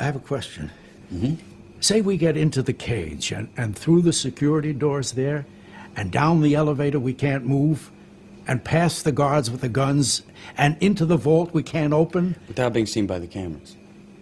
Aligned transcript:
I 0.00 0.04
have 0.04 0.16
a 0.16 0.20
question. 0.20 0.70
Say 1.80 2.00
we 2.00 2.16
get 2.16 2.36
into 2.36 2.62
the 2.62 2.72
cage 2.72 3.32
and, 3.32 3.48
and 3.56 3.76
through 3.76 4.02
the 4.02 4.12
security 4.12 4.72
doors 4.72 5.12
there, 5.12 5.46
and 5.96 6.10
down 6.10 6.40
the 6.40 6.54
elevator 6.54 6.98
we 6.98 7.12
can't 7.12 7.44
move, 7.44 7.90
and 8.46 8.64
past 8.64 9.04
the 9.04 9.12
guards 9.12 9.50
with 9.50 9.60
the 9.60 9.68
guns, 9.68 10.22
and 10.56 10.76
into 10.80 11.04
the 11.04 11.16
vault 11.16 11.52
we 11.52 11.62
can't 11.62 11.92
open. 11.92 12.36
Without 12.48 12.72
being 12.72 12.86
seen 12.86 13.06
by 13.06 13.18
the 13.18 13.26
cameras. 13.26 13.76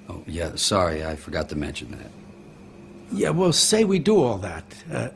Oh, 0.08 0.22
yeah, 0.26 0.56
sorry, 0.56 1.04
I 1.04 1.14
forgot 1.14 1.48
to 1.50 1.56
mention 1.56 1.90
that. 1.92 2.10
Yeah, 3.12 3.30
well, 3.30 3.52
say 3.52 3.84
we 3.84 3.98
do 3.98 4.20
all 4.20 4.38
that. 4.38 4.64
Uh, 4.92 5.08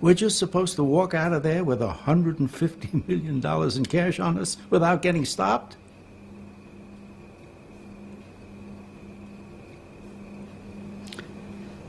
we're 0.00 0.14
just 0.14 0.38
supposed 0.38 0.76
to 0.76 0.84
walk 0.84 1.14
out 1.14 1.32
of 1.32 1.42
there 1.42 1.64
with 1.64 1.80
$150 1.80 3.08
million 3.08 3.76
in 3.76 3.86
cash 3.86 4.20
on 4.20 4.38
us 4.38 4.56
without 4.70 5.02
getting 5.02 5.24
stopped? 5.24 5.76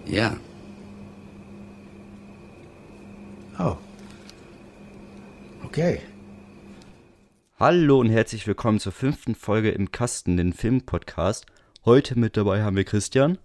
Yeah. 0.10 0.36
Oh. 3.60 3.78
Okay. 5.64 6.02
Hallo 7.60 8.00
und 8.00 8.10
herzlich 8.10 8.48
willkommen 8.48 8.80
zur 8.80 8.92
fünften 8.92 9.36
Folge 9.36 9.70
im 9.70 9.92
Kasten, 9.92 10.36
den 10.38 10.54
Filmpodcast. 10.54 11.46
Heute 11.86 12.18
mit 12.18 12.38
dabei 12.38 12.64
haben 12.64 12.76
wir 12.76 12.86
Christian 12.86 13.38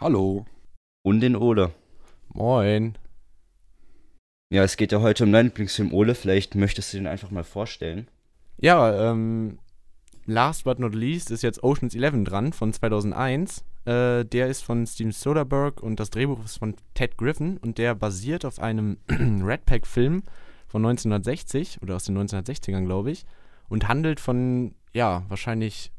Hallo. 0.00 0.44
und 1.02 1.20
den 1.20 1.36
Ole. 1.36 1.70
Moin. 2.30 2.98
Ja, 4.50 4.64
es 4.64 4.76
geht 4.76 4.90
ja 4.90 5.00
heute 5.00 5.22
um 5.22 5.30
deinen 5.30 5.46
Lieblingsfilm 5.46 5.94
Ole. 5.94 6.16
Vielleicht 6.16 6.56
möchtest 6.56 6.92
du 6.92 6.96
den 6.96 7.06
einfach 7.06 7.30
mal 7.30 7.44
vorstellen. 7.44 8.08
Ja, 8.56 9.12
ähm, 9.12 9.60
last 10.26 10.64
but 10.64 10.80
not 10.80 10.96
least 10.96 11.30
ist 11.30 11.42
jetzt 11.42 11.62
Ocean's 11.62 11.94
11 11.94 12.24
dran 12.24 12.52
von 12.52 12.72
2001. 12.72 13.62
Äh, 13.88 14.26
der 14.26 14.48
ist 14.48 14.62
von 14.64 14.86
Steven 14.86 15.12
Soderbergh 15.12 15.80
und 15.80 15.98
das 15.98 16.10
Drehbuch 16.10 16.44
ist 16.44 16.58
von 16.58 16.74
Ted 16.92 17.16
Griffin 17.16 17.56
und 17.56 17.78
der 17.78 17.94
basiert 17.94 18.44
auf 18.44 18.58
einem 18.58 18.98
Red 19.08 19.64
Pack-Film 19.64 20.24
von 20.66 20.84
1960 20.84 21.80
oder 21.80 21.96
aus 21.96 22.04
den 22.04 22.18
1960ern, 22.18 22.84
glaube 22.84 23.10
ich, 23.12 23.24
und 23.70 23.88
handelt 23.88 24.20
von, 24.20 24.74
ja, 24.92 25.22
wahrscheinlich 25.28 25.90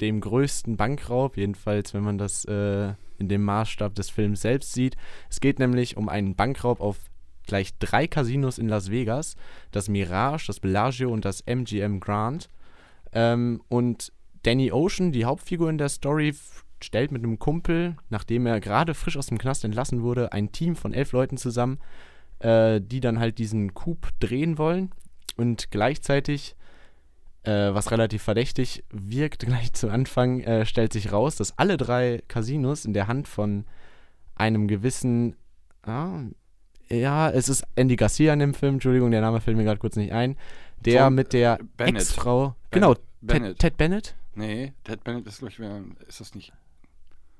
dem 0.00 0.20
größten 0.20 0.76
Bankraub, 0.76 1.36
jedenfalls, 1.36 1.94
wenn 1.94 2.02
man 2.02 2.18
das 2.18 2.44
äh, 2.46 2.94
in 3.18 3.28
dem 3.28 3.44
Maßstab 3.44 3.94
des 3.94 4.10
Films 4.10 4.40
selbst 4.40 4.72
sieht. 4.72 4.96
Es 5.30 5.38
geht 5.38 5.60
nämlich 5.60 5.96
um 5.96 6.08
einen 6.08 6.34
Bankraub 6.34 6.80
auf 6.80 6.98
gleich 7.46 7.78
drei 7.78 8.08
Casinos 8.08 8.58
in 8.58 8.68
Las 8.68 8.90
Vegas: 8.90 9.36
das 9.70 9.88
Mirage, 9.88 10.48
das 10.48 10.58
Bellagio 10.58 11.12
und 11.12 11.24
das 11.24 11.42
MGM 11.42 12.00
Grand. 12.00 12.50
Ähm, 13.12 13.62
und 13.68 14.12
Danny 14.42 14.72
Ocean, 14.72 15.12
die 15.12 15.24
Hauptfigur 15.24 15.70
in 15.70 15.78
der 15.78 15.88
Story, 15.88 16.34
stellt 16.82 17.12
mit 17.12 17.22
einem 17.24 17.38
Kumpel, 17.38 17.96
nachdem 18.10 18.46
er 18.46 18.60
gerade 18.60 18.94
frisch 18.94 19.16
aus 19.16 19.26
dem 19.26 19.38
Knast 19.38 19.64
entlassen 19.64 20.02
wurde, 20.02 20.32
ein 20.32 20.52
Team 20.52 20.76
von 20.76 20.92
elf 20.92 21.12
Leuten 21.12 21.36
zusammen, 21.36 21.78
äh, 22.40 22.80
die 22.80 23.00
dann 23.00 23.18
halt 23.18 23.38
diesen 23.38 23.74
Coup 23.74 24.08
drehen 24.20 24.58
wollen. 24.58 24.90
Und 25.36 25.70
gleichzeitig, 25.70 26.54
äh, 27.44 27.72
was 27.74 27.90
relativ 27.90 28.22
verdächtig 28.22 28.84
wirkt, 28.90 29.40
gleich 29.46 29.72
zu 29.72 29.88
Anfang, 29.90 30.40
äh, 30.40 30.66
stellt 30.66 30.92
sich 30.92 31.12
raus, 31.12 31.36
dass 31.36 31.58
alle 31.58 31.76
drei 31.76 32.22
Casinos 32.28 32.84
in 32.84 32.92
der 32.92 33.06
Hand 33.08 33.28
von 33.28 33.64
einem 34.34 34.68
gewissen, 34.68 35.34
ah, 35.82 36.20
ja, 36.88 37.30
es 37.30 37.48
ist 37.48 37.64
Andy 37.74 37.96
Garcia 37.96 38.32
in 38.32 38.38
dem 38.38 38.54
Film, 38.54 38.74
Entschuldigung, 38.74 39.10
der 39.10 39.20
Name 39.22 39.40
fällt 39.40 39.56
mir 39.56 39.64
gerade 39.64 39.80
kurz 39.80 39.96
nicht 39.96 40.12
ein, 40.12 40.36
der 40.84 41.04
Tom, 41.04 41.14
mit 41.14 41.32
der. 41.32 41.58
Ex-Frau, 41.78 42.54
genau, 42.70 42.94
Bennett. 43.22 43.58
Ted, 43.58 43.72
Ted 43.72 43.76
Bennett? 43.78 44.14
Nee, 44.34 44.72
Ted 44.84 45.02
Bennett 45.02 45.26
ist, 45.26 45.38
glaube 45.38 45.52
ich, 45.52 45.58
wer- 45.58 45.82
ist 46.06 46.20
das 46.20 46.34
nicht. 46.34 46.52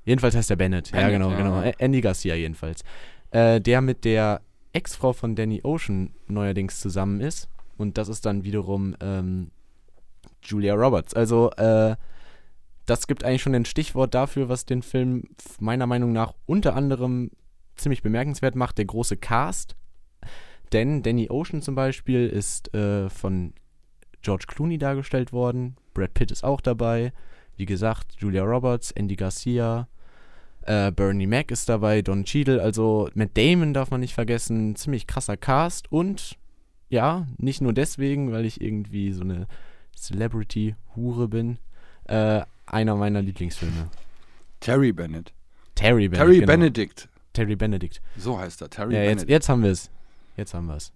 Jedenfalls 0.07 0.35
heißt 0.35 0.49
der 0.49 0.57
Bennett. 0.57 0.91
ja, 0.91 0.97
Bennett, 0.97 1.13
genau, 1.13 1.31
ja. 1.31 1.37
genau. 1.37 1.75
Andy 1.79 2.01
Garcia 2.01 2.35
jedenfalls. 2.35 2.83
Äh, 3.33 3.61
der 3.61 3.83
mit 3.83 4.05
der 4.07 4.41
Ex-Frau 4.73 5.13
von 5.13 5.37
Danny 5.37 5.61
Ocean 5.63 6.15
neuerdings 6.29 6.81
zusammen 6.81 7.21
ist. 7.21 7.49
Und 7.77 7.99
das 7.99 8.09
ist 8.09 8.25
dann 8.25 8.45
wiederum 8.45 8.97
ähm, 9.01 9.51
Julia 10.43 10.75
Roberts. 10.75 11.13
Also, 11.13 11.51
äh, 11.53 11.97
das 12.87 13.07
gibt 13.09 13.25
eigentlich 13.25 13.43
schon 13.43 13.55
ein 13.55 13.65
Stichwort 13.65 14.15
dafür, 14.15 14.49
was 14.49 14.65
den 14.65 14.83
Film 14.83 15.25
meiner 15.59 15.87
Meinung 15.87 16.13
nach 16.13 16.33
unter 16.47 16.77
anderem 16.77 17.31
ziemlich 17.75 18.03
bemerkenswert 18.03 18.55
macht, 18.55 18.79
der 18.79 18.85
große 18.85 19.17
Cast. 19.17 19.77
Denn 20.73 21.03
Danny 21.03 21.29
Ocean 21.31 21.63
zum 21.63 21.75
Beispiel 21.75 22.29
ist 22.29 22.73
äh, 22.75 23.11
von 23.11 23.55
George 24.23 24.45
Clooney 24.47 24.79
dargestellt 24.79 25.33
worden. 25.33 25.77
Brad 25.95 26.15
Pitt 26.15 26.31
ist 26.31 26.45
auch 26.45 26.61
dabei. 26.61 27.13
Wie 27.57 27.67
gesagt, 27.67 28.17
Julia 28.19 28.45
Roberts, 28.45 28.91
Andy 28.93 29.17
Garcia, 29.17 29.89
äh, 30.67 30.91
Bernie 30.93 31.27
Mac 31.27 31.51
ist 31.51 31.69
dabei, 31.69 32.03
Don 32.03 32.25
Cheadle, 32.25 32.61
also 32.63 33.09
Matt 33.15 33.37
Damon 33.37 33.73
darf 33.75 33.91
man 33.91 34.01
nicht 34.01 34.15
vergessen. 34.15 34.77
Ziemlich 34.77 35.07
krasser 35.07 35.37
Cast 35.37 35.91
und 35.93 36.37
ja, 36.89 37.27
nicht 37.39 37.61
nur 37.61 37.73
deswegen, 37.73 38.33
weil 38.33 38.45
ich 38.45 38.61
irgendwie 38.61 39.13
so 39.13 39.23
eine 39.23 39.47
Celebrity-Hure 39.97 41.29
bin. 41.29 41.59
Äh, 42.05 42.43
einer 42.67 42.97
meiner 42.97 43.23
Lieblingsfilme. 43.23 43.89
Terry 44.61 44.93
Bennett. 44.93 45.33
Terry 45.75 46.09
Bennett. 46.09 46.19
Terry 46.27 46.35
genau. 46.41 46.47
Benedict. 46.47 47.09
Terry 47.33 47.57
Benedict. 47.57 48.01
So 48.17 48.39
heißt 48.39 48.63
er. 48.63 48.71
Terry 48.71 48.95
Ja, 48.95 49.01
jetzt, 49.03 49.09
Benedict. 49.11 49.31
jetzt 49.31 49.49
haben 49.49 49.63
wir 49.63 49.71
es. 49.71 49.91
Jetzt 50.37 50.55
haben 50.55 50.67
wir 50.67 50.77
es. 50.77 50.93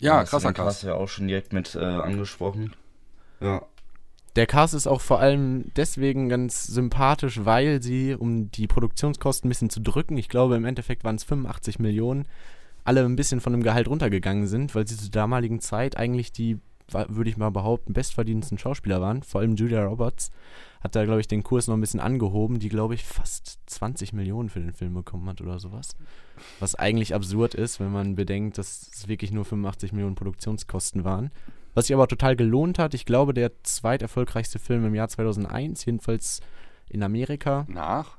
Ja, 0.00 0.18
hast 0.20 0.28
du 0.28 0.30
krasser 0.30 0.52
Cast 0.52 0.66
Cast. 0.66 0.82
ja 0.84 0.94
auch 0.94 1.08
schon 1.08 1.28
direkt 1.28 1.52
mit 1.52 1.74
äh, 1.74 1.78
angesprochen. 1.80 2.74
Ja. 3.40 3.62
Der 4.36 4.46
Cast 4.46 4.74
ist 4.74 4.86
auch 4.86 5.00
vor 5.00 5.18
allem 5.18 5.72
deswegen 5.74 6.28
ganz 6.28 6.64
sympathisch, 6.64 7.44
weil 7.44 7.82
sie, 7.82 8.14
um 8.14 8.50
die 8.50 8.68
Produktionskosten 8.68 9.48
ein 9.48 9.50
bisschen 9.50 9.70
zu 9.70 9.80
drücken, 9.80 10.16
ich 10.16 10.28
glaube 10.28 10.56
im 10.56 10.64
Endeffekt 10.64 11.02
waren 11.02 11.16
es 11.16 11.24
85 11.24 11.80
Millionen, 11.80 12.26
alle 12.84 13.04
ein 13.04 13.16
bisschen 13.16 13.40
von 13.40 13.52
dem 13.52 13.62
Gehalt 13.62 13.88
runtergegangen 13.88 14.46
sind, 14.46 14.74
weil 14.74 14.86
sie 14.86 14.96
zur 14.96 15.10
damaligen 15.10 15.60
Zeit 15.60 15.96
eigentlich 15.96 16.30
die, 16.32 16.58
würde 16.88 17.30
ich 17.30 17.36
mal 17.36 17.50
behaupten, 17.50 17.92
bestverdienendsten 17.92 18.58
Schauspieler 18.58 19.00
waren. 19.00 19.22
Vor 19.22 19.40
allem 19.40 19.56
Julia 19.56 19.84
Roberts 19.84 20.30
hat 20.80 20.94
da, 20.94 21.04
glaube 21.04 21.20
ich, 21.20 21.28
den 21.28 21.42
Kurs 21.42 21.66
noch 21.66 21.74
ein 21.74 21.80
bisschen 21.80 22.00
angehoben, 22.00 22.58
die, 22.58 22.68
glaube 22.68 22.94
ich, 22.94 23.04
fast 23.04 23.58
20 23.66 24.12
Millionen 24.12 24.48
für 24.48 24.60
den 24.60 24.72
Film 24.72 24.94
bekommen 24.94 25.28
hat 25.28 25.40
oder 25.40 25.58
sowas. 25.58 25.96
Was 26.58 26.74
eigentlich 26.74 27.14
absurd 27.14 27.54
ist, 27.54 27.80
wenn 27.80 27.92
man 27.92 28.14
bedenkt, 28.14 28.58
dass 28.58 28.90
es 28.94 29.08
wirklich 29.08 29.32
nur 29.32 29.44
85 29.44 29.92
Millionen 29.92 30.14
Produktionskosten 30.14 31.04
waren. 31.04 31.30
Was 31.74 31.86
sich 31.86 31.94
aber 31.94 32.08
total 32.08 32.36
gelohnt 32.36 32.78
hat. 32.78 32.94
Ich 32.94 33.04
glaube, 33.04 33.34
der 33.34 33.62
zweiterfolgreichste 33.62 34.58
Film 34.58 34.84
im 34.86 34.94
Jahr 34.94 35.08
2001, 35.08 35.84
jedenfalls 35.84 36.40
in 36.88 37.02
Amerika, 37.02 37.64
Nach? 37.68 38.16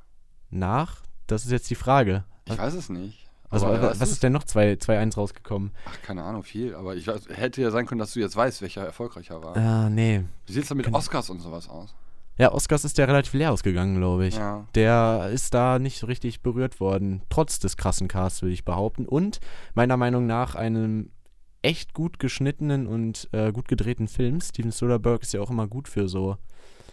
nach. 0.50 1.02
Das 1.28 1.46
ist 1.46 1.52
jetzt 1.52 1.70
die 1.70 1.76
Frage. 1.76 2.26
Ich 2.46 2.58
weiß 2.58 2.74
es 2.74 2.90
nicht. 2.90 3.28
Was, 3.50 3.64
Aber 3.64 3.82
was, 3.82 4.00
was 4.00 4.12
ist 4.12 4.24
denn 4.24 4.32
noch 4.32 4.46
2-1 4.46 5.16
rausgekommen? 5.16 5.72
Ach, 5.86 6.02
keine 6.02 6.24
Ahnung, 6.24 6.44
viel. 6.44 6.74
Aber 6.74 6.96
ich 6.96 7.08
weiß, 7.08 7.28
hätte 7.30 7.62
ja 7.62 7.70
sein 7.70 7.86
können, 7.86 8.00
dass 8.00 8.14
du 8.14 8.22
jetzt 8.22 8.36
weißt, 8.36 8.62
welcher 8.62 8.86
erfolgreicher 8.86 9.44
war. 9.44 9.58
Ah, 9.58 9.90
nee. 9.90 10.24
Wie 10.46 10.54
sieht 10.54 10.64
es 10.64 10.70
denn 10.70 10.78
mit. 10.78 10.94
Oscars 10.94 11.30
und 11.30 11.42
sowas 11.42 11.68
aus? 11.68 11.94
Ja, 12.38 12.54
Oscars 12.54 12.86
ist 12.86 12.98
der 12.98 13.10
relativ 13.10 13.34
leer 13.34 13.52
ausgegangen, 13.52 13.98
glaube 13.98 14.26
ich. 14.26 14.36
Ja. 14.38 14.66
Der 14.74 15.30
ist 15.34 15.54
da 15.54 15.80
nicht 15.80 16.00
so 16.00 16.08
richtig 16.08 16.42
berührt 16.42 16.80
worden, 16.80 17.24
trotz 17.30 17.60
des 17.60 17.76
krassen 17.76 18.08
Casts, 18.08 18.42
würde 18.42 18.54
ich 18.54 18.64
behaupten. 18.64 19.06
Und 19.06 19.42
meiner 19.74 19.98
Meinung 19.98 20.28
nach 20.28 20.56
einem 20.56 21.12
echt 21.62 21.94
gut 21.94 22.20
geschnittenen 22.20 22.88
und 22.88 23.30
äh, 23.34 23.52
gut 23.52 23.68
gedrehten 23.68 24.08
Film. 24.08 24.42
Steven 24.42 24.72
Soderbergh 24.72 25.22
ist 25.22 25.34
ja 25.34 25.42
auch 25.42 25.50
immer 25.52 25.68
gut 25.68 25.88
für 25.88 26.08
so, 26.10 26.38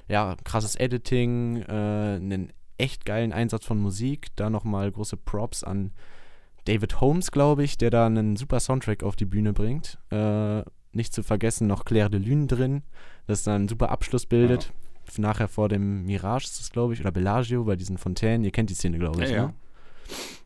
ja, 0.08 0.36
krasses 0.44 0.74
Editing, 0.76 1.62
äh, 1.62 1.72
einen 1.72 2.52
echt 2.76 3.04
geilen 3.04 3.32
Einsatz 3.32 3.64
von 3.64 3.78
Musik. 3.78 4.28
Da 4.36 4.50
nochmal 4.50 4.90
große 4.92 5.16
Props 5.16 5.64
an 5.64 5.92
David 6.66 7.00
Holmes, 7.00 7.30
glaube 7.30 7.64
ich, 7.64 7.78
der 7.78 7.90
da 7.90 8.06
einen 8.06 8.36
super 8.36 8.60
Soundtrack 8.60 9.02
auf 9.02 9.16
die 9.16 9.24
Bühne 9.24 9.52
bringt. 9.52 9.98
Äh, 10.10 10.62
nicht 10.92 11.12
zu 11.14 11.22
vergessen 11.22 11.66
noch 11.66 11.84
Claire 11.84 12.10
de 12.10 12.20
Lune 12.20 12.46
drin, 12.46 12.82
das 13.26 13.42
dann 13.42 13.54
einen 13.54 13.68
super 13.68 13.90
Abschluss 13.90 14.26
bildet. 14.26 14.72
Nachher 15.16 15.48
vor 15.48 15.70
dem 15.70 16.04
Mirage 16.04 16.44
ist 16.44 16.60
das, 16.60 16.70
glaube 16.70 16.92
ich, 16.92 17.00
oder 17.00 17.10
Bellagio 17.10 17.64
bei 17.64 17.76
diesen 17.76 17.96
Fontänen. 17.96 18.44
Ihr 18.44 18.50
kennt 18.50 18.68
die 18.68 18.74
Szene, 18.74 18.98
glaube 18.98 19.24
ich. 19.24 19.30
Ja, 19.30 19.36
ja. 19.36 19.46
Ne? 19.46 19.54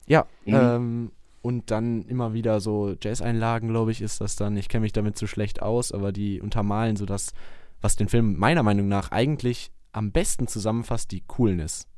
Ja, 0.06 0.26
Mhm. 0.44 0.55
ähm, 0.55 1.12
und 1.43 1.71
dann 1.71 2.03
immer 2.03 2.33
wieder 2.33 2.61
so 2.61 2.94
Jazz-Einlagen, 3.00 3.69
glaube 3.69 3.91
ich, 3.91 4.00
ist 4.00 4.21
das 4.21 4.37
dann. 4.37 4.56
Ich 4.56 4.69
kenne 4.69 4.83
mich 4.83 4.93
damit 4.93 5.19
zu 5.19 5.27
schlecht 5.27 5.61
aus, 5.61 5.93
aber 5.93 6.12
die 6.12 6.41
untermalen 6.41 6.97
so 6.97 7.05
das, 7.05 7.35
was 7.81 7.97
den 7.97 8.09
Film 8.09 8.39
meiner 8.39 8.62
Meinung 8.62 8.89
nach 8.89 9.11
eigentlich 9.11 9.73
am 9.91 10.12
besten 10.12 10.47
zusammenfasst, 10.47 11.11
die 11.11 11.23
Coolness. 11.27 11.89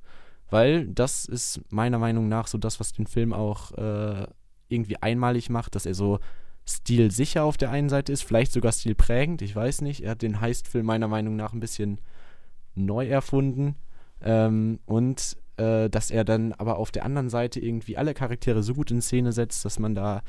Weil 0.51 0.89
das 0.89 1.27
ist 1.27 1.61
meiner 1.71 1.99
Meinung 1.99 2.29
nach 2.29 2.47
so 2.47 2.59
das, 2.59 2.81
was 2.81 2.93
den 2.93 3.07
Film 3.07 3.33
auch 3.33 3.73
äh, 3.73 4.27
irgendwie 4.69 4.97
einmalig 4.97 5.51
macht, 5.51 5.75
dass 5.75 5.87
er 5.87 5.95
so 5.95 6.19
stilsicher 6.67 7.45
auf 7.45 7.59
der 7.59 7.71
einen 7.71 7.91
Seite 7.91 8.13
ist, 8.13 8.25
vielleicht 8.25 8.53
sogar 8.53 8.73
stilprägend, 8.73 9.43
ich 9.43 9.55
weiß 9.55 9.83
nicht. 9.83 10.03
Er 10.03 10.13
hat 10.13 10.23
den 10.23 10.41
Heist-Film 10.41 10.87
meiner 10.87 11.09
Meinung 11.09 11.37
nach 11.37 11.53
ein 11.53 11.61
bisschen 11.61 12.01
neu 12.75 13.07
erfunden. 13.07 13.77
Ähm, 14.23 14.81
und 14.87 15.37
äh, 15.57 15.89
dass 15.89 16.11
er 16.11 16.25
dann 16.25 16.53
aber 16.53 16.79
auf 16.79 16.91
der 16.91 17.05
anderen 17.05 17.31
Seite 17.31 17.61
irgendwie 17.61 17.97
alle 17.97 18.15
Charaktere 18.15 18.63
so 18.63 18.75
gut 18.75 18.91
in 18.91 19.03
Szene 19.03 19.33
setzt, 19.33 19.65
dass 19.65 19.79
man 19.79 19.95
da 19.95 20.23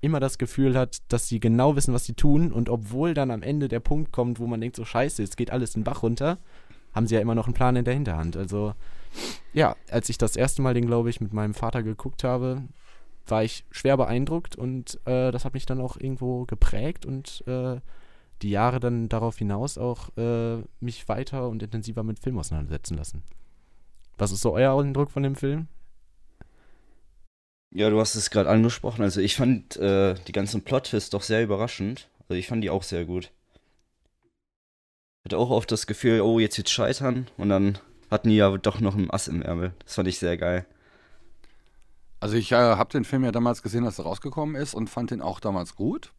immer 0.00 0.20
das 0.20 0.38
Gefühl 0.38 0.76
hat, 0.76 0.98
dass 1.08 1.28
sie 1.28 1.40
genau 1.40 1.76
wissen, 1.76 1.94
was 1.94 2.04
sie 2.04 2.14
tun. 2.14 2.52
Und 2.52 2.68
obwohl 2.68 3.14
dann 3.14 3.30
am 3.30 3.42
Ende 3.42 3.68
der 3.68 3.80
Punkt 3.80 4.12
kommt, 4.12 4.38
wo 4.38 4.46
man 4.46 4.60
denkt, 4.60 4.76
so 4.76 4.84
scheiße, 4.84 5.22
jetzt 5.22 5.36
geht 5.36 5.50
alles 5.50 5.72
den 5.72 5.84
Bach 5.84 6.02
runter, 6.02 6.38
haben 6.94 7.06
sie 7.06 7.14
ja 7.14 7.20
immer 7.20 7.34
noch 7.34 7.46
einen 7.46 7.54
Plan 7.54 7.76
in 7.76 7.84
der 7.84 7.94
Hinterhand. 7.94 8.36
Also, 8.36 8.74
ja, 9.52 9.76
als 9.90 10.08
ich 10.08 10.18
das 10.18 10.36
erste 10.36 10.62
Mal 10.62 10.74
den, 10.74 10.86
glaube 10.86 11.10
ich, 11.10 11.20
mit 11.20 11.32
meinem 11.32 11.54
Vater 11.54 11.82
geguckt 11.82 12.24
habe, 12.24 12.62
war 13.26 13.44
ich 13.44 13.64
schwer 13.70 13.96
beeindruckt 13.96 14.56
und 14.56 15.00
äh, 15.04 15.30
das 15.30 15.44
hat 15.44 15.54
mich 15.54 15.66
dann 15.66 15.80
auch 15.80 15.96
irgendwo 15.98 16.44
geprägt 16.46 17.04
und 17.04 17.44
äh, 17.46 17.80
die 18.40 18.50
Jahre 18.50 18.80
dann 18.80 19.08
darauf 19.08 19.36
hinaus 19.36 19.76
auch 19.76 20.16
äh, 20.16 20.62
mich 20.80 21.08
weiter 21.08 21.48
und 21.48 21.62
intensiver 21.62 22.02
mit 22.04 22.20
Film 22.20 22.38
auseinandersetzen 22.38 22.96
lassen. 22.96 23.22
Was 24.18 24.32
ist 24.32 24.42
so 24.42 24.52
euer 24.52 24.78
Eindruck 24.78 25.10
von 25.10 25.22
dem 25.22 25.36
Film? 25.36 25.68
Ja, 27.70 27.90
du 27.90 28.00
hast 28.00 28.14
es 28.14 28.30
gerade 28.30 28.48
angesprochen. 28.48 29.02
Also 29.02 29.20
ich 29.20 29.36
fand 29.36 29.76
äh, 29.76 30.14
die 30.26 30.32
ganzen 30.32 30.62
Plot-Twists 30.62 31.10
doch 31.10 31.22
sehr 31.22 31.42
überraschend. 31.42 32.08
Also 32.22 32.34
ich 32.34 32.48
fand 32.48 32.64
die 32.64 32.70
auch 32.70 32.82
sehr 32.82 33.04
gut. 33.04 33.30
Hatte 35.24 35.38
auch 35.38 35.50
oft 35.50 35.70
das 35.70 35.86
Gefühl, 35.86 36.20
oh, 36.22 36.38
jetzt 36.38 36.56
wird's 36.56 36.70
scheitern. 36.70 37.28
Und 37.36 37.50
dann 37.50 37.78
hatten 38.10 38.30
die 38.30 38.36
ja 38.36 38.56
doch 38.56 38.80
noch 38.80 38.96
ein 38.96 39.10
Ass 39.10 39.28
im 39.28 39.42
Ärmel. 39.42 39.72
Das 39.84 39.94
fand 39.94 40.08
ich 40.08 40.18
sehr 40.18 40.36
geil. 40.36 40.66
Also 42.20 42.36
ich 42.36 42.52
äh, 42.52 42.56
habe 42.56 42.90
den 42.90 43.04
Film 43.04 43.24
ja 43.24 43.32
damals 43.32 43.62
gesehen, 43.62 43.84
als 43.84 43.98
er 43.98 44.06
rausgekommen 44.06 44.56
ist 44.56 44.74
und 44.74 44.90
fand 44.90 45.10
den 45.10 45.22
auch 45.22 45.38
damals 45.38 45.76
gut. 45.76 46.12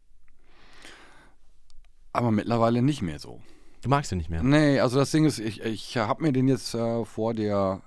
Aber 2.12 2.30
mittlerweile 2.30 2.80
nicht 2.80 3.02
mehr 3.02 3.18
so. 3.18 3.40
Du 3.82 3.88
magst 3.88 4.12
ihn 4.12 4.18
nicht 4.18 4.30
mehr. 4.30 4.42
Nee, 4.42 4.80
also 4.80 4.98
das 4.98 5.10
Ding 5.10 5.24
ist, 5.24 5.38
ich, 5.38 5.62
ich 5.62 5.96
habe 5.96 6.22
mir 6.22 6.32
den 6.32 6.48
jetzt 6.48 6.74
äh, 6.74 7.04
vor 7.04 7.34
der 7.34 7.82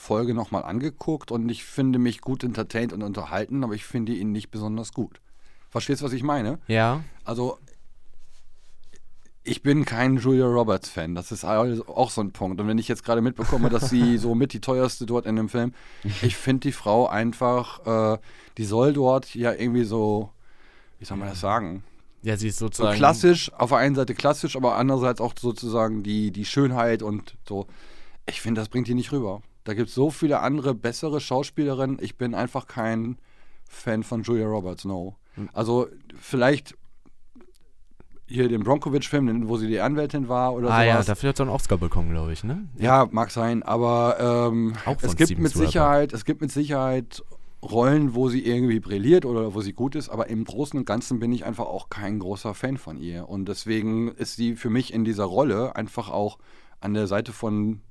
Folge 0.00 0.32
nochmal 0.32 0.62
angeguckt 0.62 1.30
und 1.30 1.48
ich 1.50 1.62
finde 1.64 1.98
mich 1.98 2.22
gut 2.22 2.42
entertained 2.42 2.94
und 2.94 3.02
unterhalten, 3.02 3.62
aber 3.62 3.74
ich 3.74 3.84
finde 3.84 4.12
ihn 4.12 4.32
nicht 4.32 4.50
besonders 4.50 4.94
gut. 4.94 5.20
Verstehst 5.68 6.00
du, 6.00 6.06
was 6.06 6.14
ich 6.14 6.22
meine? 6.22 6.58
Ja. 6.68 7.04
Also, 7.24 7.58
ich 9.44 9.62
bin 9.62 9.84
kein 9.84 10.16
Julia 10.16 10.46
Roberts-Fan. 10.46 11.14
Das 11.14 11.32
ist 11.32 11.44
auch 11.44 12.10
so 12.10 12.22
ein 12.22 12.32
Punkt. 12.32 12.60
Und 12.60 12.66
wenn 12.66 12.78
ich 12.78 12.88
jetzt 12.88 13.04
gerade 13.04 13.20
mitbekomme, 13.20 13.68
dass 13.68 13.90
sie 13.90 14.16
so 14.18 14.34
mit 14.34 14.54
die 14.54 14.60
teuerste 14.60 15.04
dort 15.04 15.26
in 15.26 15.36
dem 15.36 15.50
Film, 15.50 15.74
ich 16.22 16.34
finde 16.36 16.60
die 16.60 16.72
Frau 16.72 17.06
einfach, 17.06 18.14
äh, 18.14 18.18
die 18.56 18.64
soll 18.64 18.94
dort 18.94 19.34
ja 19.34 19.52
irgendwie 19.52 19.84
so, 19.84 20.30
wie 20.98 21.04
soll 21.04 21.18
man 21.18 21.28
das 21.28 21.40
sagen? 21.40 21.84
Ja, 22.22 22.38
sie 22.38 22.48
ist 22.48 22.58
So 22.58 22.66
sozusagen. 22.66 22.96
klassisch, 22.96 23.52
auf 23.52 23.68
der 23.68 23.78
einen 23.78 23.94
Seite 23.94 24.14
klassisch, 24.14 24.56
aber 24.56 24.76
andererseits 24.76 25.20
auch 25.20 25.34
sozusagen 25.38 26.02
die, 26.02 26.30
die 26.30 26.46
Schönheit 26.46 27.02
und 27.02 27.36
so. 27.46 27.66
Ich 28.26 28.40
finde, 28.40 28.60
das 28.62 28.68
bringt 28.70 28.88
die 28.88 28.94
nicht 28.94 29.12
rüber. 29.12 29.42
Da 29.70 29.74
gibt 29.74 29.88
es 29.90 29.94
so 29.94 30.10
viele 30.10 30.40
andere, 30.40 30.74
bessere 30.74 31.20
Schauspielerinnen. 31.20 31.98
Ich 32.00 32.16
bin 32.18 32.34
einfach 32.34 32.66
kein 32.66 33.18
Fan 33.68 34.02
von 34.02 34.24
Julia 34.24 34.48
Roberts, 34.48 34.84
no. 34.84 35.14
Also 35.52 35.86
vielleicht 36.18 36.74
hier 38.26 38.48
den 38.48 38.64
Bronkovich-Film, 38.64 39.28
den- 39.28 39.48
wo 39.48 39.58
sie 39.58 39.68
die 39.68 39.78
Anwältin 39.80 40.28
war 40.28 40.54
oder 40.54 40.70
Ah 40.72 40.82
ja, 40.82 40.94
sowas. 40.94 41.06
dafür 41.06 41.28
hat 41.28 41.36
sie 41.36 41.44
einen 41.44 41.52
Oscar 41.52 41.78
bekommen, 41.78 42.10
glaube 42.10 42.32
ich, 42.32 42.42
ne? 42.42 42.68
Ja, 42.78 43.06
mag 43.12 43.30
sein, 43.30 43.62
aber 43.62 44.48
ähm, 44.48 44.74
es 45.02 45.14
gibt 45.14 45.28
Steven 45.28 45.42
mit. 45.44 45.52
Sicherheit, 45.52 46.12
es 46.12 46.24
gibt 46.24 46.40
mit 46.40 46.50
Sicherheit 46.50 47.22
Rollen, 47.62 48.12
wo 48.16 48.28
sie 48.28 48.44
irgendwie 48.44 48.80
brilliert 48.80 49.24
oder 49.24 49.54
wo 49.54 49.60
sie 49.60 49.72
gut 49.72 49.94
ist, 49.94 50.08
aber 50.08 50.28
im 50.30 50.42
Großen 50.42 50.76
und 50.80 50.84
Ganzen 50.84 51.20
bin 51.20 51.30
ich 51.30 51.44
einfach 51.44 51.66
auch 51.66 51.90
kein 51.90 52.18
großer 52.18 52.54
Fan 52.54 52.76
von 52.76 52.96
ihr 52.96 53.28
und 53.28 53.46
deswegen 53.48 54.08
ist 54.08 54.34
sie 54.34 54.56
für 54.56 54.70
mich 54.70 54.92
in 54.92 55.04
dieser 55.04 55.26
Rolle 55.26 55.76
einfach 55.76 56.08
auch 56.10 56.38
an 56.80 56.92
der 56.94 57.06
Seite 57.06 57.32
von 57.32 57.82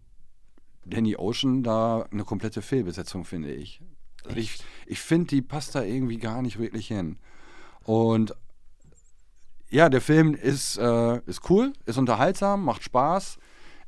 Danny 0.85 1.15
Ocean 1.15 1.63
da 1.63 2.07
eine 2.11 2.23
komplette 2.23 2.61
Fehlbesetzung, 2.61 3.25
finde 3.25 3.53
ich. 3.53 3.81
Also 4.25 4.37
ich 4.37 4.59
ich 4.85 4.99
finde, 4.99 5.27
die 5.27 5.41
passt 5.41 5.75
da 5.75 5.83
irgendwie 5.83 6.17
gar 6.17 6.41
nicht 6.41 6.57
wirklich 6.59 6.87
hin. 6.87 7.17
Und 7.83 8.33
ja, 9.69 9.89
der 9.89 10.01
Film 10.01 10.33
ist, 10.33 10.77
äh, 10.77 11.19
ist 11.27 11.49
cool, 11.49 11.73
ist 11.85 11.97
unterhaltsam, 11.97 12.65
macht 12.65 12.83
Spaß. 12.83 13.37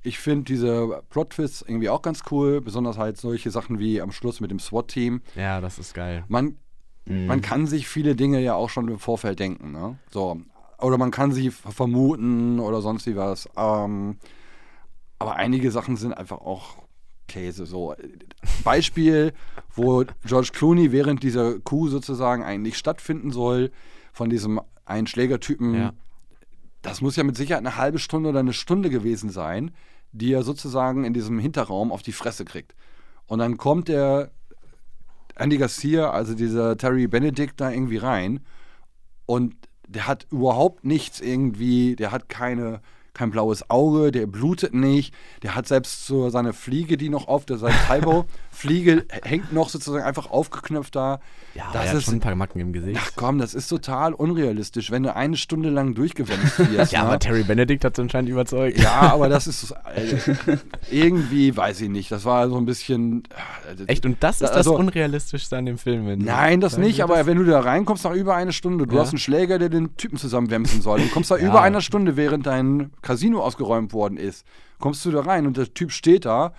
Ich 0.03 0.19
finde 0.19 0.43
diese 0.45 1.03
Plot-Twists 1.09 1.63
irgendwie 1.63 1.89
auch 1.89 2.01
ganz 2.01 2.21
cool, 2.31 2.61
besonders 2.61 2.97
halt 2.97 3.17
solche 3.17 3.51
Sachen 3.51 3.79
wie 3.79 4.01
am 4.01 4.11
Schluss 4.11 4.39
mit 4.39 4.51
dem 4.51 4.59
SWAT-Team. 4.59 5.21
Ja, 5.35 5.59
das 5.59 5.79
ist 5.79 5.93
geil. 5.93 6.23
Man, 6.27 6.57
man 7.05 7.41
kann 7.41 7.67
sich 7.67 7.87
viele 7.87 8.15
Dinge 8.15 8.39
ja 8.39 8.53
auch 8.53 8.69
schon 8.69 8.87
im 8.87 8.99
Vorfeld 8.99 9.39
denken, 9.39 9.71
ne? 9.71 9.97
So. 10.09 10.39
Oder 10.79 10.97
man 10.97 11.11
kann 11.11 11.31
sie 11.31 11.51
vermuten 11.51 12.59
oder 12.59 12.81
sonst 12.81 13.05
wie 13.05 13.15
was. 13.15 13.47
Ähm, 13.55 14.17
aber 15.19 15.35
einige 15.35 15.69
Sachen 15.69 15.97
sind 15.97 16.13
einfach 16.13 16.39
auch 16.39 16.80
Käse. 17.31 17.65
So. 17.65 17.95
Beispiel, 18.63 19.33
wo 19.75 20.03
George 20.25 20.49
Clooney 20.53 20.91
während 20.91 21.23
dieser 21.23 21.59
Coup 21.59 21.87
sozusagen 21.89 22.43
eigentlich 22.43 22.77
stattfinden 22.77 23.31
soll, 23.31 23.71
von 24.13 24.29
diesem 24.29 24.59
einen 24.85 25.07
Schlägertypen, 25.07 25.73
Ja. 25.73 25.93
das 26.81 27.01
muss 27.01 27.15
ja 27.15 27.23
mit 27.23 27.37
Sicherheit 27.37 27.65
eine 27.65 27.77
halbe 27.77 27.99
Stunde 27.99 28.29
oder 28.29 28.39
eine 28.39 28.53
Stunde 28.53 28.89
gewesen 28.89 29.29
sein, 29.29 29.71
die 30.11 30.33
er 30.33 30.43
sozusagen 30.43 31.05
in 31.05 31.13
diesem 31.13 31.39
Hinterraum 31.39 31.91
auf 31.91 32.01
die 32.01 32.11
Fresse 32.11 32.43
kriegt. 32.43 32.75
Und 33.27 33.39
dann 33.39 33.55
kommt 33.57 33.87
der 33.87 34.31
Andy 35.35 35.57
Garcia, 35.57 36.11
also 36.11 36.33
dieser 36.33 36.77
Terry 36.77 37.07
Benedict, 37.07 37.53
da 37.61 37.71
irgendwie 37.71 37.97
rein 37.97 38.41
und 39.25 39.55
der 39.87 40.07
hat 40.07 40.27
überhaupt 40.31 40.83
nichts 40.83 41.21
irgendwie, 41.21 41.95
der 41.95 42.11
hat 42.11 42.27
keine, 42.27 42.81
kein 43.13 43.31
blaues 43.31 43.69
Auge, 43.69 44.11
der 44.11 44.27
blutet 44.27 44.73
nicht, 44.73 45.13
der 45.43 45.55
hat 45.55 45.67
selbst 45.67 46.05
so 46.05 46.29
seine 46.29 46.53
Fliege, 46.53 46.97
die 46.97 47.09
noch 47.09 47.27
auf 47.27 47.45
der 47.45 47.57
seine 47.57 47.73
Taibo-Fliege 48.51 49.05
hängt 49.23 49.53
noch 49.53 49.69
sozusagen 49.69 50.03
einfach 50.03 50.29
aufgeknöpft 50.29 50.95
da. 50.95 51.19
Ja, 51.53 51.63
das 51.73 51.83
er 51.85 51.89
hat 51.91 51.97
ist 51.97 52.03
schon 52.05 52.13
ein 52.15 52.19
paar 52.21 52.35
Macken 52.35 52.59
im 52.61 52.71
Gesicht. 52.71 52.99
Ach 53.01 53.11
komm, 53.15 53.37
das 53.37 53.53
ist 53.53 53.67
total 53.67 54.13
unrealistisch, 54.13 54.89
wenn 54.91 55.03
du 55.03 55.13
eine 55.15 55.35
Stunde 55.35 55.69
lang 55.69 55.95
durchgewämst 55.95 56.59
wirst. 56.71 56.91
ja, 56.93 57.01
ne? 57.01 57.07
aber 57.09 57.19
Terry 57.19 57.43
Benedict 57.43 57.83
hat 57.83 57.93
es 57.93 57.99
anscheinend 57.99 58.29
überzeugt. 58.29 58.77
Ja, 58.79 59.11
aber 59.13 59.27
das 59.27 59.47
ist 59.47 59.71
äh, 59.93 60.57
irgendwie, 60.89 61.55
weiß 61.55 61.81
ich 61.81 61.89
nicht. 61.89 62.11
Das 62.11 62.23
war 62.25 62.47
so 62.49 62.57
ein 62.57 62.65
bisschen. 62.65 63.23
äh, 63.77 63.83
Echt, 63.87 64.05
und 64.05 64.17
das 64.23 64.35
ist 64.35 64.41
das 64.49 64.51
Also- 64.57 64.75
Unrealistischste 64.77 65.57
an 65.57 65.65
dem 65.65 65.77
Film. 65.77 66.07
Wenn 66.07 66.19
Nein, 66.19 66.61
das 66.61 66.77
nicht, 66.77 67.03
aber 67.03 67.17
das? 67.17 67.25
wenn 67.27 67.37
du 67.37 67.43
da 67.45 67.59
reinkommst 67.59 68.03
nach 68.05 68.13
über 68.13 68.35
eine 68.35 68.53
Stunde, 68.53 68.87
du 68.87 68.95
Ja. 68.95 69.01
hast 69.01 69.09
einen 69.09 69.19
Schläger, 69.19 69.59
der 69.59 69.69
den 69.69 69.97
Typen 69.97 70.17
zusammenwämsen 70.17 70.81
soll, 70.81 71.01
und 71.01 71.11
kommst 71.11 71.31
da 71.31 71.35
Ja. 71.41 71.47
über 71.47 71.61
einer 71.61 71.81
Stunde, 71.81 72.15
während 72.15 72.45
dein 72.45 72.91
Casino 73.01 73.41
ausgeräumt 73.41 73.93
worden 73.93 74.17
ist, 74.17 74.45
kommst 74.79 75.03
du 75.05 75.11
da 75.11 75.21
rein 75.21 75.45
und 75.47 75.57
der 75.57 75.73
Typ 75.73 75.91
steht 75.91 76.25
da 76.25 76.53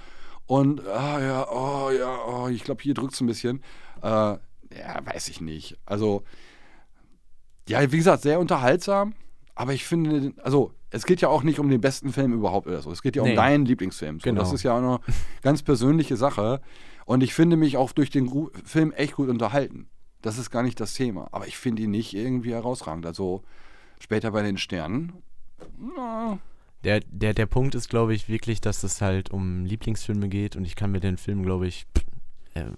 und, 0.57 0.87
ah 0.87 1.21
ja, 1.21 1.49
oh 1.51 1.91
ja, 1.91 2.19
oh, 2.27 2.49
ich 2.49 2.63
glaube, 2.65 2.83
hier 2.83 2.95
drückt 2.95 3.15
es 3.15 3.21
ein 3.21 3.27
bisschen. 3.27 3.63
Äh, 4.03 4.07
ja, 4.07 4.39
weiß 5.05 5.29
ich 5.29 5.41
nicht. 5.41 5.79
Also, 5.87 6.23
ja, 7.69 7.91
wie 7.93 7.97
gesagt, 7.97 8.23
sehr 8.23 8.39
unterhaltsam, 8.41 9.15
aber 9.55 9.73
ich 9.73 9.85
finde, 9.85 10.33
also, 10.43 10.73
es 10.91 11.07
geht 11.07 11.21
ja 11.23 11.29
auch 11.29 11.43
nicht 11.43 11.59
um 11.59 11.71
den 11.71 11.81
besten 11.81 12.13
Film 12.13 12.33
überhaupt 12.35 12.67
oder 12.67 12.83
so. 12.83 12.91
Es 12.91 13.01
geht 13.03 13.17
ja 13.17 13.23
um 13.23 13.29
Nee. 13.29 13.35
deinen 13.35 13.65
Lieblingsfilm. 13.65 14.21
So, 14.21 14.25
Genau. 14.25 14.41
Das 14.41 14.53
ist 14.53 14.63
ja 14.63 14.75
auch 14.75 14.79
eine 14.79 15.01
ganz 15.41 15.63
persönliche 15.63 16.17
Sache. 16.17 16.61
Und 17.07 17.23
ich 17.23 17.33
finde 17.33 17.57
mich 17.57 17.77
auch 17.79 17.93
durch 17.93 18.11
den 18.11 18.31
Film 18.65 18.93
echt 18.93 19.15
gut 19.15 19.29
unterhalten. 19.31 19.89
Das 20.21 20.37
ist 20.37 20.51
gar 20.51 20.63
nicht 20.63 20.79
das 20.81 20.93
Thema. 20.93 21.29
Aber 21.33 21.47
ich 21.47 21.57
finde 21.57 21.83
ihn 21.83 21.91
nicht 21.93 22.13
irgendwie 22.15 22.53
herausragend. 22.53 23.07
Also 23.07 23.43
später 24.01 24.31
bei 24.33 24.43
den 24.43 24.59
Sternen. 24.59 25.13
Na, 25.97 26.39
Der, 26.85 27.01
der, 27.07 27.33
der 27.35 27.47
Punkt 27.47 27.75
ist, 27.75 27.89
glaube 27.89 28.15
ich, 28.15 28.29
wirklich, 28.29 28.61
dass 28.61 28.83
es 28.83 29.01
halt 29.01 29.31
um 29.31 29.65
Lieblingsfilme 29.65 30.29
geht 30.29 30.57
und 30.57 30.65
ich 30.65 30.75
kann 30.77 30.91
mir 30.91 31.01
den 31.01 31.17
Film, 31.17 31.43
glaube 31.45 31.67
ich, 31.69 31.87
ähm, 32.55 32.75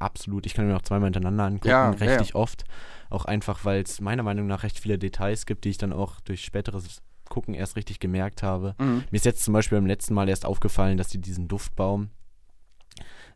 absolut, 0.00 0.44
ich 0.46 0.54
kann 0.54 0.66
mir 0.66 0.76
auch 0.76 0.82
zweimal 0.82 1.06
hintereiner 1.12 1.44
angucken, 1.44 1.68
Ja, 1.68 1.92
ja, 1.92 1.96
richtig 1.96 2.34
oft. 2.34 2.64
Auch 3.10 3.24
einfach, 3.24 3.64
weil 3.64 3.82
es 3.82 4.00
meiner 4.00 4.22
Meinung 4.22 4.46
nach 4.46 4.62
recht 4.64 4.78
viele 4.78 4.98
Details 4.98 5.46
gibt, 5.46 5.64
die 5.64 5.70
ich 5.70 5.78
dann 5.78 5.92
auch 5.92 6.20
durch 6.20 6.44
späteres 6.44 7.00
Gucken 7.28 7.54
erst 7.54 7.76
richtig 7.76 8.00
gemerkt 8.00 8.42
habe. 8.42 8.74
Mhm. 8.78 9.04
Mir 9.10 9.16
ist 9.16 9.24
jetzt 9.24 9.44
zum 9.44 9.54
Beispiel 9.54 9.78
beim 9.78 9.86
letzten 9.86 10.14
Mal 10.14 10.28
erst 10.28 10.44
aufgefallen, 10.46 10.96
dass 10.98 11.08
die 11.08 11.20
diesen 11.20 11.46
Duftbaum, 11.46 12.10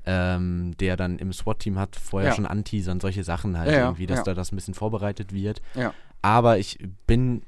ähm, 0.04 0.74
der 0.80 0.96
dann 0.96 1.18
im 1.18 1.32
SWAT-Team 1.32 1.78
hat, 1.78 1.96
vorher 1.96 2.30
Ja. 2.30 2.34
schon 2.36 2.46
anteasern, 2.46 3.00
solche 3.00 3.22
Sachen 3.22 3.58
halt 3.58 3.70
Ja, 3.70 3.78
ja, 3.78 3.84
irgendwie, 3.86 4.06
dass 4.06 4.18
ja. 4.18 4.24
da 4.24 4.34
das 4.34 4.50
ein 4.52 4.56
bisschen 4.56 4.74
vorbereitet 4.74 5.32
wird. 5.32 5.62
Ja. 5.74 5.94
Aber 6.22 6.58
ich 6.58 6.78
bin 7.06 7.42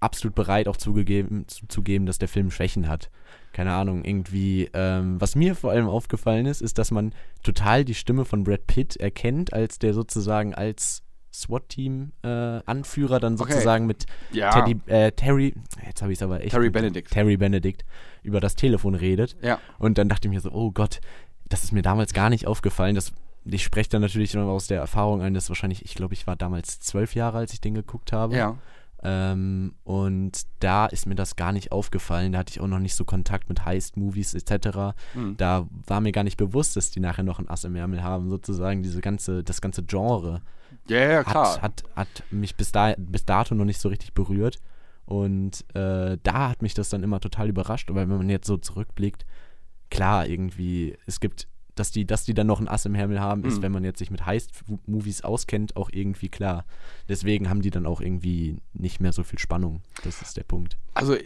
absolut 0.00 0.34
bereit, 0.34 0.68
auch 0.68 0.76
zugegeben, 0.76 1.46
zuzugeben, 1.48 2.06
dass 2.06 2.18
der 2.18 2.28
Film 2.28 2.50
Schwächen 2.50 2.88
hat. 2.88 3.10
Keine 3.52 3.72
Ahnung, 3.72 4.04
irgendwie, 4.04 4.68
ähm, 4.74 5.20
was 5.20 5.34
mir 5.34 5.54
vor 5.54 5.70
allem 5.70 5.88
aufgefallen 5.88 6.46
ist, 6.46 6.60
ist, 6.60 6.78
dass 6.78 6.90
man 6.90 7.12
total 7.42 7.84
die 7.84 7.94
Stimme 7.94 8.24
von 8.24 8.44
Brad 8.44 8.66
Pitt 8.66 8.96
erkennt, 8.96 9.52
als 9.52 9.78
der 9.78 9.94
sozusagen 9.94 10.54
als 10.54 11.02
SWAT-Team-Anführer 11.32 13.20
dann 13.20 13.34
Okay. 13.34 13.52
sozusagen 13.52 13.86
mit 13.86 14.06
Ja. 14.32 14.50
Teddy, 14.50 14.80
äh, 14.86 15.12
Terry, 15.12 15.54
jetzt 15.86 16.02
habe 16.02 16.12
ich 16.12 16.18
es 16.18 16.22
aber 16.22 16.40
echt. 16.40 16.50
Terry 16.50 16.70
Benedict. 16.70 17.10
Terry 17.10 17.36
Benedict 17.36 17.84
über 18.22 18.40
das 18.40 18.54
Telefon 18.56 18.94
redet. 18.94 19.36
Ja. 19.42 19.58
Und 19.78 19.98
dann 19.98 20.08
dachte 20.08 20.28
ich 20.28 20.34
mir 20.34 20.40
so, 20.40 20.50
oh 20.52 20.70
Gott, 20.72 21.00
das 21.48 21.64
ist 21.64 21.72
mir 21.72 21.82
damals 21.82 22.12
gar 22.12 22.30
nicht 22.30 22.46
aufgefallen. 22.46 22.94
Das, 22.94 23.12
ich 23.44 23.62
spreche 23.62 23.90
dann 23.90 24.02
natürlich 24.02 24.36
aus 24.36 24.66
der 24.66 24.80
Erfahrung 24.80 25.22
eines 25.22 25.48
wahrscheinlich, 25.48 25.84
ich 25.84 25.94
glaube, 25.94 26.14
ich 26.14 26.26
war 26.26 26.36
damals 26.36 26.80
zwölf 26.80 27.14
Jahre, 27.14 27.38
als 27.38 27.52
ich 27.52 27.60
den 27.60 27.74
geguckt 27.74 28.12
habe. 28.12 28.36
Ja. 28.36 28.56
Ähm, 29.02 29.74
und 29.84 30.42
da 30.60 30.86
ist 30.86 31.06
mir 31.06 31.14
das 31.14 31.36
gar 31.36 31.52
nicht 31.52 31.70
aufgefallen. 31.70 32.32
Da 32.32 32.38
hatte 32.38 32.52
ich 32.52 32.60
auch 32.60 32.66
noch 32.66 32.78
nicht 32.78 32.94
so 32.94 33.04
Kontakt 33.04 33.48
mit 33.48 33.64
Heist-Movies 33.64 34.34
etc. 34.34 34.96
Mhm. 35.14 35.36
Da 35.36 35.66
war 35.86 36.00
mir 36.00 36.12
gar 36.12 36.24
nicht 36.24 36.36
bewusst, 36.36 36.76
dass 36.76 36.90
die 36.90 37.00
nachher 37.00 37.22
noch 37.22 37.38
ein 37.38 37.48
Ass 37.48 37.64
im 37.64 37.76
Ärmel 37.76 38.02
haben, 38.02 38.30
sozusagen 38.30 38.82
diese 38.82 39.00
ganze, 39.00 39.44
das 39.44 39.60
ganze 39.60 39.82
Genre 39.84 40.40
Ja, 40.88 40.98
ja, 40.98 41.24
klar. 41.24 41.56
hat, 41.56 41.62
hat, 41.62 41.84
hat 41.94 42.08
mich 42.30 42.56
bis, 42.56 42.72
da, 42.72 42.94
bis 42.96 43.24
dato 43.24 43.54
noch 43.54 43.64
nicht 43.64 43.80
so 43.80 43.88
richtig 43.88 44.14
berührt. 44.14 44.58
Und 45.04 45.64
äh, 45.74 46.18
da 46.22 46.48
hat 46.48 46.62
mich 46.62 46.74
das 46.74 46.88
dann 46.88 47.04
immer 47.04 47.20
total 47.20 47.48
überrascht, 47.48 47.88
weil 47.90 48.08
wenn 48.08 48.16
man 48.16 48.28
jetzt 48.28 48.46
so 48.48 48.56
zurückblickt, 48.56 49.24
klar, 49.88 50.26
irgendwie, 50.26 50.96
es 51.06 51.20
gibt, 51.20 51.48
dass 51.76 51.92
die, 51.92 52.04
dass 52.06 52.24
die 52.24 52.34
dann 52.34 52.48
noch 52.48 52.58
ein 52.58 52.66
Ass 52.68 52.84
im 52.86 52.94
Hermel 52.96 53.20
haben, 53.20 53.44
ist, 53.44 53.58
Mhm. 53.58 53.62
wenn 53.62 53.72
man 53.72 53.84
jetzt 53.84 53.98
sich 54.00 54.10
mit 54.10 54.26
Heist-Movies 54.26 55.22
auskennt, 55.22 55.76
auch 55.76 55.90
irgendwie 55.92 56.28
klar. 56.28 56.64
Deswegen 57.08 57.48
haben 57.48 57.62
die 57.62 57.70
dann 57.70 57.86
auch 57.86 58.00
irgendwie 58.00 58.56
nicht 58.72 59.00
mehr 59.00 59.12
so 59.12 59.22
viel 59.22 59.38
Spannung. 59.38 59.82
Das 60.02 60.20
ist 60.22 60.36
der 60.36 60.44
Punkt. 60.44 60.76
Also, 60.94 61.16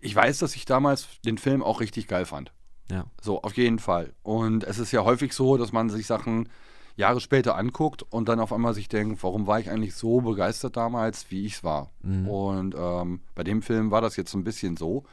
ich 0.00 0.14
weiß, 0.14 0.38
dass 0.38 0.56
ich 0.56 0.64
damals 0.64 1.08
den 1.24 1.38
Film 1.38 1.62
auch 1.62 1.80
richtig 1.80 2.08
geil 2.08 2.26
fand. 2.26 2.52
Ja. 2.90 3.06
So, 3.20 3.42
auf 3.42 3.56
jeden 3.56 3.78
Fall. 3.78 4.12
Und 4.22 4.64
es 4.64 4.78
ist 4.78 4.92
ja 4.92 5.04
häufig 5.04 5.32
so, 5.32 5.56
dass 5.56 5.72
man 5.72 5.90
sich 5.90 6.06
Sachen 6.06 6.48
Jahre 6.96 7.20
später 7.20 7.56
anguckt 7.56 8.04
und 8.10 8.28
dann 8.28 8.40
auf 8.40 8.52
einmal 8.54 8.72
sich 8.72 8.88
denkt, 8.88 9.22
warum 9.22 9.46
war 9.46 9.60
ich 9.60 9.68
eigentlich 9.70 9.94
so 9.94 10.22
begeistert 10.22 10.76
damals, 10.78 11.30
wie 11.30 11.44
ich 11.44 11.54
es 11.56 11.64
war. 11.64 11.90
Mhm. 12.02 12.26
Und 12.28 12.74
ähm, 12.78 13.20
bei 13.34 13.44
dem 13.44 13.60
Film 13.60 13.90
war 13.90 14.00
das 14.00 14.16
jetzt 14.16 14.30
so 14.30 14.38
ein 14.38 14.44
bisschen 14.44 14.76
so. 14.78 15.04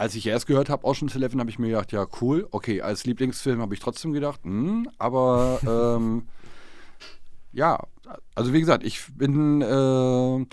Als 0.00 0.14
ich 0.14 0.26
erst 0.26 0.46
gehört 0.46 0.70
habe, 0.70 0.86
Ocean's 0.86 1.14
Eleven, 1.14 1.40
habe 1.40 1.50
ich 1.50 1.58
mir 1.58 1.68
gedacht, 1.68 1.92
ja, 1.92 2.06
cool. 2.22 2.48
Okay, 2.52 2.80
als 2.80 3.04
Lieblingsfilm 3.04 3.60
habe 3.60 3.74
ich 3.74 3.80
trotzdem 3.80 4.14
gedacht, 4.14 4.40
hm, 4.44 4.88
aber 4.96 5.60
ähm, 5.98 6.22
ja, 7.52 7.78
also 8.34 8.54
wie 8.54 8.60
gesagt, 8.60 8.82
ich 8.82 9.02
bin, 9.14 9.60
äh, 9.60 10.46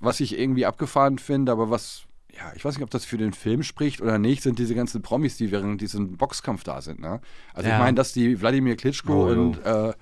was 0.00 0.18
ich 0.18 0.36
irgendwie 0.36 0.66
abgefahren 0.66 1.18
finde, 1.20 1.52
aber 1.52 1.70
was, 1.70 2.02
ja, 2.36 2.52
ich 2.56 2.64
weiß 2.64 2.74
nicht, 2.74 2.82
ob 2.82 2.90
das 2.90 3.04
für 3.04 3.18
den 3.18 3.32
Film 3.32 3.62
spricht 3.62 4.00
oder 4.00 4.18
nicht, 4.18 4.42
sind 4.42 4.58
diese 4.58 4.74
ganzen 4.74 5.00
Promis, 5.00 5.36
die 5.36 5.52
während 5.52 5.80
diesem 5.80 6.16
Boxkampf 6.16 6.64
da 6.64 6.80
sind. 6.82 6.98
Ne? 6.98 7.20
Also 7.54 7.68
Ja. 7.68 7.76
ich 7.76 7.80
meine, 7.80 7.94
dass 7.94 8.12
die 8.12 8.40
Wladimir 8.40 8.74
Klitschko 8.76 9.26
Oh, 9.26 9.30
und 9.30 9.64
äh, 9.64 9.92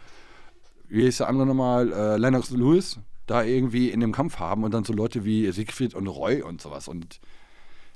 wie 0.88 1.02
ist 1.02 1.20
der 1.20 1.28
andere 1.28 1.46
nochmal, 1.46 1.92
äh, 1.92 2.16
Lennox 2.16 2.48
Lewis, 2.50 2.98
da 3.26 3.42
irgendwie 3.42 3.90
in 3.90 4.00
dem 4.00 4.12
Kampf 4.12 4.38
haben 4.38 4.64
und 4.64 4.72
dann 4.72 4.84
so 4.84 4.94
Leute 4.94 5.26
wie 5.26 5.50
Siegfried 5.52 5.94
und 5.94 6.06
Roy 6.06 6.40
und 6.40 6.62
sowas. 6.62 6.88
Und 6.88 7.20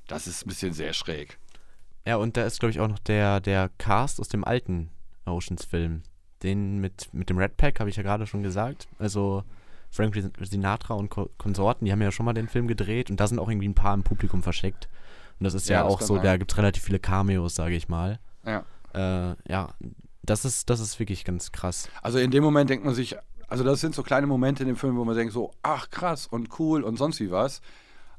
das 0.09 0.27
ist 0.27 0.45
ein 0.45 0.49
bisschen 0.49 0.73
sehr 0.73 0.93
schräg. 0.93 1.38
Ja, 2.07 2.17
und 2.17 2.37
da 2.37 2.45
ist, 2.45 2.59
glaube 2.59 2.71
ich, 2.71 2.81
auch 2.81 2.88
noch 2.88 2.99
der, 2.99 3.41
der 3.41 3.71
Cast 3.79 4.21
aus 4.21 4.29
dem 4.29 4.45
alten 4.45 4.91
Oceans-Film. 5.27 6.03
Den 6.43 6.79
mit, 6.79 7.12
mit 7.12 7.31
dem 7.31 7.38
Red 7.38 7.57
Pack, 7.57 7.81
habe 7.81 7.91
ich 7.91 7.97
ja 7.97 8.03
gerade 8.03 8.27
schon 8.27 8.43
gesagt. 8.43 8.88
Also 8.99 9.45
Frank 9.91 10.15
Sinatra 10.41 10.95
und 10.95 11.09
Ko 11.11 11.29
Konsorten, 11.38 11.85
die 11.85 11.93
haben 11.93 12.03
ja 12.03 12.12
schon 12.12 12.27
mal 12.27 12.33
den 12.33 12.49
Film 12.49 12.69
gedreht 12.69 13.11
und 13.11 13.19
da 13.21 13.27
sind 13.27 13.38
auch 13.38 13.49
irgendwie 13.49 13.69
ein 13.69 13.75
paar 13.75 13.95
im 13.95 14.03
Publikum 14.03 14.43
versteckt. 14.43 14.88
Und 15.38 15.45
das 15.45 15.55
ist 15.55 15.69
ja, 15.69 15.79
Ja, 15.79 15.85
das 15.85 15.93
auch 15.95 16.00
so, 16.00 16.15
sein. 16.17 16.25
da 16.25 16.37
gibt 16.37 16.53
es 16.53 16.59
relativ 16.59 16.83
viele 16.85 16.99
Cameos, 16.99 17.55
sage 17.55 17.75
ich 17.75 17.88
mal. 17.88 18.19
Ja. 18.45 18.65
Äh, 18.95 19.37
ja, 19.49 19.71
das 20.23 20.45
ist, 20.45 20.71
das 20.71 20.81
ist 20.81 20.99
wirklich 20.99 21.25
ganz 21.25 21.53
krass. 21.53 21.88
Also 22.03 22.19
in 22.19 22.31
dem 22.31 22.43
Moment 22.45 22.71
denkt 22.71 22.85
man 22.85 22.95
sich, 22.95 23.17
also 23.49 23.65
das 23.65 23.81
sind 23.81 23.95
so 23.95 24.03
kleine 24.03 24.27
Momente 24.27 24.62
in 24.62 24.69
dem 24.69 24.77
Film, 24.77 24.97
wo 24.97 25.05
man 25.05 25.17
denkt 25.17 25.33
so, 25.33 25.53
ach 25.62 25.91
krass 25.91 26.27
und 26.27 26.59
cool 26.59 26.83
und 26.85 26.97
sonst 26.97 27.19
wie 27.21 27.31
was. 27.31 27.61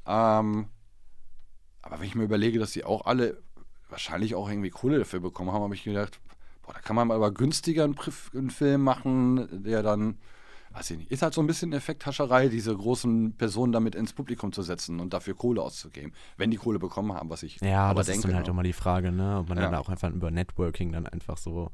Ähm, 0.06 0.68
aber 1.82 2.00
wenn 2.00 2.08
ich 2.08 2.16
mir 2.16 2.24
überlege, 2.24 2.60
dass 2.60 2.72
die 2.72 2.84
auch 2.86 3.06
alle 3.06 3.38
wahrscheinlich 3.90 4.36
auch 4.36 4.50
irgendwie 4.50 4.70
Kohle 4.70 5.00
dafür 5.00 5.20
bekommen 5.20 5.52
haben, 5.52 5.64
habe 5.64 5.76
ich 5.76 5.84
gedacht, 5.84 6.20
boah, 6.64 6.74
da 6.74 6.80
kann 6.80 6.96
man 6.96 7.10
aber 7.12 7.32
günstiger 7.32 7.84
einen, 7.86 8.50
Film 8.52 8.84
machen, 8.84 9.64
der 9.64 9.82
dann, 9.82 10.20
weiß 10.74 10.92
ich 10.92 10.98
nicht, 11.00 11.12
ist 11.12 11.24
halt 11.24 11.34
so 11.34 11.42
ein 11.42 11.48
bisschen 11.48 11.74
Effekthascherei, 11.74 12.50
diese 12.50 12.76
großen 12.76 13.34
Personen 13.34 13.72
damit 13.74 13.96
ins 13.96 14.14
Publikum 14.14 14.52
zu 14.54 14.62
setzen 14.62 15.00
und 15.00 15.14
dafür 15.14 15.34
Kohle 15.36 15.62
auszugeben, 15.64 16.14
wenn 16.38 16.52
die 16.52 16.58
Kohle 16.58 16.78
bekommen 16.78 17.14
haben, 17.14 17.30
was 17.32 17.42
ich 17.44 17.60
Ja, 17.62 17.86
aber 17.86 18.02
das 18.02 18.08
denke. 18.08 18.20
ist 18.20 18.26
dann 18.26 18.36
halt 18.36 18.46
ne? 18.46 18.52
auch 18.52 18.56
mal 18.56 18.64
die 18.64 18.74
Frage, 18.74 19.12
ne? 19.12 19.38
Ob 19.40 19.50
man 19.50 19.58
dann 19.58 19.74
Ja. 19.74 19.80
auch 19.80 19.90
einfach 19.90 20.12
über 20.12 20.30
Networking 20.30 20.92
dann 20.92 21.08
einfach 21.08 21.38
so 21.38 21.72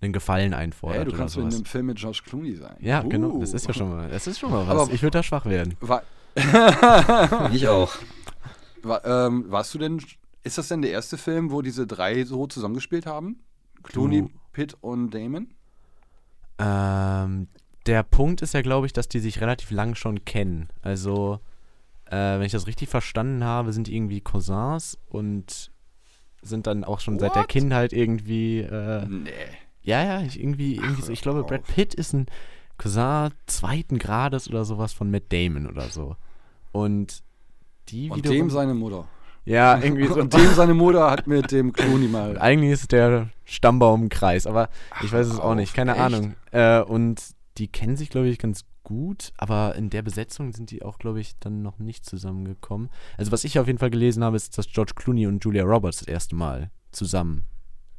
einen 0.00 0.12
Gefallen 0.14 0.54
einfordert 0.54 0.96
Hey, 0.98 1.04
du 1.04 1.10
oder 1.10 1.18
kannst 1.18 1.36
in 1.36 1.42
sowas. 1.42 1.54
einem 1.56 1.64
Film 1.66 1.86
mit 1.86 1.98
George 1.98 2.20
Clooney 2.24 2.54
sein. 2.54 2.76
Ja, 2.80 3.02
genau, 3.02 3.30
Uh. 3.32 3.40
das 3.40 3.52
ist 3.52 3.66
ja 3.66 3.74
schon 3.74 3.90
mal, 3.90 4.08
das 4.08 4.26
ist 4.26 4.38
schon 4.38 4.50
mal 4.52 4.64
was. 4.68 4.80
Aber- 4.84 4.92
ich 4.94 5.02
würde 5.02 5.18
da 5.18 5.22
schwach 5.22 5.44
werden. 5.44 5.76
Ich 7.52 7.66
auch. 7.68 7.92
War, 8.88 9.04
ähm, 9.04 9.44
warst 9.50 9.74
du 9.74 9.78
denn, 9.78 10.02
ist 10.42 10.58
das 10.58 10.68
denn 10.68 10.82
der 10.82 10.90
erste 10.92 11.18
Film, 11.18 11.50
wo 11.50 11.62
diese 11.62 11.86
drei 11.86 12.24
so 12.24 12.46
zusammengespielt 12.46 13.06
haben? 13.06 13.40
Clooney, 13.82 14.22
Du- 14.22 14.30
Pitt 14.52 14.76
und 14.80 15.10
Damon? 15.14 15.48
Ähm, 16.58 17.48
der 17.86 18.02
Punkt 18.02 18.42
ist 18.42 18.54
ja, 18.54 18.62
glaube 18.62 18.86
ich, 18.86 18.92
dass 18.92 19.08
die 19.08 19.20
sich 19.20 19.40
relativ 19.40 19.70
lang 19.70 19.94
schon 19.94 20.24
kennen. 20.24 20.68
Also, 20.82 21.40
äh, 22.06 22.16
wenn 22.16 22.42
ich 22.42 22.52
das 22.52 22.66
richtig 22.66 22.88
verstanden 22.88 23.44
habe, 23.44 23.72
sind 23.72 23.86
die 23.86 23.94
irgendwie 23.96 24.20
Cousins 24.20 24.98
und 25.08 25.70
sind 26.42 26.66
dann 26.66 26.84
auch 26.84 27.00
schon 27.00 27.18
seit 27.18 27.34
der 27.34 27.42
What? 27.42 27.48
Kindheit 27.48 27.92
irgendwie. 27.92 28.60
Äh, 28.60 29.06
Nee. 29.06 29.30
ja, 29.82 30.04
ja, 30.04 30.20
ich, 30.22 30.38
irgendwie, 30.40 30.76
irgendwie 30.76 31.02
so. 31.02 31.12
Ich 31.12 31.20
glaube. 31.22 31.44
Brad 31.44 31.64
Pitt 31.64 31.94
ist 31.94 32.12
ein 32.12 32.26
Cousin 32.76 33.30
zweiten 33.46 33.98
Grades 33.98 34.48
oder 34.48 34.64
sowas 34.64 34.92
von 34.92 35.10
Matt 35.10 35.24
Damon 35.32 35.66
oder 35.66 35.88
so. 35.88 36.16
Und 36.72 37.22
die 37.90 38.10
Und 38.10 38.18
wiederum. 38.18 38.36
dem 38.36 38.50
seine 38.50 38.74
Mutter. 38.74 39.06
ja, 39.44 39.78
irgendwie 39.78 40.06
so. 40.06 40.14
Und 40.20 40.34
dem 40.34 40.52
seine 40.54 40.74
Mutter 40.74 41.10
hat 41.10 41.26
mit 41.26 41.50
dem 41.52 41.72
Clooney 41.72 42.08
mal. 42.08 42.38
Eigentlich 42.38 42.72
ist 42.72 42.92
der 42.92 43.30
Stammbaum 43.44 44.04
im 44.04 44.08
Kreis, 44.08 44.46
aber 44.46 44.68
ich 45.02 45.12
weiß 45.12 45.26
es 45.26 45.38
auch 45.38 45.50
auf, 45.50 45.54
nicht, 45.56 45.74
keine 45.74 45.92
echt? 45.92 46.00
Ahnung. 46.00 46.34
Äh, 46.52 46.80
und 46.82 47.22
die 47.56 47.68
kennen 47.68 47.96
sich, 47.96 48.10
glaube 48.10 48.28
ich, 48.28 48.38
ganz 48.38 48.64
gut, 48.84 49.32
aber 49.36 49.74
in 49.74 49.90
der 49.90 50.02
Besetzung 50.02 50.52
sind 50.52 50.70
die 50.70 50.82
auch, 50.82 50.98
glaube 50.98 51.20
ich, 51.20 51.38
dann 51.40 51.62
noch 51.62 51.78
nicht 51.78 52.06
zusammengekommen. 52.06 52.88
Also 53.18 53.32
was 53.32 53.44
ich 53.44 53.58
auf 53.58 53.66
jeden 53.66 53.78
Fall 53.78 53.90
gelesen 53.90 54.24
habe, 54.24 54.36
ist, 54.36 54.56
dass 54.56 54.66
George 54.68 54.92
Clooney 54.94 55.26
und 55.26 55.44
Julia 55.44 55.64
Roberts 55.64 55.98
das 55.98 56.08
erste 56.08 56.34
Mal 56.36 56.70
zusammen 56.92 57.44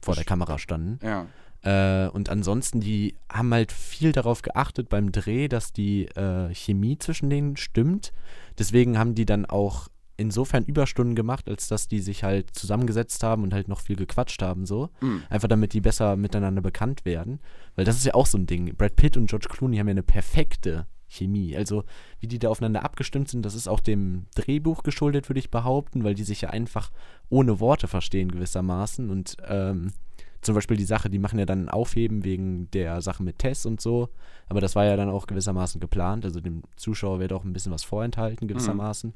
vor 0.01 0.15
der 0.15 0.23
Kamera 0.23 0.57
standen. 0.57 0.99
Ja. 1.05 1.27
Äh, 1.61 2.07
und 2.07 2.29
ansonsten, 2.29 2.79
die 2.79 3.15
haben 3.31 3.53
halt 3.53 3.71
viel 3.71 4.11
darauf 4.11 4.41
geachtet 4.41 4.89
beim 4.89 5.11
Dreh, 5.11 5.47
dass 5.47 5.73
die 5.73 6.05
äh, 6.05 6.53
Chemie 6.53 6.97
zwischen 6.97 7.29
denen 7.29 7.57
stimmt. 7.57 8.11
Deswegen 8.57 8.97
haben 8.97 9.15
die 9.15 9.25
dann 9.25 9.45
auch 9.45 9.89
insofern 10.19 10.65
Überstunden 10.65 11.15
gemacht, 11.15 11.47
als 11.49 11.67
dass 11.67 11.87
die 11.87 12.01
sich 12.01 12.23
halt 12.23 12.53
zusammengesetzt 12.53 13.23
haben 13.23 13.43
und 13.43 13.53
halt 13.53 13.69
noch 13.69 13.79
viel 13.79 13.95
gequatscht 13.95 14.41
haben, 14.41 14.65
so. 14.65 14.89
Hm. 14.99 15.23
Einfach 15.29 15.47
damit 15.47 15.73
die 15.73 15.81
besser 15.81 16.17
miteinander 16.17 16.61
bekannt 16.61 17.05
werden. 17.05 17.39
Weil 17.75 17.85
das 17.85 17.95
ist 17.95 18.05
ja 18.05 18.13
auch 18.13 18.25
so 18.25 18.37
ein 18.37 18.45
Ding. 18.45 18.75
Brad 18.75 18.97
Pitt 18.97 19.15
und 19.15 19.29
George 19.29 19.47
Clooney 19.49 19.77
haben 19.77 19.87
ja 19.87 19.91
eine 19.91 20.03
perfekte 20.03 20.87
Chemie. 21.07 21.55
Also, 21.55 21.83
wie 22.19 22.27
die 22.27 22.37
da 22.37 22.49
aufeinander 22.49 22.83
abgestimmt 22.83 23.29
sind, 23.29 23.43
das 23.43 23.55
ist 23.55 23.67
auch 23.67 23.79
dem 23.79 24.27
Drehbuch 24.35 24.83
geschuldet, 24.83 25.29
würde 25.29 25.39
ich 25.39 25.49
behaupten, 25.49 26.03
weil 26.03 26.15
die 26.15 26.23
sich 26.23 26.41
ja 26.41 26.49
einfach 26.49 26.91
ohne 27.29 27.59
Worte 27.59 27.87
verstehen 27.87 28.31
gewissermaßen. 28.31 29.09
Und 29.09 29.37
ähm, 29.47 29.93
zum 30.41 30.55
Beispiel 30.55 30.77
die 30.77 30.85
Sache, 30.85 31.09
die 31.09 31.19
machen 31.19 31.39
ja 31.39 31.45
dann 31.45 31.65
ein 31.65 31.69
Aufheben 31.69 32.23
wegen 32.23 32.69
der 32.71 33.01
Sache 33.01 33.23
mit 33.23 33.39
Tess 33.39 33.65
und 33.65 33.81
so. 33.81 34.09
Aber 34.47 34.61
das 34.61 34.75
war 34.75 34.85
ja 34.85 34.95
dann 34.95 35.09
auch 35.09 35.27
gewissermaßen 35.27 35.81
geplant. 35.81 36.25
Also 36.25 36.39
dem 36.39 36.63
Zuschauer 36.75 37.19
wird 37.19 37.33
auch 37.33 37.43
ein 37.43 37.53
bisschen 37.53 37.71
was 37.71 37.83
vorenthalten, 37.83 38.47
gewissermaßen. 38.47 39.13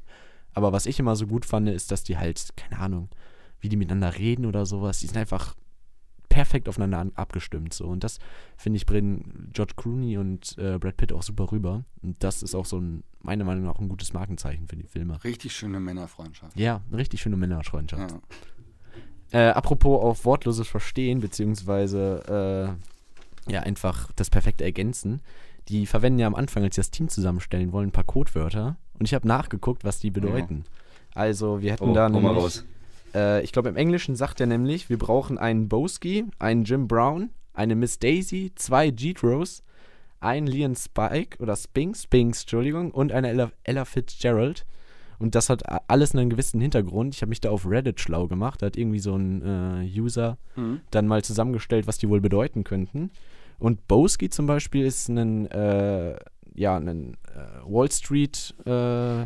Aber 0.52 0.72
was 0.72 0.86
ich 0.86 0.98
immer 0.98 1.16
so 1.16 1.26
gut 1.26 1.44
fand, 1.44 1.68
ist, 1.68 1.90
dass 1.90 2.04
die 2.04 2.16
halt, 2.16 2.56
keine 2.56 2.80
Ahnung, 2.80 3.08
wie 3.60 3.68
die 3.68 3.76
miteinander 3.76 4.16
reden 4.16 4.46
oder 4.46 4.66
sowas, 4.66 5.00
die 5.00 5.06
sind 5.06 5.16
einfach 5.16 5.54
perfekt 6.28 6.68
aufeinander 6.68 6.98
an, 6.98 7.12
abgestimmt. 7.14 7.72
So. 7.74 7.86
Und 7.86 8.02
das, 8.02 8.18
finde 8.56 8.76
ich, 8.76 8.86
bringen 8.86 9.50
George 9.52 9.74
Clooney 9.76 10.18
und 10.18 10.58
äh, 10.58 10.78
Brad 10.78 10.96
Pitt 10.96 11.12
auch 11.12 11.22
super 11.22 11.52
rüber. 11.52 11.84
Und 12.02 12.22
das 12.22 12.42
ist 12.42 12.54
auch 12.54 12.66
so 12.66 12.78
ein, 12.78 13.04
meiner 13.22 13.44
Meinung 13.44 13.64
nach, 13.64 13.78
ein 13.78 13.88
gutes 13.88 14.12
Markenzeichen 14.12 14.66
für 14.66 14.76
die 14.76 14.86
Filme. 14.86 15.22
Richtig 15.22 15.54
schöne 15.54 15.78
Männerfreundschaft. 15.78 16.58
Ja, 16.58 16.82
richtig 16.92 17.20
schöne 17.20 17.36
Männerfreundschaft. 17.36 18.10
Ja. 18.10 18.20
Äh, 19.34 19.48
apropos 19.48 20.00
auf 20.00 20.24
wortloses 20.24 20.68
Verstehen, 20.68 21.18
beziehungsweise 21.18 22.76
äh, 23.48 23.52
ja, 23.52 23.60
einfach 23.62 24.12
das 24.14 24.30
perfekte 24.30 24.62
Ergänzen. 24.62 25.22
Die 25.68 25.86
verwenden 25.86 26.20
ja 26.20 26.28
am 26.28 26.36
Anfang, 26.36 26.62
als 26.62 26.76
sie 26.76 26.82
das 26.82 26.92
Team 26.92 27.08
zusammenstellen 27.08 27.72
wollen, 27.72 27.88
ein 27.88 27.92
paar 27.92 28.04
Codewörter. 28.04 28.76
Und 28.96 29.06
ich 29.06 29.12
habe 29.12 29.26
nachgeguckt, 29.26 29.82
was 29.82 29.98
die 29.98 30.12
bedeuten. 30.12 30.64
Also, 31.14 31.62
wir 31.62 31.72
hätten 31.72 31.90
Oh, 31.90 31.94
da 31.94 32.08
nämlich, 32.08 32.62
äh, 33.12 33.42
ich 33.42 33.50
glaube, 33.50 33.70
im 33.70 33.76
Englischen 33.76 34.14
sagt 34.14 34.40
er 34.40 34.46
nämlich, 34.46 34.88
wir 34.88 34.98
brauchen 34.98 35.36
einen 35.36 35.68
Boski, 35.68 36.26
einen 36.38 36.62
Jim 36.62 36.86
Brown, 36.86 37.30
eine 37.54 37.74
Miss 37.74 37.98
Daisy, 37.98 38.52
zwei 38.54 38.86
Jetros, 38.86 39.64
einen 40.20 40.46
Leon 40.46 40.76
Spike 40.76 41.42
oder 41.42 41.56
Spinks, 41.56 42.04
Spinks, 42.04 42.42
Entschuldigung, 42.42 42.92
und 42.92 43.10
eine 43.10 43.30
Ella, 43.30 43.50
Ella 43.64 43.84
Fitzgerald. 43.84 44.64
Und 45.24 45.34
das 45.34 45.48
hat 45.48 45.62
alles 45.88 46.14
einen 46.14 46.28
gewissen 46.28 46.60
Hintergrund. 46.60 47.14
Ich 47.14 47.22
habe 47.22 47.30
mich 47.30 47.40
da 47.40 47.48
auf 47.48 47.64
Reddit 47.66 47.98
schlau 47.98 48.28
gemacht. 48.28 48.60
Da 48.60 48.66
hat 48.66 48.76
irgendwie 48.76 48.98
so 48.98 49.16
ein 49.16 49.40
äh, 49.80 49.98
User 49.98 50.36
Mhm. 50.54 50.82
dann 50.90 51.06
mal 51.06 51.24
zusammengestellt, 51.24 51.86
was 51.86 51.96
die 51.96 52.10
wohl 52.10 52.20
bedeuten 52.20 52.62
könnten. 52.62 53.10
Und 53.58 53.88
Boski 53.88 54.28
zum 54.28 54.46
Beispiel 54.46 54.84
ist 54.84 55.08
ein, 55.08 55.50
äh, 55.50 56.14
ja, 56.54 56.76
ein 56.76 57.14
äh, 57.34 57.64
Wall 57.66 57.90
Street 57.90 58.54
äh, 58.66 59.24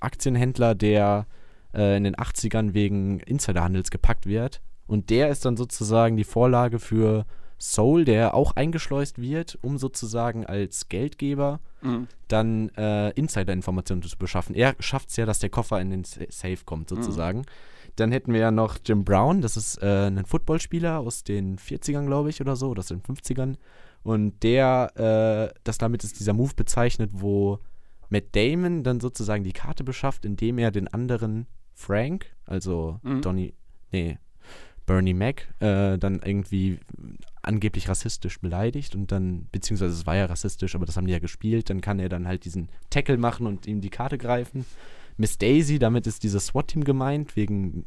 Aktienhändler, 0.00 0.74
der 0.74 1.28
äh, 1.74 1.96
in 1.96 2.02
den 2.02 2.16
80ern 2.16 2.74
wegen 2.74 3.20
Insiderhandels 3.20 3.92
gepackt 3.92 4.26
wird. 4.26 4.60
Und 4.88 5.10
der 5.10 5.28
ist 5.28 5.44
dann 5.44 5.56
sozusagen 5.56 6.16
die 6.16 6.24
Vorlage 6.24 6.80
für 6.80 7.24
Soul, 7.60 8.04
der 8.04 8.34
auch 8.34 8.56
eingeschleust 8.56 9.22
wird, 9.22 9.60
um 9.62 9.78
sozusagen 9.78 10.44
als 10.44 10.88
Geldgeber 10.88 11.60
Mhm. 11.82 12.08
dann 12.28 12.68
äh, 12.76 13.10
Insider-Informationen 13.10 14.02
zu 14.02 14.16
beschaffen. 14.18 14.54
Er 14.54 14.74
schafft 14.80 15.10
es 15.10 15.16
ja, 15.16 15.26
dass 15.26 15.38
der 15.38 15.50
Koffer 15.50 15.80
in 15.80 15.90
den 15.90 16.04
Sa- 16.04 16.20
Safe 16.28 16.58
kommt, 16.64 16.88
sozusagen. 16.88 17.44
Dann 17.96 18.12
hätten 18.12 18.32
wir 18.32 18.40
ja 18.40 18.50
noch 18.50 18.78
Jim 18.84 19.04
Brown, 19.04 19.40
das 19.40 19.56
ist 19.56 19.82
äh, 19.82 20.06
ein 20.06 20.24
Footballspieler 20.24 20.98
aus 21.00 21.24
den 21.24 21.58
40ern, 21.58 22.06
glaube 22.06 22.30
ich, 22.30 22.40
oder 22.40 22.54
so, 22.56 22.68
oder 22.68 22.80
aus 22.80 22.88
den 22.88 23.02
50ern. 23.02 23.56
Und 24.02 24.42
der, 24.42 25.50
äh, 25.52 25.58
das 25.64 25.78
damit 25.78 26.04
ist 26.04 26.20
dieser 26.20 26.32
Move 26.32 26.52
bezeichnet, 26.54 27.10
wo 27.14 27.58
Matt 28.08 28.24
Damon 28.32 28.82
dann 28.84 29.00
sozusagen 29.00 29.44
die 29.44 29.52
Karte 29.52 29.84
beschafft, 29.84 30.24
indem 30.24 30.58
er 30.58 30.70
den 30.70 30.88
anderen 30.88 31.46
Frank, 31.74 32.26
also 32.46 32.98
Mhm. 33.02 33.22
Donny, 33.22 33.54
nee, 33.92 34.18
Bernie 34.86 35.14
Mac, 35.14 35.46
äh, 35.60 35.98
dann 35.98 36.20
irgendwie 36.24 36.80
angeblich 37.50 37.88
rassistisch 37.88 38.40
beleidigt 38.40 38.94
und 38.94 39.12
dann, 39.12 39.46
beziehungsweise 39.52 39.92
es 39.92 40.06
war 40.06 40.16
ja 40.16 40.26
rassistisch, 40.26 40.74
aber 40.74 40.86
das 40.86 40.96
haben 40.96 41.06
die 41.06 41.12
ja 41.12 41.18
gespielt, 41.18 41.68
dann 41.68 41.80
kann 41.80 41.98
er 41.98 42.08
dann 42.08 42.26
halt 42.26 42.44
diesen 42.44 42.68
Tackle 42.88 43.18
machen 43.18 43.46
und 43.46 43.66
ihm 43.66 43.80
die 43.80 43.90
Karte 43.90 44.16
greifen. 44.18 44.64
Miss 45.16 45.36
Daisy, 45.36 45.78
damit 45.78 46.06
ist 46.06 46.22
dieses 46.22 46.46
SWAT-Team 46.46 46.84
gemeint, 46.84 47.36
wegen 47.36 47.84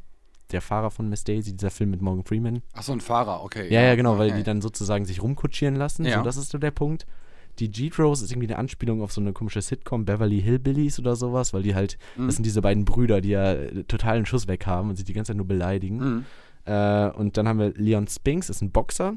der 0.51 0.61
Fahrer 0.61 0.91
von 0.91 1.09
Miss 1.09 1.23
Daisy, 1.23 1.55
dieser 1.55 1.71
Film 1.71 1.89
mit 1.89 2.01
Morgan 2.01 2.23
Freeman. 2.25 2.61
Ach 2.73 2.83
so, 2.83 2.91
ein 2.93 3.01
Fahrer, 3.01 3.43
okay. 3.43 3.73
Ja, 3.73 3.81
ja, 3.81 3.95
genau, 3.95 4.19
weil 4.19 4.29
okay. 4.29 4.37
die 4.37 4.43
dann 4.43 4.61
sozusagen 4.61 5.05
sich 5.05 5.23
rumkutschieren 5.23 5.75
lassen. 5.75 6.05
Ja. 6.05 6.17
So, 6.17 6.23
das 6.23 6.37
ist 6.37 6.51
so 6.51 6.57
der 6.59 6.71
Punkt. 6.71 7.07
Die 7.59 7.71
G-Tros 7.71 8.21
ist 8.21 8.31
irgendwie 8.31 8.47
eine 8.47 8.57
Anspielung 8.57 9.01
auf 9.01 9.13
so 9.13 9.21
eine 9.21 9.31
komische 9.31 9.61
Sitcom, 9.61 10.05
Beverly 10.05 10.41
Hillbillies 10.41 10.99
oder 10.99 11.15
sowas, 11.15 11.53
weil 11.53 11.63
die 11.63 11.73
halt, 11.75 11.97
Mhm. 12.17 12.25
das 12.27 12.35
sind 12.35 12.45
diese 12.45 12.61
beiden 12.61 12.83
Brüder, 12.83 13.21
die 13.21 13.29
ja 13.29 13.53
äh, 13.53 13.83
total 13.83 14.17
einen 14.17 14.25
Schuss 14.25 14.47
weg 14.47 14.65
haben 14.67 14.89
und 14.89 14.95
sich 14.95 15.05
die 15.05 15.13
ganze 15.13 15.29
Zeit 15.29 15.37
nur 15.37 15.47
beleidigen. 15.47 15.97
Mhm. 15.97 16.25
Äh, 16.65 17.09
und 17.11 17.37
dann 17.37 17.47
haben 17.47 17.59
wir 17.59 17.73
Leon 17.75 18.07
Spinks, 18.07 18.49
ist 18.49 18.61
ein 18.61 18.71
Boxer. 18.71 19.15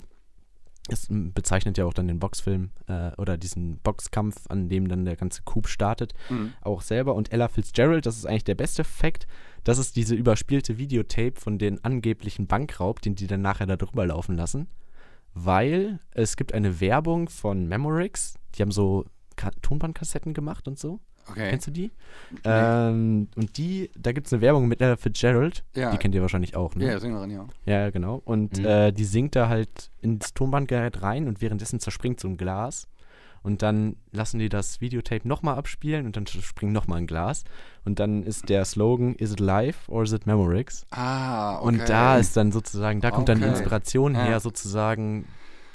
Ähm, 1.10 1.32
bezeichnet 1.32 1.78
ja 1.78 1.84
auch 1.84 1.92
dann 1.94 2.08
den 2.08 2.18
Boxfilm 2.20 2.70
äh, 2.86 3.10
oder 3.16 3.36
diesen 3.36 3.78
Boxkampf, 3.78 4.46
an 4.48 4.68
dem 4.68 4.88
dann 4.88 5.04
der 5.04 5.16
ganze 5.16 5.42
Coup 5.42 5.66
startet, 5.68 6.14
Mhm. 6.30 6.52
auch 6.60 6.82
selber. 6.82 7.14
Und 7.14 7.32
Ella 7.32 7.48
Fitzgerald, 7.48 8.06
das 8.06 8.16
ist 8.16 8.26
eigentlich 8.26 8.44
der 8.44 8.54
beste 8.54 8.84
Fact, 8.84 9.26
das 9.64 9.78
ist 9.78 9.96
diese 9.96 10.14
überspielte 10.14 10.78
Videotape 10.78 11.40
von 11.40 11.58
den 11.58 11.82
angeblichen 11.84 12.46
Bankraub, 12.46 13.00
den 13.02 13.14
die 13.16 13.26
dann 13.26 13.42
nachher 13.42 13.66
da 13.66 13.76
drüber 13.76 14.06
laufen 14.06 14.36
lassen. 14.36 14.68
Weil 15.34 15.98
es 16.12 16.36
gibt 16.36 16.54
eine 16.54 16.80
Werbung 16.80 17.28
von 17.28 17.66
Memorix, 17.66 18.34
die 18.54 18.62
haben 18.62 18.70
so 18.70 19.04
Ka 19.36 19.50
Tonbandkassetten 19.60 20.32
gemacht 20.34 20.66
und 20.66 20.78
so. 20.78 21.00
Okay. 21.28 21.50
Kennst 21.50 21.66
du 21.66 21.70
die? 21.70 21.90
Ähm, 22.44 23.28
und 23.36 23.58
die, 23.58 23.90
da 23.98 24.12
gibt 24.12 24.26
es 24.26 24.32
eine 24.32 24.42
Werbung 24.42 24.68
mit 24.68 24.80
Ella 24.80 24.96
Fitzgerald. 24.96 25.64
Ja. 25.74 25.90
Die 25.90 25.98
kennt 25.98 26.14
ihr 26.14 26.22
wahrscheinlich 26.22 26.56
auch, 26.56 26.74
ne? 26.74 26.86
Ja, 26.86 26.98
Sängerin, 27.00 27.30
ja. 27.30 27.46
Ja, 27.64 27.90
genau. 27.90 28.22
Und 28.24 28.58
Mhm. 28.58 28.64
äh, 28.64 28.92
die 28.92 29.04
singt 29.04 29.34
da 29.36 29.48
halt 29.48 29.90
ins 30.00 30.34
Tonbandgerät 30.34 31.02
rein 31.02 31.26
und 31.28 31.40
währenddessen 31.40 31.80
zerspringt 31.80 32.20
so 32.20 32.28
ein 32.28 32.36
Glas. 32.36 32.88
Und 33.42 33.62
dann 33.62 33.94
lassen 34.10 34.40
die 34.40 34.48
das 34.48 34.80
Videotape 34.80 35.26
nochmal 35.28 35.56
abspielen 35.56 36.06
und 36.06 36.16
dann 36.16 36.26
springt 36.26 36.72
nochmal 36.72 36.98
ein 36.98 37.06
Glas. 37.06 37.44
Und 37.84 38.00
dann 38.00 38.24
ist 38.24 38.48
der 38.48 38.64
Slogan, 38.64 39.14
is 39.14 39.32
it 39.32 39.38
live 39.40 39.88
or 39.88 40.02
is 40.02 40.12
it 40.12 40.26
Memorex? 40.26 40.84
Ah, 40.90 41.58
okay. 41.58 41.66
Und 41.68 41.88
da 41.88 42.18
ist 42.18 42.36
dann 42.36 42.50
sozusagen, 42.50 43.00
da 43.00 43.12
kommt 43.12 43.28
dann 43.28 43.38
die 43.38 43.44
Okay. 43.44 43.52
Inspiration 43.52 44.14
Ja. 44.14 44.24
her, 44.24 44.40
sozusagen 44.40 45.26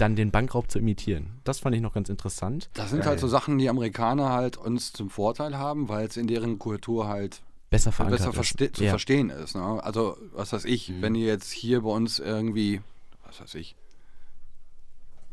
dann 0.01 0.15
den 0.15 0.31
Bankraub 0.31 0.71
zu 0.71 0.79
imitieren. 0.79 1.39
Das 1.43 1.59
fand 1.59 1.75
ich 1.75 1.81
noch 1.81 1.93
ganz 1.93 2.09
interessant. 2.09 2.69
Das 2.73 2.89
sind 2.89 3.05
halt 3.05 3.19
so 3.19 3.27
Sachen, 3.27 3.57
die 3.59 3.69
Amerikaner 3.69 4.29
halt 4.29 4.57
uns 4.57 4.93
zum 4.93 5.09
Vorteil 5.09 5.57
haben, 5.57 5.89
weil 5.89 6.07
es 6.07 6.17
in 6.17 6.27
deren 6.27 6.57
Kultur 6.59 7.07
halt 7.07 7.41
Besser 7.69 7.91
verankert. 7.91 8.19
besser 8.19 8.33
verste 8.33 8.71
zu 8.71 8.83
ja. 8.83 8.89
verstehen 8.89 9.29
ist. 9.29 9.55
Ne? 9.55 9.79
Also, 9.83 10.17
was 10.33 10.51
weiß 10.51 10.65
ich, 10.65 10.91
wenn 11.01 11.15
ihr 11.15 11.27
jetzt 11.27 11.51
hier 11.51 11.81
bei 11.81 11.89
uns 11.89 12.19
irgendwie, 12.19 12.81
was 13.25 13.39
weiß 13.39 13.55
ich, 13.55 13.75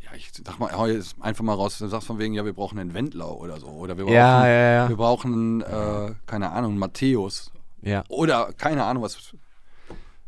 ja, 0.04 0.10
ich 0.14 0.30
sag 0.44 0.58
mal, 0.58 0.70
hau 0.72 0.86
jetzt 0.86 1.16
einfach 1.20 1.42
mal 1.42 1.54
raus, 1.54 1.78
du 1.78 1.88
sagst 1.88 2.06
von 2.06 2.18
wegen, 2.18 2.34
ja, 2.34 2.44
wir 2.44 2.52
brauchen 2.52 2.78
einen 2.78 2.94
Wendler 2.94 3.36
oder 3.36 3.58
so. 3.58 3.66
Oder 3.66 3.96
wir 3.96 4.04
brauchen, 4.04 4.14
Ja, 4.14 4.46
ja, 4.46 4.72
ja. 4.72 4.88
wir 4.88 4.96
brauchen 4.96 5.62
äh, 5.62 6.14
keine 6.26 6.52
Ahnung, 6.52 6.72
einen 6.72 6.78
Matthäus. 6.78 7.50
Ja, 7.82 8.04
Oder 8.08 8.52
keine 8.56 8.84
Ahnung, 8.84 9.02
was. 9.02 9.18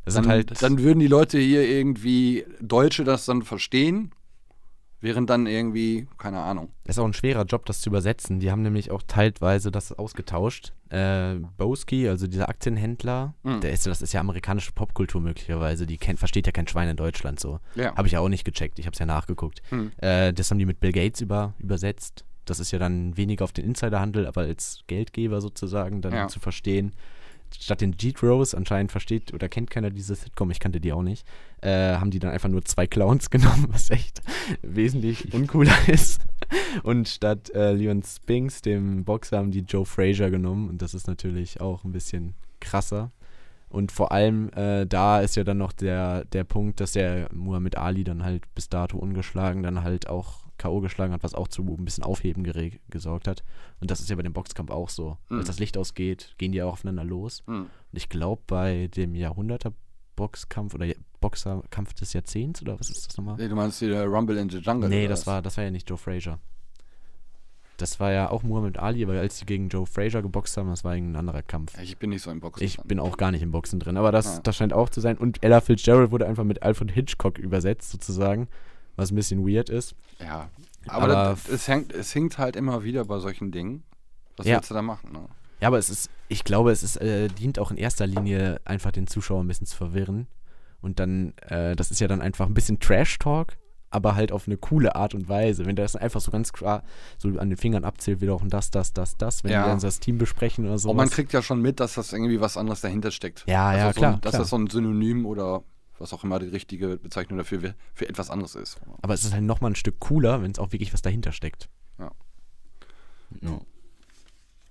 Dann, 0.04 0.26
halt. 0.28 0.62
dann 0.62 0.78
würden 0.78 0.98
die 0.98 1.06
Leute 1.06 1.38
hier 1.38 1.62
irgendwie, 1.68 2.44
Deutsche 2.60 3.04
das 3.04 3.26
dann 3.26 3.42
verstehen, 3.42 4.12
während 5.00 5.30
dann 5.30 5.46
irgendwie, 5.46 6.06
keine 6.18 6.40
Ahnung. 6.40 6.70
Das 6.84 6.96
ist 6.96 7.00
auch 7.00 7.06
ein 7.06 7.12
schwerer 7.12 7.44
Job, 7.44 7.66
das 7.66 7.80
zu 7.80 7.88
übersetzen. 7.90 8.40
Die 8.40 8.50
haben 8.50 8.62
nämlich 8.62 8.90
auch 8.90 9.02
teilweise 9.06 9.70
das 9.70 9.92
ausgetauscht. 9.92 10.72
Äh, 10.90 11.36
Boski, 11.56 12.08
also 12.08 12.26
dieser 12.26 12.48
Aktienhändler, 12.48 13.34
Mhm. 13.42 13.60
der 13.60 13.72
ist, 13.72 13.86
das 13.86 14.02
ist 14.02 14.12
ja 14.12 14.20
amerikanische 14.20 14.72
Popkultur 14.72 15.20
möglicherweise. 15.20 15.86
Die 15.86 15.96
kennt, 15.98 16.18
versteht 16.18 16.46
ja 16.46 16.52
kein 16.52 16.66
Schwein 16.68 16.88
in 16.88 16.96
Deutschland 16.96 17.40
so. 17.40 17.60
Ja. 17.74 17.94
Habe 17.96 18.06
ich 18.08 18.12
ja 18.12 18.20
auch 18.20 18.28
nicht 18.28 18.44
gecheckt. 18.44 18.78
Ich 18.78 18.86
habe 18.86 18.92
es 18.94 18.98
ja 18.98 19.06
nachgeguckt. 19.06 19.62
Mhm. 19.70 19.92
Äh, 19.98 20.32
das 20.32 20.50
haben 20.50 20.58
die 20.58 20.66
mit 20.66 20.80
Bill 20.80 20.92
Gates 20.92 21.20
über, 21.20 21.54
übersetzt. 21.58 22.24
Das 22.44 22.58
ist 22.58 22.70
ja 22.72 22.78
dann 22.78 23.16
weniger 23.16 23.44
auf 23.44 23.52
den 23.52 23.64
Insiderhandel, 23.64 24.26
aber 24.26 24.40
als 24.42 24.80
Geldgeber 24.88 25.40
sozusagen 25.40 26.00
dann 26.02 26.12
Ja. 26.12 26.28
zu 26.28 26.40
verstehen. 26.40 26.92
Statt 27.58 27.80
den 27.80 27.96
G-Rose, 27.96 28.56
anscheinend 28.56 28.92
versteht 28.92 29.34
oder 29.34 29.48
kennt 29.48 29.70
keiner 29.70 29.90
diese 29.90 30.14
Sitcom, 30.14 30.50
ich 30.50 30.60
kannte 30.60 30.80
die 30.80 30.92
auch 30.92 31.02
nicht, 31.02 31.26
äh, 31.60 31.94
haben 31.94 32.10
die 32.10 32.18
dann 32.18 32.30
einfach 32.30 32.48
nur 32.48 32.64
zwei 32.64 32.86
Clowns 32.86 33.30
genommen, 33.30 33.66
was 33.70 33.90
echt 33.90 34.22
wesentlich 34.62 35.32
uncooler 35.34 35.88
ist. 35.88 36.20
Und 36.82 37.08
statt 37.08 37.50
äh, 37.54 37.72
Leon 37.72 38.02
Spinks, 38.02 38.62
dem 38.62 39.04
Boxer, 39.04 39.38
haben 39.38 39.50
die 39.50 39.60
Joe 39.60 39.84
Frazier 39.84 40.30
genommen. 40.30 40.68
Und 40.68 40.82
das 40.82 40.94
ist 40.94 41.06
natürlich 41.06 41.60
auch 41.60 41.84
ein 41.84 41.92
bisschen 41.92 42.34
krasser. 42.60 43.12
Und 43.68 43.92
vor 43.92 44.10
allem 44.10 44.50
äh, 44.54 44.84
da 44.84 45.20
ist 45.20 45.36
ja 45.36 45.44
dann 45.44 45.58
noch 45.58 45.72
der, 45.72 46.24
der 46.26 46.42
Punkt, 46.42 46.80
dass 46.80 46.92
der 46.92 47.28
Muhammad 47.32 47.76
Ali 47.76 48.02
dann 48.02 48.24
halt 48.24 48.52
bis 48.54 48.68
dato 48.68 48.98
ungeschlagen 48.98 49.62
dann 49.62 49.84
halt 49.84 50.08
auch 50.08 50.40
K.O. 50.60 50.80
geschlagen 50.80 51.12
hat, 51.12 51.22
was 51.22 51.34
auch 51.34 51.48
zu 51.48 51.62
ein 51.62 51.84
bisschen 51.84 52.04
Aufheben 52.04 52.42
gesorgt 52.90 53.26
hat. 53.26 53.42
Und 53.80 53.90
das 53.90 54.00
ist 54.00 54.10
ja 54.10 54.16
bei 54.16 54.22
dem 54.22 54.32
Boxkampf 54.34 54.70
auch 54.70 54.90
so. 54.90 55.16
Mhm. 55.30 55.38
Als 55.38 55.46
das 55.46 55.58
Licht 55.58 55.76
ausgeht, 55.78 56.34
gehen 56.38 56.52
die 56.52 56.62
auch 56.62 56.74
aufeinander 56.74 57.02
los. 57.04 57.42
Mhm. 57.46 57.62
Und 57.62 57.68
ich 57.96 58.08
glaube, 58.10 58.42
bei 58.46 58.88
dem 58.88 59.14
Jahrhunderter-Boxkampf 59.14 60.74
oder 60.74 60.86
Boxerkampf 61.20 61.94
des 61.94 62.12
Jahrzehnts 62.12 62.60
oder 62.62 62.78
was 62.78 62.90
ist 62.90 63.06
das 63.06 63.16
nochmal? 63.16 63.36
Nee, 63.38 63.48
du 63.48 63.54
meinst 63.56 63.78
hier 63.78 64.04
Rumble 64.04 64.36
in 64.38 64.50
the 64.50 64.58
Jungle? 64.58 64.88
Nee, 64.88 65.08
das 65.08 65.20
was? 65.20 65.26
war, 65.26 65.42
das 65.42 65.56
war 65.56 65.64
ja 65.64 65.70
nicht 65.70 65.88
Joe 65.88 65.98
Frazier. 65.98 66.38
Das 67.76 67.98
war 67.98 68.12
ja 68.12 68.30
auch 68.30 68.42
Muhammad 68.42 68.76
Ali, 68.78 69.02
aber 69.02 69.14
als 69.18 69.38
die 69.38 69.46
gegen 69.46 69.70
Joe 69.70 69.86
Frazier 69.86 70.20
geboxt 70.20 70.54
haben, 70.58 70.68
das 70.68 70.84
war 70.84 70.94
irgendein 70.94 71.20
anderer 71.20 71.40
Kampf. 71.42 71.78
Ich 71.80 71.96
bin 71.96 72.10
nicht 72.10 72.20
so 72.22 72.30
im 72.30 72.40
Boxen. 72.40 72.62
Ich 72.62 72.76
dran. 72.76 72.86
bin 72.86 73.00
auch 73.00 73.16
gar 73.16 73.30
nicht 73.30 73.40
im 73.40 73.52
Boxen 73.52 73.80
drin, 73.80 73.96
aber 73.96 74.12
das, 74.12 74.38
Ah. 74.38 74.40
das 74.42 74.56
scheint 74.56 74.74
auch 74.74 74.90
zu 74.90 75.00
sein. 75.00 75.16
Und 75.16 75.42
Ella 75.42 75.62
Fitzgerald 75.62 76.10
wurde 76.10 76.26
einfach 76.26 76.44
mit 76.44 76.62
Alfred 76.62 76.90
Hitchcock 76.90 77.38
übersetzt, 77.38 77.90
sozusagen, 77.90 78.48
was 79.00 79.10
ein 79.10 79.16
bisschen 79.16 79.46
weird 79.46 79.68
ist. 79.68 79.94
Ja. 80.20 80.48
Aber, 80.86 81.04
Aber 81.04 81.06
das, 81.14 81.48
es, 81.48 81.68
hängt, 81.68 81.92
es 81.92 82.12
hinkt 82.12 82.38
halt 82.38 82.56
immer 82.56 82.84
wieder 82.84 83.04
bei 83.04 83.18
solchen 83.18 83.50
Dingen. 83.52 83.82
Was 84.36 84.46
Ja. 84.46 84.56
willst 84.56 84.70
du 84.70 84.74
da 84.74 84.82
machen? 84.82 85.12
Ne? 85.12 85.20
Ja, 85.60 85.68
aber 85.68 85.78
es 85.78 85.90
ist, 85.90 86.08
ich 86.28 86.44
glaube, 86.44 86.70
es 86.72 86.82
ist, 86.82 86.96
äh, 86.96 87.28
dient 87.28 87.58
auch 87.58 87.70
in 87.70 87.76
erster 87.76 88.06
Linie 88.06 88.60
einfach 88.64 88.92
den 88.92 89.06
Zuschauer 89.06 89.42
ein 89.42 89.48
bisschen 89.48 89.66
zu 89.66 89.76
verwirren. 89.76 90.26
Und 90.80 90.98
dann, 90.98 91.34
äh, 91.48 91.76
das 91.76 91.90
ist 91.90 92.00
ja 92.00 92.08
dann 92.08 92.22
einfach 92.22 92.46
ein 92.46 92.54
bisschen 92.54 92.80
Trash-Talk, 92.80 93.58
aber 93.90 94.14
halt 94.14 94.32
auf 94.32 94.46
eine 94.46 94.56
coole 94.56 94.94
Art 94.96 95.14
und 95.14 95.28
Weise. 95.28 95.66
Wenn 95.66 95.76
der 95.76 95.84
das 95.84 95.96
einfach 95.96 96.22
so 96.22 96.30
ganz 96.30 96.54
klar 96.54 96.82
so 97.18 97.28
an 97.38 97.50
den 97.50 97.58
Fingern 97.58 97.84
abzählt, 97.84 98.22
wieder 98.22 98.32
auch 98.34 98.42
das, 98.46 98.70
das, 98.70 98.94
das, 98.94 99.18
das, 99.18 99.44
wenn 99.44 99.50
Ja. 99.52 99.64
die 99.64 99.68
dann 99.68 99.80
das 99.80 100.00
Team 100.00 100.16
besprechen 100.16 100.64
oder 100.64 100.78
so. 100.78 100.88
Und 100.90 100.96
man 100.96 101.10
kriegt 101.10 101.34
ja 101.34 101.42
schon 101.42 101.60
mit, 101.60 101.80
dass 101.80 101.94
das 101.94 102.14
irgendwie 102.14 102.40
was 102.40 102.56
anderes 102.56 102.80
dahinter 102.80 103.10
steckt. 103.10 103.44
Ja, 103.46 103.76
ja, 103.76 103.92
so 103.92 103.98
klar, 103.98 104.14
Ein, 104.14 104.20
dass 104.22 104.30
klar. 104.30 104.42
das 104.42 104.48
so 104.50 104.56
ein 104.56 104.68
Synonym 104.68 105.26
oder 105.26 105.62
was 106.00 106.12
auch 106.12 106.24
immer 106.24 106.38
die 106.38 106.48
richtige 106.48 106.96
Bezeichnung 106.96 107.38
dafür 107.38 107.74
für 107.94 108.08
etwas 108.08 108.30
anderes 108.30 108.54
ist. 108.54 108.78
aber 109.02 109.14
es 109.14 109.24
ist 109.24 109.32
halt 109.32 109.44
nochmal 109.44 109.72
ein 109.72 109.76
Stück 109.76 110.00
cooler, 110.00 110.42
wenn 110.42 110.50
es 110.50 110.58
auch 110.58 110.72
wirklich 110.72 110.92
was 110.92 111.02
dahinter 111.02 111.32
steckt. 111.32 111.68
Ja. 111.98 112.10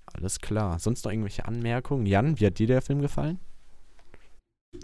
Alles 0.05 0.39
klar. 0.41 0.79
Sonst 0.79 1.05
noch 1.05 1.11
irgendwelche 1.11 1.45
Anmerkungen? 1.45 2.05
Jan, 2.05 2.39
wie 2.39 2.45
hat 2.47 2.59
dir 2.59 2.67
der 2.67 2.81
Film 2.81 3.01
gefallen? 3.01 3.39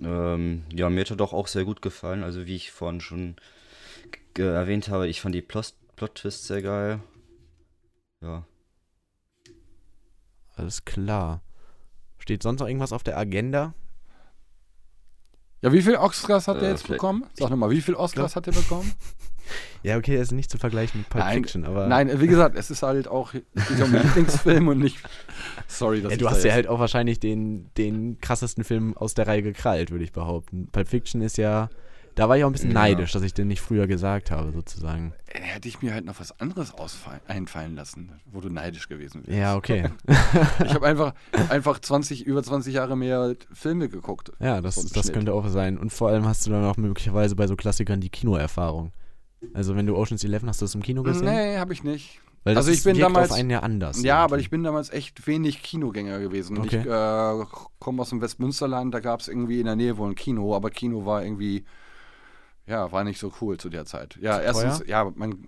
Ähm, 0.01 0.63
ja, 0.73 0.89
mir 0.89 1.01
hat 1.01 1.09
er 1.11 1.17
doch 1.17 1.33
auch 1.33 1.47
sehr 1.47 1.65
gut 1.65 1.81
gefallen. 1.81 2.23
Also 2.23 2.45
wie 2.45 2.55
ich 2.55 2.71
vorhin 2.71 3.01
schon 3.01 3.35
g- 4.33 4.43
erwähnt 4.43 4.87
habe, 4.89 5.07
ich 5.07 5.19
fand 5.21 5.35
die 5.35 5.41
Plot- 5.41 5.73
Plot-Twist 5.95 6.45
sehr 6.45 6.61
geil. 6.61 6.99
Ja. 8.21 8.45
Alles 10.55 10.85
klar. 10.85 11.41
Steht 12.17 12.41
sonst 12.43 12.59
noch 12.61 12.67
irgendwas 12.67 12.93
auf 12.93 13.03
der 13.03 13.17
Agenda? 13.17 13.73
Ja, 15.61 15.71
wie 15.73 15.81
viel 15.81 15.95
Oscars 15.95 16.47
hat 16.47 16.57
Äh, 16.57 16.61
der 16.61 16.69
jetzt 16.71 16.87
bekommen? 16.87 17.25
Sag 17.33 17.49
nochmal, 17.49 17.69
wie 17.71 17.81
viel 17.81 17.95
Oscars 17.95 18.35
hat 18.35 18.45
der 18.45 18.51
bekommen? 18.51 18.91
Ja, 19.83 19.97
okay, 19.97 20.15
das 20.17 20.29
ist 20.29 20.31
nicht 20.31 20.49
zu 20.49 20.57
vergleichen 20.57 21.01
mit 21.01 21.09
Pulp 21.09 21.23
Nein, 21.23 21.35
Fiction, 21.43 21.65
aber. 21.65 21.85
Nein, 21.87 22.19
wie 22.19 22.25
gesagt, 22.27 22.57
es 22.57 22.71
ist 22.71 22.81
halt 22.81 23.07
auch, 23.07 23.33
es 23.53 23.67
geht 23.67 23.79
um 23.81 23.93
Lieblingsfilm 23.93 24.67
und 24.67 24.79
nicht. 24.79 24.97
Sorry, 25.67 26.01
dass 26.01 26.09
Ja, 26.11 26.13
ich 26.13 26.19
du 26.19 26.25
da 26.25 26.31
hast 26.31 26.43
ja 26.43 26.53
halt 26.53 26.67
auch 26.67 26.79
wahrscheinlich 26.79 27.19
den, 27.19 27.69
den 27.77 28.19
krassesten 28.19 28.63
Film 28.63 28.97
aus 28.97 29.13
der 29.13 29.27
Reihe 29.27 29.43
gekrallt, 29.43 29.91
würde 29.91 30.03
ich 30.03 30.11
behaupten. 30.11 30.69
Pulp 30.71 30.87
Fiction 30.87 31.21
ist 31.21 31.37
ja. 31.37 31.69
Da 32.15 32.29
war 32.29 32.37
ich 32.37 32.43
auch 32.43 32.49
ein 32.49 32.53
bisschen 32.53 32.71
Ja. 32.71 32.75
neidisch, 32.79 33.11
dass 33.11 33.23
ich 33.23 33.33
den 33.33 33.47
nicht 33.49 33.61
früher 33.61 33.87
gesagt 33.87 34.31
habe, 34.31 34.51
sozusagen. 34.53 35.13
Äh, 35.27 35.41
Hätte 35.41 35.67
ich 35.67 35.81
mir 35.81 35.93
halt 35.93 36.05
noch 36.05 36.19
was 36.19 36.39
anderes 36.39 36.73
einfallen 37.27 37.75
lassen, 37.75 38.13
wo 38.25 38.39
du 38.41 38.49
neidisch 38.49 38.87
gewesen 38.87 39.23
wärst. 39.25 39.37
Ja, 39.37 39.55
okay. 39.55 39.89
Ich 40.65 40.73
habe 40.73 40.85
einfach, 40.87 41.13
einfach 41.49 41.79
20, 41.79 42.25
über 42.25 42.41
20 42.41 42.73
Jahre 42.73 42.95
mehr 42.95 43.35
Filme 43.51 43.89
geguckt. 43.89 44.31
Ja, 44.39 44.61
das, 44.61 44.75
das 44.75 44.91
Schnitt. 45.03 45.13
könnte 45.13 45.33
auch 45.33 45.47
sein. 45.49 45.77
Und 45.77 45.91
vor 45.91 46.09
allem 46.09 46.25
hast 46.25 46.45
du 46.47 46.51
dann 46.51 46.63
auch 46.63 46.77
möglicherweise 46.77 47.35
bei 47.35 47.47
so 47.47 47.55
Klassikern 47.55 47.99
die 47.99 48.09
Kinoerfahrung. 48.09 48.91
Also 49.53 49.75
wenn 49.75 49.85
du 49.85 49.95
Ocean's 49.97 50.23
Eleven 50.23 50.47
hast 50.49 50.61
du 50.61 50.65
das 50.65 50.73
im 50.75 50.81
Kino 50.81 51.03
gesehen? 51.03 51.25
Nee, 51.25 51.57
habe 51.57 51.73
ich 51.73 51.83
nicht. 51.83 52.21
Weil 52.45 52.55
das 52.55 52.61
also 52.61 52.71
ich 52.71 52.77
ist- 52.77 52.83
bin 52.85 52.97
damals- 52.97 53.31
auf 53.31 53.37
einen 53.37 53.49
ja 53.49 53.59
anders. 53.59 54.01
Ja, 54.03 54.17
aber 54.19 54.35
irgendwie. 54.35 54.41
ich 54.41 54.49
bin 54.51 54.63
damals 54.63 54.89
echt 54.91 55.27
wenig 55.27 55.63
Kinogänger 55.63 56.19
gewesen. 56.19 56.57
Okay. 56.59 56.79
Ich 56.79 56.85
äh, 56.85 57.45
komme 57.79 58.01
aus 58.01 58.09
dem 58.09 58.21
Westmünsterland, 58.21 58.93
da 58.93 58.99
gab 59.01 59.19
es 59.19 59.27
irgendwie 59.27 59.59
in 59.59 59.65
der 59.65 59.75
Nähe 59.75 59.97
wohl 59.97 60.09
ein 60.11 60.15
Kino, 60.15 60.55
aber 60.55 60.69
Kino 60.69 61.05
war 61.05 61.23
irgendwie, 61.23 61.65
ja, 62.67 62.91
war 62.91 63.03
nicht 63.03 63.19
so 63.19 63.31
cool 63.41 63.57
zu 63.57 63.69
der 63.69 63.85
Zeit. 63.85 64.17
Ja, 64.21 64.39
erstens, 64.39 64.79
teuer? 64.79 64.87
ja, 64.87 65.11
man 65.15 65.47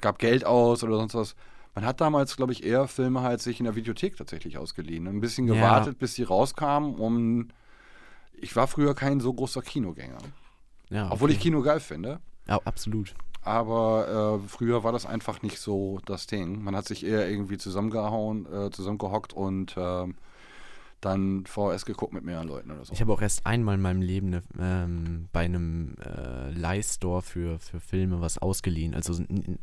gab 0.00 0.18
Geld 0.18 0.44
aus 0.44 0.82
oder 0.84 0.96
sonst 0.96 1.14
was. 1.14 1.34
Man 1.74 1.84
hat 1.84 2.00
damals, 2.00 2.36
glaube 2.36 2.52
ich, 2.52 2.64
eher 2.64 2.86
Filme 2.86 3.22
halt 3.22 3.40
sich 3.42 3.58
in 3.58 3.64
der 3.64 3.74
Videothek 3.74 4.16
tatsächlich 4.16 4.58
ausgeliehen. 4.58 5.08
Ein 5.08 5.20
bisschen 5.20 5.46
Ja. 5.48 5.54
gewartet, 5.54 5.98
bis 5.98 6.14
die 6.14 6.22
rauskamen, 6.22 6.94
um. 6.94 7.48
Ich 8.36 8.54
war 8.56 8.66
früher 8.66 8.94
kein 8.94 9.20
so 9.20 9.32
großer 9.32 9.62
Kinogänger. 9.62 10.18
Ja, 10.90 11.10
Obwohl 11.10 11.30
ich 11.30 11.36
okay. 11.36 11.44
Kino 11.44 11.62
geil 11.62 11.80
finde. 11.80 12.20
Ja, 12.46 12.60
absolut. 12.64 13.14
Aber 13.42 14.40
äh, 14.44 14.48
früher 14.48 14.84
war 14.84 14.92
das 14.92 15.06
einfach 15.06 15.42
nicht 15.42 15.58
so 15.58 16.00
das 16.06 16.26
Ding. 16.26 16.62
Man 16.62 16.74
hat 16.76 16.86
sich 16.86 17.04
eher 17.06 17.28
irgendwie 17.28 17.58
zusammengehauen, 17.58 18.46
äh, 18.52 18.70
zusammengehockt 18.70 19.32
und 19.32 19.74
ähm, 19.76 20.16
dann 21.04 21.44
VHS 21.46 21.84
geguckt 21.86 22.12
mit 22.12 22.24
mehreren 22.24 22.48
Leuten 22.48 22.70
oder 22.70 22.84
so. 22.84 22.92
Ich 22.92 23.00
habe 23.00 23.12
auch 23.12 23.20
erst 23.22 23.44
einmal 23.46 23.74
in 23.74 23.80
meinem 23.82 24.02
Leben 24.02 24.30
ne, 24.30 24.42
ähm, 24.58 25.28
bei 25.32 25.40
einem 25.44 25.96
äh, 26.04 26.50
Leihstore 26.50 27.22
für, 27.22 27.58
für 27.58 27.80
Filme 27.80 28.20
was 28.20 28.38
ausgeliehen. 28.38 28.94
Also 28.94 29.14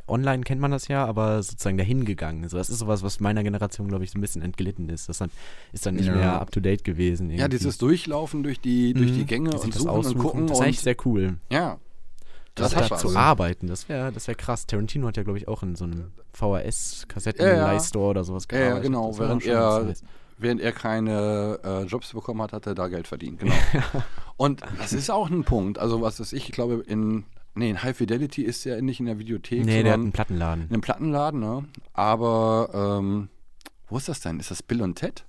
online 0.08 0.42
kennt 0.44 0.60
man 0.60 0.70
das 0.70 0.88
ja, 0.88 1.04
aber 1.04 1.42
sozusagen 1.42 1.78
dahin 1.78 2.04
gegangen. 2.04 2.44
Also 2.44 2.56
das 2.56 2.70
ist 2.70 2.78
sowas, 2.78 3.02
was 3.02 3.20
meiner 3.20 3.42
Generation, 3.42 3.88
glaube 3.88 4.04
ich, 4.04 4.10
so 4.10 4.18
ein 4.18 4.20
bisschen 4.20 4.42
entglitten 4.42 4.88
ist. 4.88 5.08
Das 5.08 5.18
dann, 5.18 5.30
ist 5.72 5.84
dann 5.86 5.94
nicht 5.96 6.06
Ja. 6.06 6.14
mehr 6.14 6.40
up 6.40 6.50
to 6.50 6.60
date 6.60 6.84
gewesen. 6.84 7.30
ja, 7.30 7.36
irgendwie. 7.38 7.58
dieses 7.58 7.78
Durchlaufen 7.78 8.42
durch 8.42 8.60
die, 8.60 8.94
durch 8.94 9.12
die 9.12 9.20
Mhm. 9.22 9.26
Gänge 9.26 9.52
Sich 9.52 9.64
und 9.64 9.74
das 9.74 9.82
suchen 9.82 9.90
und 9.92 9.98
aussuchen, 9.98 10.18
gucken. 10.20 10.40
Das 10.46 10.52
ist 10.52 10.58
und, 10.60 10.64
eigentlich 10.66 10.80
sehr 10.80 10.96
cool. 11.04 11.38
ja, 11.50 11.78
Das, 12.54 12.72
das 12.72 12.82
hat 12.84 12.90
da 12.92 12.96
zu 12.98 13.16
arbeiten, 13.16 13.66
das 13.66 13.88
wäre 13.88 14.12
das 14.12 14.28
wär 14.28 14.34
krass. 14.34 14.66
Tarantino 14.66 15.06
hat 15.08 15.16
ja, 15.16 15.22
glaube 15.22 15.38
ich, 15.38 15.48
auch 15.48 15.62
in 15.62 15.74
so 15.74 15.84
einem 15.84 16.12
VHS-Kassetten 16.34 17.44
Ja, 17.44 17.72
ja. 17.74 18.00
Oder 18.00 18.24
sowas 18.24 18.46
Ja, 18.50 18.58
ja, 18.58 18.64
gearbeitet. 18.64 18.84
genau, 18.84 19.18
während 19.18 19.46
er-. 19.46 19.94
Während 20.38 20.60
er 20.60 20.72
keine 20.72 21.60
äh, 21.62 21.82
Jobs 21.84 22.12
bekommen 22.12 22.42
hat, 22.42 22.52
hat 22.52 22.66
er 22.66 22.74
da 22.74 22.88
Geld 22.88 23.06
verdient. 23.06 23.40
Genau. 23.40 23.54
und 24.36 24.60
das 24.78 24.92
ist 24.92 25.10
auch 25.10 25.30
ein 25.30 25.44
Punkt. 25.44 25.78
Also, 25.78 26.00
was 26.02 26.18
ist 26.20 26.32
ich, 26.32 26.46
ich 26.48 26.52
glaube, 26.52 26.82
in, 26.86 27.24
nee, 27.54 27.70
in 27.70 27.82
High 27.82 27.96
Fidelity 27.96 28.42
ist 28.42 28.66
er 28.66 28.80
nicht 28.82 28.98
in 29.00 29.06
der 29.06 29.18
Videothek, 29.18 29.64
Nee, 29.64 29.82
der 29.82 29.92
hat 29.92 30.00
einen 30.00 30.12
Plattenladen. 30.12 30.64
in 30.64 30.70
einem 30.70 30.80
Plattenladen, 30.80 31.40
ne? 31.40 31.64
Aber, 31.92 32.98
ähm, 33.00 33.28
wo 33.88 33.96
ist 33.98 34.08
das 34.08 34.20
denn? 34.20 34.40
Ist 34.40 34.50
das 34.50 34.62
Bill 34.62 34.82
und 34.82 34.96
Ted? 34.96 35.24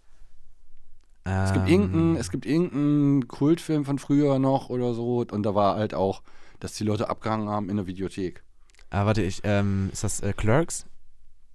Es 1.25 1.53
gibt, 1.53 1.67
Ähm, 1.67 1.71
irgendeinen, 1.73 2.15
es 2.17 2.31
gibt 2.31 2.45
irgendeinen 2.45 3.27
Kultfilm 3.27 3.85
von 3.85 3.97
früher 3.99 4.39
noch 4.39 4.69
oder 4.69 4.93
so. 4.93 5.25
Und 5.31 5.43
da 5.43 5.55
war 5.55 5.75
halt 5.77 5.93
auch, 5.93 6.21
dass 6.59 6.73
die 6.73 6.83
Leute 6.83 7.09
abgehangen 7.09 7.47
haben 7.49 7.69
in 7.69 7.77
der 7.77 7.87
Videothek. 7.87 8.43
Ah, 8.89 9.05
warte, 9.05 9.21
ich, 9.21 9.41
ähm, 9.43 9.89
ist 9.93 10.03
das 10.03 10.19
äh, 10.21 10.33
Clerks? 10.33 10.85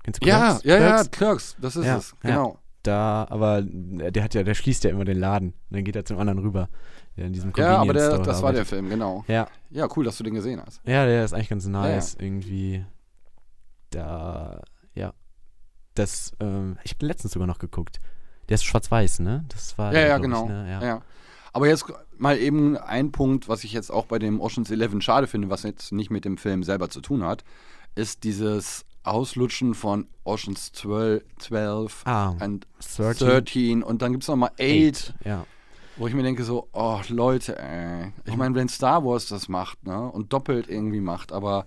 Kennst 0.05 0.23
du 0.23 0.27
Ja, 0.29 0.39
Clerks? 0.59 0.65
ja, 0.65 0.75
ja, 0.75 0.79
Clerks? 0.81 1.11
Clerks, 1.11 1.57
das 1.61 1.77
ist 1.77 1.87
Ja, 1.87 1.97
es. 1.99 2.15
ja. 2.25 2.55
Da, 2.89 3.27
aber 3.29 3.61
der 3.63 4.25
hat 4.25 4.33
ja, 4.33 4.43
der 4.43 4.55
schließt 4.55 4.85
ja 4.85 4.91
immer 4.91 5.05
den 5.05 5.19
Laden. 5.19 5.49
Und 5.49 5.77
dann 5.77 5.85
geht 5.85 5.95
er 5.95 6.07
zum 6.07 6.19
anderen 6.19 6.39
rüber. 6.39 6.71
Der 7.19 7.27
in 7.27 7.35
diesem 7.35 7.53
Ja, 7.55 7.77
aber 7.77 7.93
der, 7.93 8.19
das 8.21 8.43
war 8.43 8.55
der. 8.55 8.65
Film, 8.65 8.89
genau. 8.89 9.27
Ja, 9.29 9.47
Ja, 9.69 9.89
cool, 9.95 10.07
dass 10.07 10.17
du 10.17 10.25
den 10.25 10.33
gesehen 10.33 10.63
hast. 10.65 10.81
ja, 10.87 11.05
der 11.05 11.23
ist 11.23 11.35
eigentlich 11.35 11.51
ganz 11.51 11.67
ja. 11.67 11.71
nice. 11.71 12.17
Irgendwie. 12.19 12.87
Da, 13.91 14.63
ja. 14.95 15.13
Das, 15.95 16.33
ähm, 16.41 16.79
ich 16.83 16.95
habe 16.95 17.05
letztens 17.05 17.35
sogar 17.35 17.47
noch 17.47 17.59
geguckt. 17.59 18.01
Der 18.49 18.55
ist 18.55 18.65
schwarz-weiß, 18.65 19.21
ne? 19.21 19.45
Das 19.49 19.77
war. 19.77 19.93
Ja, 19.93 20.07
ja, 20.07 20.17
genau. 20.17 20.45
Ich, 20.45 20.49
ne? 20.49 20.71
ja. 20.71 20.83
ja. 20.83 21.03
Aber 21.53 21.69
jetzt 21.69 21.85
mal 22.17 22.39
eben 22.39 22.79
ein 22.79 23.13
Punkt, 23.13 23.51
was 23.51 23.65
ich 23.65 23.75
jetzt 23.75 23.91
auch 23.91 24.07
bei 24.07 24.19
dem 24.19 24.41
Ocean's 24.41 24.71
Eleven 24.71 25.03
schade 25.03 25.27
finde, 25.27 25.51
was 25.51 25.63
jetzt 25.63 25.93
nicht 25.93 26.09
mit 26.09 26.25
dem 26.25 26.39
Film 26.39 26.63
selber 26.63 26.89
zu 26.89 27.03
tun 27.03 27.23
hat, 27.23 27.45
ist 27.95 28.25
dieses 28.25 28.87
Auslutschen 29.09 29.75
von 29.75 30.07
Ocean's 30.25 30.73
12, 30.73 31.23
12 31.39 32.03
Ah, 32.07 32.37
und 32.41 32.67
13. 32.97 33.27
13 33.29 33.83
und 33.83 34.03
dann 34.03 34.13
gibt 34.13 34.25
es 34.25 34.29
nochmal 34.29 34.51
8, 34.55 34.61
Eight, 34.61 35.15
Ja. 35.25 35.47
wo 35.97 36.07
ich 36.07 36.15
mir 36.15 36.23
denke 36.23 36.45
so, 36.45 36.69
oh 36.73 37.01
Leute, 37.09 37.59
ey. 37.59 38.13
Ich 38.25 38.37
meine, 38.37 38.55
wenn 38.55 38.69
Star 38.69 39.05
Wars 39.05 39.27
das 39.29 39.49
macht, 39.49 39.85
ne, 39.87 40.11
und 40.11 40.33
doppelt 40.33 40.69
irgendwie 40.69 41.01
macht, 41.01 41.33
aber 41.33 41.67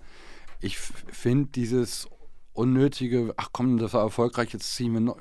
ich 0.60 0.78
finde 0.78 1.50
dieses 1.54 2.08
unnötige, 2.54 3.34
ach 3.38 3.50
komm, 3.52 3.78
das 3.78 3.94
war 3.94 4.02
erfolgreich, 4.04 4.52
jetzt 4.54 4.76
ziehen 4.76 4.94
wir, 4.94 5.16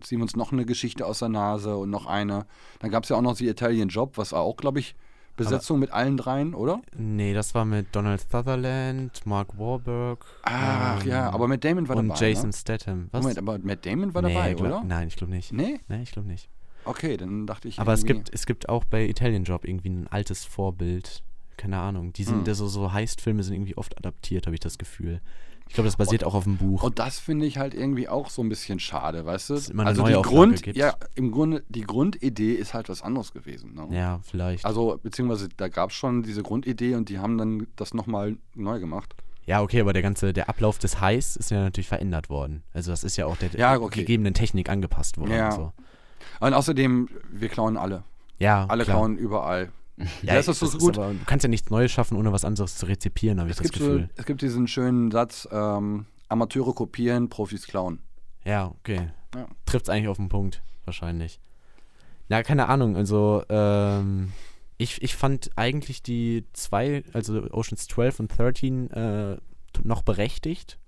ziehen 0.00 0.18
wir 0.18 0.22
uns 0.22 0.36
noch 0.36 0.52
eine 0.52 0.64
Geschichte 0.64 1.06
aus 1.06 1.18
der 1.20 1.28
Nase 1.28 1.76
und 1.76 1.90
noch 1.90 2.06
eine. 2.06 2.46
Dann 2.80 2.90
gab 2.90 3.04
es 3.04 3.10
ja 3.10 3.16
auch 3.16 3.22
noch 3.22 3.36
die 3.36 3.48
Italian 3.48 3.88
Job, 3.88 4.16
was 4.16 4.32
auch, 4.32 4.56
glaube 4.56 4.80
ich, 4.80 4.94
Besetzung 5.36 5.78
mit 5.78 5.90
allen 5.90 6.16
dreien, 6.16 6.54
oder? 6.54 6.82
Nee, 6.96 7.32
das 7.32 7.54
war 7.54 7.64
mit 7.64 7.86
Donald 7.92 8.20
Sutherland, 8.20 9.24
Mark 9.24 9.58
Wahlberg. 9.58 10.24
Ach 10.42 11.02
ähm, 11.02 11.08
ja, 11.08 11.30
aber 11.30 11.48
Matt 11.48 11.64
Damon 11.64 11.88
war 11.88 11.96
und 11.96 12.08
dabei. 12.08 12.28
Jason 12.28 12.50
ne? 12.50 12.52
Statham. 12.52 13.08
Was? 13.10 13.22
Moment, 13.22 13.38
aber 13.38 13.58
Matt 13.58 13.86
Damon 13.86 14.14
war 14.14 14.22
nee, 14.22 14.34
dabei, 14.34 14.54
glaub, 14.54 14.66
oder? 14.68 14.84
Nein, 14.84 15.08
ich 15.08 15.16
glaube 15.16 15.32
nicht. 15.32 15.52
Nee? 15.52 15.80
Nee, 15.88 16.02
ich 16.02 16.12
glaube 16.12 16.28
nicht. 16.28 16.48
Okay, 16.84 17.16
dann 17.16 17.46
dachte 17.46 17.68
ich. 17.68 17.78
Aber 17.78 17.92
es 17.92 18.04
gibt, 18.04 18.32
es 18.32 18.46
gibt 18.46 18.68
auch 18.68 18.84
bei 18.84 19.06
Italian 19.06 19.44
Job 19.44 19.64
irgendwie 19.64 19.90
ein 19.90 20.06
altes 20.08 20.44
Vorbild. 20.44 21.22
Keine 21.56 21.78
Ahnung. 21.78 22.12
Die 22.14 22.24
sind, 22.24 22.46
Hm. 22.46 22.54
so, 22.54 22.68
so 22.68 22.92
Heist-Filme 22.92 23.42
sind 23.42 23.54
irgendwie 23.54 23.76
oft 23.76 23.96
adaptiert, 23.98 24.46
habe 24.46 24.54
ich 24.54 24.60
das 24.60 24.78
Gefühl. 24.78 25.20
Ich 25.70 25.74
glaube, 25.74 25.86
das 25.86 25.96
basiert 25.96 26.24
auch 26.24 26.34
auf 26.34 26.42
dem 26.44 26.56
Buch. 26.56 26.82
Und 26.82 26.98
das 26.98 27.20
finde 27.20 27.46
ich 27.46 27.56
halt 27.56 27.74
irgendwie 27.74 28.08
auch 28.08 28.28
so 28.28 28.42
ein 28.42 28.48
bisschen 28.48 28.80
schade, 28.80 29.24
weißt 29.24 29.50
du? 29.50 29.54
Dass 29.54 29.62
es 29.62 29.68
immer 29.70 29.82
eine 29.82 29.90
also 29.90 30.02
die 30.04 30.10
Neuauflage 30.10 30.36
Grund, 30.36 30.62
gibt. 30.64 30.76
ja, 30.76 30.94
im 31.14 31.30
Grunde, 31.30 31.62
die 31.68 31.82
Grundidee 31.82 32.54
ist 32.54 32.74
halt 32.74 32.88
was 32.88 33.02
anderes 33.02 33.32
gewesen. 33.32 33.74
Ne? 33.74 33.86
ja, 33.96 34.18
vielleicht. 34.24 34.64
Also, 34.66 34.98
beziehungsweise 35.00 35.48
da 35.56 35.68
gab 35.68 35.90
es 35.90 35.96
schon 35.96 36.24
diese 36.24 36.42
Grundidee 36.42 36.96
und 36.96 37.08
die 37.08 37.20
haben 37.20 37.38
dann 37.38 37.68
das 37.76 37.94
nochmal 37.94 38.36
neu 38.56 38.80
gemacht. 38.80 39.14
ja, 39.46 39.62
okay, 39.62 39.80
aber 39.80 39.92
der 39.92 40.02
ganze, 40.02 40.32
der 40.32 40.48
Ablauf 40.48 40.78
des 40.80 41.00
Heists 41.00 41.36
ist 41.36 41.52
ja 41.52 41.60
natürlich 41.60 41.86
verändert 41.88 42.30
worden. 42.30 42.64
Also 42.74 42.90
das 42.90 43.04
ist 43.04 43.16
ja 43.16 43.26
auch 43.26 43.36
der 43.36 43.50
Ja, 43.52 43.78
okay. 43.78 44.00
gegebenen 44.00 44.34
Technik 44.34 44.68
angepasst 44.68 45.18
worden. 45.18 45.30
Ja. 45.30 45.50
und 45.50 45.54
So. 45.54 45.72
Und 46.40 46.52
außerdem, 46.52 47.08
wir 47.30 47.48
klauen 47.48 47.76
alle. 47.76 48.02
Ja, 48.40 48.66
Alle 48.68 48.82
klar. 48.82 48.96
klauen 48.96 49.16
überall. 49.16 49.70
Ja, 50.22 50.34
das 50.34 50.48
ist 50.48 50.58
so 50.60 50.66
das 50.66 50.78
gut. 50.78 50.98
aber, 50.98 51.12
du 51.12 51.24
kannst 51.26 51.44
ja 51.44 51.48
nichts 51.48 51.70
Neues 51.70 51.90
schaffen, 51.92 52.16
ohne 52.16 52.32
was 52.32 52.44
anderes 52.44 52.76
zu 52.76 52.86
rezipieren, 52.86 53.38
habe 53.40 53.50
ich 53.50 53.56
Es 53.56 53.62
das 53.62 53.72
gibt, 53.72 53.84
so, 53.84 53.90
Gefühl. 53.92 54.10
es 54.16 54.24
gibt 54.26 54.42
diesen 54.42 54.66
schönen 54.66 55.10
Satz, 55.10 55.48
ähm, 55.52 56.06
Amateure 56.28 56.74
kopieren, 56.74 57.28
Profis 57.28 57.66
klauen. 57.66 58.00
Ja, 58.44 58.66
okay. 58.80 59.10
Ja. 59.34 59.46
Trifft 59.66 59.86
es 59.86 59.90
eigentlich 59.90 60.08
auf 60.08 60.16
den 60.16 60.28
Punkt, 60.28 60.62
wahrscheinlich. 60.84 61.40
Na, 62.28 62.42
keine 62.42 62.68
Ahnung, 62.68 62.96
also 62.96 63.42
ähm, 63.48 64.32
ich, 64.78 65.02
ich 65.02 65.14
fand 65.14 65.50
eigentlich 65.56 66.02
die 66.02 66.44
zwei, 66.52 67.04
also 67.12 67.42
Oceans 67.52 67.86
12 67.86 68.20
und 68.20 68.28
13 68.38 68.90
äh, 68.90 69.36
noch 69.84 70.02
berechtigt, 70.02 70.78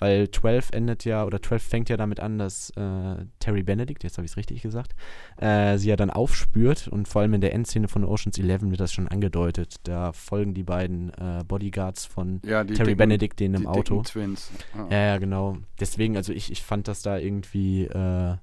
weil 0.00 0.28
12 0.30 0.70
endet 0.72 1.04
ja, 1.04 1.24
oder 1.24 1.40
12 1.40 1.62
fängt 1.62 1.88
ja 1.88 1.96
damit 1.96 2.18
an, 2.18 2.38
dass 2.38 2.70
äh, 2.70 3.24
Terry 3.38 3.62
Benedict, 3.62 4.02
jetzt 4.02 4.18
habe 4.18 4.24
ich 4.26 4.32
es 4.32 4.36
richtig 4.36 4.62
gesagt, 4.62 4.96
äh, 5.36 5.78
sie 5.78 5.88
ja 5.90 5.94
dann 5.96 6.10
aufspürt 6.10 6.88
und 6.88 7.06
vor 7.06 7.22
allem 7.22 7.34
in 7.34 7.40
der 7.40 7.54
Endszene 7.54 7.86
von 7.86 8.04
Oceans 8.04 8.36
11 8.38 8.62
wird 8.70 8.80
das 8.80 8.92
schon 8.92 9.06
angedeutet. 9.06 9.76
Da 9.84 10.12
folgen 10.12 10.54
die 10.54 10.64
beiden 10.64 11.10
äh, 11.10 11.44
Bodyguards 11.46 12.06
von 12.06 12.40
Ja, 12.44 12.64
Terry 12.64 12.76
dicken- 12.78 12.96
Benedict 12.96 13.38
denen 13.38 13.54
im 13.54 13.66
Auto. 13.68 14.02
Twins. 14.02 14.50
Ja. 14.74 14.88
Ja, 14.90 14.98
ja, 15.12 15.18
genau. 15.18 15.58
Deswegen, 15.78 16.16
also 16.16 16.32
ich, 16.32 16.50
ich 16.50 16.62
fand 16.62 16.88
das 16.88 17.02
da 17.02 17.16
irgendwie 17.18 17.84
äh, 17.84 18.36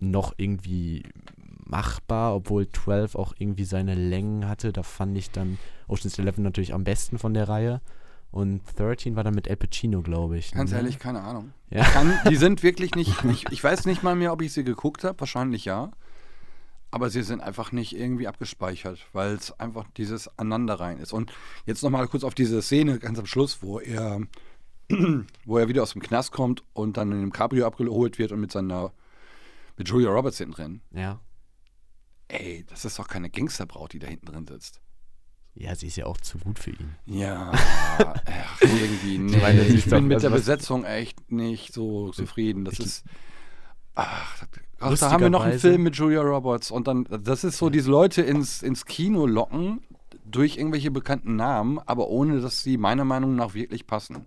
noch 0.00 0.34
irgendwie 0.36 1.04
machbar, 1.64 2.34
obwohl 2.34 2.68
12 2.68 3.14
auch 3.14 3.34
irgendwie 3.38 3.64
seine 3.64 3.94
Längen 3.94 4.48
hatte. 4.48 4.72
Da 4.72 4.82
fand 4.82 5.16
ich 5.16 5.30
dann 5.30 5.58
Ocean's 5.88 6.18
11 6.18 6.38
natürlich 6.38 6.74
am 6.74 6.84
besten 6.84 7.18
von 7.18 7.34
der 7.34 7.48
Reihe. 7.48 7.80
Und 8.30 8.62
13 8.76 9.16
war 9.16 9.24
dann 9.24 9.34
mit 9.34 9.48
El 9.48 9.56
Pacino, 9.56 10.02
glaube 10.02 10.38
ich. 10.38 10.52
Ganz 10.52 10.70
ne? 10.70 10.78
ehrlich, 10.78 10.98
keine 10.98 11.22
Ahnung. 11.22 11.52
Ja. 11.70 11.84
Kann, 11.84 12.16
die 12.28 12.36
sind 12.36 12.62
wirklich 12.62 12.94
nicht, 12.94 13.24
ich, 13.24 13.46
ich 13.50 13.62
weiß 13.62 13.86
nicht 13.86 14.02
mal 14.02 14.14
mehr, 14.14 14.32
ob 14.32 14.42
ich 14.42 14.52
sie 14.52 14.62
geguckt 14.62 15.02
habe, 15.02 15.18
wahrscheinlich 15.18 15.64
ja. 15.64 15.90
Aber 16.92 17.10
sie 17.10 17.22
sind 17.22 17.40
einfach 17.40 17.72
nicht 17.72 17.96
irgendwie 17.96 18.26
abgespeichert, 18.26 19.06
weil 19.12 19.34
es 19.34 19.58
einfach 19.60 19.86
dieses 19.96 20.26
Aneinanderrein 20.38 20.98
ist. 20.98 21.12
Und 21.12 21.32
jetzt 21.66 21.82
nochmal 21.82 22.08
kurz 22.08 22.24
auf 22.24 22.34
diese 22.34 22.62
Szene 22.62 22.98
ganz 22.98 23.18
am 23.18 23.26
Schluss, 23.26 23.62
wo 23.62 23.80
er, 23.80 24.20
wo 25.44 25.58
er 25.58 25.68
wieder 25.68 25.82
aus 25.82 25.92
dem 25.92 26.02
Knast 26.02 26.32
kommt 26.32 26.64
und 26.72 26.96
dann 26.96 27.12
in 27.12 27.20
dem 27.20 27.32
Cabrio 27.32 27.66
abgeholt 27.66 28.18
wird 28.18 28.32
und 28.32 28.40
mit 28.40 28.52
seiner, 28.52 28.92
mit 29.76 29.88
Julia 29.88 30.10
Roberts 30.10 30.38
hinten 30.38 30.52
drin. 30.52 30.80
Ja. 30.92 31.20
Ey, 32.28 32.64
das 32.68 32.84
ist 32.84 32.98
doch 32.98 33.08
keine 33.08 33.28
Gangsterbraut, 33.28 33.92
die 33.92 33.98
da 33.98 34.06
hinten 34.06 34.26
drin 34.26 34.46
sitzt. 34.46 34.80
Ja, 35.54 35.74
sie 35.74 35.88
ist 35.88 35.96
ja 35.96 36.06
auch 36.06 36.16
zu 36.18 36.38
gut 36.38 36.58
für 36.58 36.70
ihn. 36.70 36.94
Ja, 37.06 37.50
ach, 37.98 38.14
irgendwie, 38.62 39.18
nee. 39.18 39.36
Ich, 39.36 39.42
meine, 39.42 39.60
ist 39.60 39.84
bin 39.84 39.90
doch- 39.92 40.00
mit 40.02 40.14
also 40.16 40.28
der 40.28 40.34
Besetzung 40.36 40.84
echt 40.84 41.30
nicht 41.30 41.74
so 41.74 42.10
zufrieden. 42.12 42.64
Das 42.64 42.74
Ich- 42.74 42.86
ist. 42.86 43.04
Ach, 43.94 44.44
ach, 44.78 44.98
da 44.98 45.10
haben 45.10 45.20
wir 45.20 45.30
noch 45.30 45.42
einen 45.44 45.58
Film 45.58 45.82
mit 45.82 45.96
Julia 45.96 46.22
Roberts 46.22 46.70
und 46.70 46.86
dann, 46.86 47.06
das 47.10 47.44
ist 47.44 47.58
so, 47.58 47.68
diese 47.68 47.90
Leute 47.90 48.22
ins, 48.22 48.62
ins 48.62 48.86
Kino 48.86 49.26
locken 49.26 49.80
durch 50.24 50.56
irgendwelche 50.56 50.90
bekannten 50.92 51.34
Namen, 51.36 51.78
aber 51.84 52.08
ohne, 52.08 52.40
dass 52.40 52.62
sie 52.62 52.78
meiner 52.78 53.04
Meinung 53.04 53.34
nach 53.34 53.52
wirklich 53.52 53.86
passen. 53.86 54.24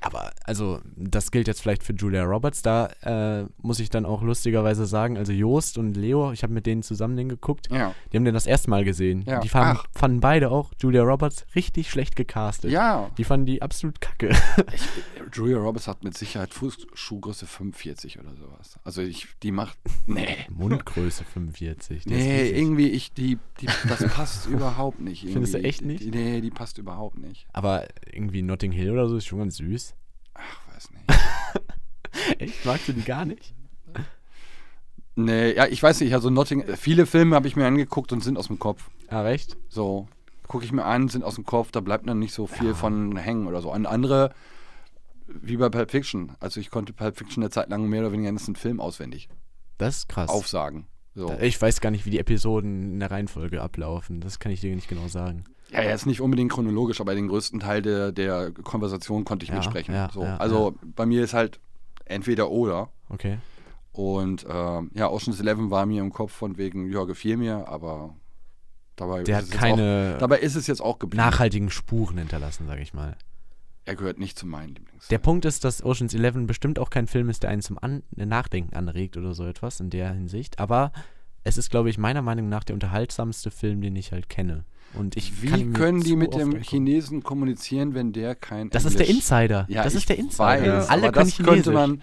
Aber 0.00 0.32
also, 0.44 0.80
das 0.96 1.30
gilt 1.30 1.46
jetzt 1.46 1.60
vielleicht 1.60 1.82
für 1.82 1.92
Julia 1.92 2.24
Roberts. 2.24 2.62
Da 2.62 2.86
äh, 3.02 3.44
muss 3.62 3.78
ich 3.80 3.90
dann 3.90 4.06
auch 4.06 4.22
lustigerweise 4.22 4.86
sagen, 4.86 5.18
also 5.18 5.32
Joost 5.32 5.76
und 5.78 5.96
Leo, 5.96 6.32
ich 6.32 6.42
habe 6.42 6.52
mit 6.52 6.66
denen 6.66 6.82
zusammen 6.82 7.16
den 7.16 7.28
geguckt. 7.28 7.68
Ja. 7.70 7.94
Die 8.12 8.16
haben 8.16 8.24
den 8.24 8.34
das 8.34 8.46
erste 8.46 8.70
Mal 8.70 8.84
gesehen. 8.84 9.24
Ja. 9.26 9.40
Die 9.40 9.48
fanden, 9.48 9.80
fanden 9.94 10.20
beide 10.20 10.50
auch 10.50 10.70
Julia 10.80 11.02
Roberts 11.02 11.44
richtig 11.54 11.90
schlecht 11.90 12.16
gecastet. 12.16 12.70
Ja, 12.70 13.10
Die 13.18 13.24
fanden 13.24 13.46
die 13.46 13.60
absolut 13.62 14.00
kacke. 14.00 14.30
ich, 14.74 14.82
Julia 15.32 15.58
Roberts 15.58 15.86
hat 15.86 16.02
mit 16.02 16.16
Sicherheit 16.16 16.54
Fußschuhgröße 16.54 17.46
45 17.46 18.18
oder 18.18 18.34
sowas. 18.34 18.78
Also 18.84 19.02
ich, 19.02 19.28
die 19.42 19.52
macht, 19.52 19.78
nee. 20.06 20.36
Mundgröße 20.50 21.24
45. 21.24 22.04
die 22.04 22.10
ist 22.10 22.16
Nee, 22.16 22.50
irgendwie, 22.50 22.88
ich, 22.88 23.12
die, 23.12 23.38
die, 23.60 23.66
das 23.88 24.02
passt 24.08 24.46
überhaupt 24.48 25.00
nicht. 25.00 25.24
Findest 25.28 25.54
du 25.54 25.58
irgendwie. 25.58 25.68
echt 25.68 25.84
nicht? 25.84 26.14
Nee, 26.14 26.40
die 26.40 26.50
passt 26.50 26.78
überhaupt 26.78 27.18
nicht. 27.18 27.46
Aber 27.52 27.86
irgendwie 28.10 28.42
Notting 28.42 28.72
Hill 28.72 28.90
oder 28.92 29.08
so 29.08 29.16
ist 29.16 29.26
schon 29.26 29.40
ganz 29.40 29.56
süß. 29.56 29.89
Ach, 30.40 30.74
weiß 30.74 30.90
nicht. 30.92 31.04
Echt? 32.40 32.64
Magst 32.66 32.88
du 32.88 32.92
die 32.92 33.02
gar 33.02 33.24
nicht? 33.24 33.54
Nee, 35.16 35.52
ja, 35.54 35.66
ich 35.66 35.82
weiß 35.82 36.00
nicht, 36.00 36.14
also 36.14 36.30
Notting, 36.30 36.64
viele 36.76 37.04
Filme 37.04 37.36
habe 37.36 37.46
ich 37.48 37.56
mir 37.56 37.66
angeguckt 37.66 38.12
und 38.12 38.22
sind 38.22 38.38
aus 38.38 38.46
dem 38.46 38.58
Kopf. 38.58 38.90
Ah, 39.08 39.22
recht? 39.22 39.56
So, 39.68 40.08
gucke 40.46 40.64
ich 40.64 40.72
mir 40.72 40.84
an, 40.84 41.08
sind 41.08 41.24
aus 41.24 41.34
dem 41.34 41.44
Kopf, 41.44 41.70
da 41.72 41.80
bleibt 41.80 42.08
dann 42.08 42.18
nicht 42.18 42.32
so 42.32 42.46
viel 42.46 42.74
von 42.74 43.16
hängen 43.16 43.46
oder 43.46 43.60
so. 43.60 43.70
An 43.72 43.86
andere, 43.86 44.32
wie 45.26 45.56
bei 45.56 45.68
Pulp 45.68 45.90
Fiction. 45.90 46.32
Also 46.40 46.60
ich 46.60 46.70
konnte 46.70 46.92
Pulp 46.92 47.18
Fiction 47.18 47.42
eine 47.42 47.50
Zeit 47.50 47.68
lang 47.70 47.86
mehr 47.88 48.00
oder 48.00 48.12
weniger 48.12 48.28
einen 48.28 48.36
ganzen 48.38 48.56
Film 48.56 48.80
auswendig 48.80 49.28
Das 49.78 49.98
ist 49.98 50.08
krass. 50.08 50.30
aufsagen. 50.30 50.86
So. 51.14 51.36
Ich 51.40 51.60
weiß 51.60 51.80
gar 51.80 51.90
nicht, 51.90 52.06
wie 52.06 52.10
die 52.10 52.20
Episoden 52.20 52.92
in 52.92 53.00
der 53.00 53.10
Reihenfolge 53.10 53.60
ablaufen. 53.60 54.20
Das 54.20 54.38
kann 54.38 54.52
ich 54.52 54.60
dir 54.60 54.74
nicht 54.74 54.88
genau 54.88 55.08
sagen. 55.08 55.44
Ja, 55.72 55.80
ist 55.82 56.06
nicht 56.06 56.20
unbedingt 56.20 56.52
chronologisch, 56.52 57.00
aber 57.00 57.14
den 57.14 57.28
größten 57.28 57.60
Teil 57.60 57.82
der, 57.82 58.12
der 58.12 58.50
Konversation 58.52 59.24
konnte 59.24 59.44
ich 59.44 59.50
Ja, 59.50 59.56
mitsprechen. 59.56 59.94
ja, 59.94 60.10
so. 60.12 60.22
ja, 60.24 60.36
also 60.38 60.74
bei 60.96 61.06
mir 61.06 61.22
ist 61.24 61.34
halt 61.34 61.60
entweder 62.04 62.50
oder. 62.50 62.90
Okay. 63.08 63.38
Und 63.92 64.46
ähm, 64.48 64.90
ja, 64.94 65.08
Ocean's 65.10 65.40
Eleven 65.40 65.70
war 65.70 65.86
mir 65.86 66.00
im 66.02 66.12
Kopf 66.12 66.32
von 66.32 66.56
wegen, 66.58 66.90
ja, 66.90 67.04
gefiel 67.04 67.36
mir, 67.36 67.68
aber 67.68 68.14
dabei, 68.96 69.22
Der 69.24 69.38
ist, 69.40 69.46
hat 69.48 69.54
es 69.54 69.60
keine 69.60 70.04
jetzt 70.06 70.14
auch, 70.14 70.18
dabei 70.20 70.38
ist 70.38 70.54
es 70.56 70.66
jetzt 70.66 70.80
auch 70.80 70.98
geblieben. 70.98 71.22
nachhaltigen 71.24 71.70
Spuren 71.70 72.18
hinterlassen, 72.18 72.66
sage 72.66 72.82
ich 72.82 72.94
mal. 72.94 73.16
Er 73.86 73.96
gehört 73.96 74.18
nicht 74.18 74.38
zu 74.38 74.46
meinen 74.46 74.74
Lieblings. 74.74 75.08
Der 75.08 75.18
Punkt 75.18 75.44
ist, 75.44 75.64
dass 75.64 75.82
Ocean's 75.84 76.14
Eleven 76.14 76.46
bestimmt 76.46 76.78
auch 76.78 76.90
kein 76.90 77.06
Film 77.08 77.28
ist, 77.28 77.42
der 77.42 77.50
einen 77.50 77.62
zum 77.62 77.78
An 77.78 78.02
Nachdenken 78.14 78.74
anregt 78.76 79.16
oder 79.16 79.34
so 79.34 79.44
etwas 79.46 79.80
in 79.80 79.90
der 79.90 80.12
Hinsicht. 80.12 80.58
Aber 80.60 80.92
es 81.42 81.56
ist, 81.58 81.70
glaube 81.70 81.90
ich, 81.90 81.98
meiner 81.98 82.22
Meinung 82.22 82.48
nach 82.48 82.62
der 82.62 82.74
unterhaltsamste 82.74 83.50
Film, 83.50 83.80
den 83.80 83.96
ich 83.96 84.12
halt 84.12 84.28
kenne. 84.28 84.64
Und 84.94 85.16
ich 85.16 85.40
Wie 85.42 85.70
können 85.72 86.00
die 86.02 86.16
mit 86.16 86.34
dem. 86.34 86.60
Chinesen 86.62 87.22
kommunizieren, 87.22 87.94
wenn 87.94 88.12
der 88.12 88.34
kein 88.34 88.70
Das 88.70 88.84
ist 88.84 88.98
der 88.98 89.06
Englisch- 89.08 89.30
Insider. 89.30 89.66
Ja, 89.68 89.84
das 89.84 89.94
ist 89.94 90.08
der 90.08 90.18
Insider. 90.18 90.78
Weiß, 90.78 90.88
Alle 90.88 91.02
aber 91.08 91.12
können 91.12 91.26
das 91.28 91.36
Chinesisch. 91.36 91.54
könnte 91.64 91.70
man. 91.72 92.02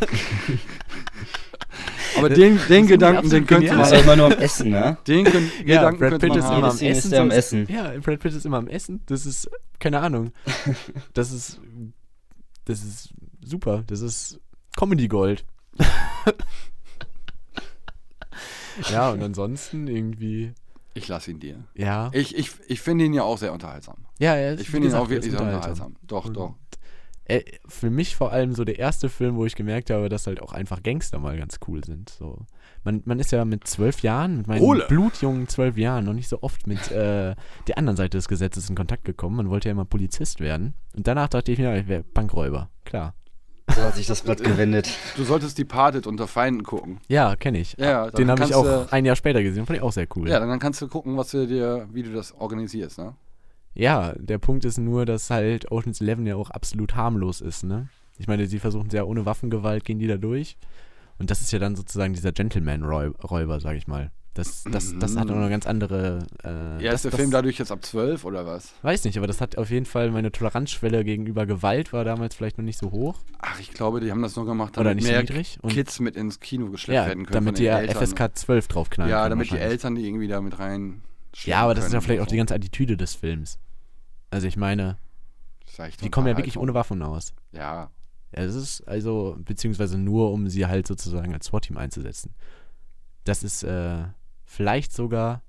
aber 2.16 2.28
den, 2.30 2.58
den 2.68 2.86
Gedanken, 2.86 3.28
den 3.28 3.46
könnte 3.46 3.72
man. 3.74 3.80
ist 3.82 3.92
ja 3.92 3.98
immer 4.00 4.16
nur 4.16 4.26
am 4.26 4.32
Essen, 4.32 4.70
ne? 4.70 4.96
Den 5.06 5.24
können, 5.24 5.50
Ja, 5.66 5.90
Gedanken 5.90 5.98
Brad 6.00 6.10
könnte 6.10 6.26
Pitt 6.26 6.30
man 6.30 6.38
ist 6.38 6.44
immer 6.46 6.56
am 6.70 6.78
Essen. 6.78 6.86
ist 7.12 7.14
am 7.14 7.30
Essen. 7.30 7.66
Ja, 7.70 7.92
Brad 8.00 8.20
Pitt 8.20 8.32
ist 8.32 8.46
immer 8.46 8.56
am 8.58 8.68
Essen. 8.68 9.02
Das 9.06 9.26
ist, 9.26 9.50
keine 9.78 10.00
Ahnung. 10.00 10.32
Das 11.12 11.30
ist, 11.30 11.60
das 12.64 12.82
ist 12.82 13.10
super. 13.44 13.84
Das 13.86 14.00
ist 14.00 14.40
Comedy 14.76 15.08
Gold. 15.08 15.44
ja, 18.90 19.10
und 19.10 19.22
ansonsten 19.22 19.86
irgendwie, 19.88 20.52
Ich 20.94 21.08
lasse 21.08 21.30
ihn 21.32 21.40
dir. 21.40 21.64
ja. 21.74 22.08
Ich, 22.12 22.36
ich, 22.36 22.52
ich 22.68 22.80
finde 22.80 23.04
ihn 23.04 23.14
ja 23.14 23.22
auch 23.24 23.38
sehr 23.38 23.52
unterhaltsam. 23.52 23.96
Ja, 24.18 24.34
er 24.34 24.54
ist, 24.54 24.60
Ich 24.60 24.70
finde 24.70 24.88
ihn 24.88 24.94
auch 24.94 25.08
wirklich 25.08 25.32
sehr 25.32 25.40
unterhaltsam. 25.42 25.96
Doch, 26.06 26.26
Und 26.26 26.34
doch. 26.36 26.54
äh, 27.24 27.42
für 27.66 27.90
mich 27.90 28.14
vor 28.14 28.30
allem 28.32 28.54
so 28.54 28.64
der 28.64 28.78
erste 28.78 29.08
Film, 29.08 29.34
wo 29.36 29.44
ich 29.44 29.56
gemerkt 29.56 29.90
habe, 29.90 30.08
dass 30.08 30.26
halt 30.28 30.40
auch 30.40 30.52
einfach 30.52 30.82
Gangster 30.84 31.18
mal 31.18 31.36
ganz 31.36 31.58
cool 31.66 31.82
sind. 31.84 32.10
So. 32.10 32.46
Man, 32.84 33.02
man 33.06 33.18
ist 33.18 33.32
ja 33.32 33.44
mit 33.44 33.66
zwölf 33.66 34.00
Jahren, 34.02 34.36
mit 34.38 34.46
meinen 34.46 34.62
Ole. 34.62 34.86
blutjungen 34.88 35.48
zwölf 35.48 35.76
Jahren, 35.76 36.04
noch 36.04 36.12
nicht 36.12 36.28
so 36.28 36.42
oft 36.42 36.66
mit 36.68 36.90
äh, 36.92 37.34
der 37.66 37.78
anderen 37.78 37.96
Seite 37.96 38.18
des 38.18 38.28
Gesetzes 38.28 38.68
in 38.70 38.76
Kontakt 38.76 39.04
gekommen. 39.04 39.36
Man 39.36 39.50
wollte 39.50 39.68
ja 39.68 39.72
immer 39.72 39.86
Polizist 39.86 40.38
werden. 40.40 40.74
Und 40.94 41.06
danach 41.08 41.28
dachte 41.28 41.50
ich 41.50 41.58
mir, 41.58 41.76
ich 41.76 41.88
wäre 41.88 42.04
Bankräuber. 42.04 42.70
Klar. 42.84 43.14
So 43.74 43.82
hat 43.82 43.96
sich 43.96 44.06
das 44.06 44.22
Blatt 44.22 44.42
gewendet. 44.44 44.88
Du 45.16 45.24
solltest 45.24 45.58
Departed 45.58 46.06
unter 46.06 46.28
Feinden 46.28 46.62
gucken. 46.62 47.00
Ja, 47.08 47.34
kenne 47.34 47.58
ich. 47.58 47.74
Ja, 47.78 48.10
Den 48.10 48.30
habe 48.30 48.44
ich 48.44 48.54
auch 48.54 48.92
ein 48.92 49.04
Jahr 49.04 49.16
später 49.16 49.42
gesehen. 49.42 49.66
Fand 49.66 49.78
ich 49.78 49.82
auch 49.82 49.92
sehr 49.92 50.06
cool. 50.16 50.28
Ja, 50.28 50.38
dann 50.38 50.58
kannst 50.58 50.82
du 50.82 50.88
gucken, 50.88 51.16
was 51.16 51.30
du 51.30 51.46
dir, 51.46 51.88
wie 51.92 52.02
du 52.02 52.12
das 52.12 52.32
organisierst, 52.32 52.98
ne? 52.98 53.14
Ja, 53.74 54.12
der 54.16 54.38
Punkt 54.38 54.64
ist 54.64 54.78
nur, 54.78 55.04
dass 55.04 55.30
halt 55.30 55.72
Ocean's 55.72 56.00
Eleven 56.00 56.26
ja 56.26 56.36
auch 56.36 56.50
absolut 56.50 56.94
harmlos 56.94 57.40
ist, 57.40 57.64
ne? 57.64 57.88
Ich 58.18 58.28
meine, 58.28 58.46
sie 58.46 58.60
versuchen 58.60 58.90
sehr 58.90 59.08
ohne 59.08 59.26
Waffengewalt, 59.26 59.84
gehen 59.84 59.98
die 59.98 60.06
da 60.06 60.16
durch. 60.16 60.56
Und 61.18 61.30
das 61.30 61.40
ist 61.40 61.52
ja 61.52 61.58
dann 61.58 61.76
sozusagen 61.76 62.12
dieser 62.14 62.32
Gentleman-Räuber, 62.32 63.60
sag 63.60 63.76
ich 63.76 63.86
mal. 63.86 64.10
Das, 64.34 64.64
das, 64.64 64.92
das 64.98 65.16
hat 65.16 65.30
auch 65.30 65.36
eine 65.36 65.48
ganz 65.48 65.64
andere. 65.64 66.26
Äh, 66.42 66.82
Ja, 66.82 66.90
das, 66.90 66.96
ist 66.96 67.04
der 67.04 67.10
das, 67.12 67.20
Film 67.20 67.30
dadurch 67.30 67.56
jetzt 67.56 67.70
ab 67.70 67.84
12 67.84 68.24
oder 68.24 68.44
was? 68.44 68.74
Weiß 68.82 69.04
nicht, 69.04 69.16
aber 69.16 69.28
das 69.28 69.40
hat 69.40 69.56
auf 69.56 69.70
jeden 69.70 69.86
Fall 69.86 70.10
meine 70.10 70.32
Toleranzschwelle 70.32 71.04
gegenüber 71.04 71.46
Gewalt 71.46 71.92
war 71.92 72.04
damals 72.04 72.34
vielleicht 72.34 72.58
noch 72.58 72.64
nicht 72.64 72.78
so 72.78 72.90
hoch 72.90 73.20
Ach, 73.38 73.60
ich 73.60 73.70
glaube, 73.70 74.00
die 74.00 74.10
haben 74.10 74.22
das 74.22 74.34
nur 74.34 74.44
gemacht, 74.44 74.76
oder 74.76 74.90
damit 74.90 74.96
nicht 74.96 75.06
so 75.06 75.12
mehr 75.12 75.20
niedrig. 75.22 75.58
Und 75.62 75.72
Kids 75.72 76.00
mit 76.00 76.16
ins 76.16 76.40
Kino 76.40 76.68
geschleppt 76.70 76.96
ja, 76.96 77.06
werden 77.06 77.26
können. 77.26 77.32
damit 77.34 77.58
die 77.58 77.64
ja 77.64 77.78
Eltern. 77.78 78.04
FSK 78.04 78.36
12 78.36 78.68
draufknallen 78.68 79.10
Ja, 79.12 79.28
damit 79.28 79.52
die. 79.52 79.56
Eltern 79.56 79.94
die 79.94 80.04
irgendwie 80.04 80.26
da 80.26 80.40
mit 80.40 80.58
rein. 80.58 81.02
Ja, 81.44 81.60
aber 81.62 81.74
das 81.74 81.86
ist 81.86 81.92
ja 81.92 82.00
vielleicht 82.00 82.20
auch 82.20 82.24
und 82.24 82.32
die 82.32 82.36
so. 82.36 82.40
ganze 82.40 82.54
Attitüde 82.56 82.96
des 82.96 83.14
Films. 83.14 83.60
Also 84.30 84.48
ich 84.48 84.56
meine, 84.56 84.98
die 86.02 86.10
kommen 86.10 86.26
ja 86.26 86.36
wirklich 86.36 86.58
ohne. 86.58 86.74
Waffen 86.74 87.02
aus. 87.02 87.34
Ja, 87.52 87.90
es 88.42 88.54
ist 88.54 88.88
also, 88.88 89.36
beziehungsweise 89.38 89.98
nur, 89.98 90.32
um 90.32 90.48
sie 90.48 90.66
halt 90.66 90.86
sozusagen 90.86 91.32
als 91.32 91.46
SWAT-Team 91.46 91.76
einzusetzen. 91.76 92.34
Das 93.24 93.42
ist 93.42 93.62
äh, 93.62 94.04
vielleicht 94.44 94.92
sogar. 94.92 95.42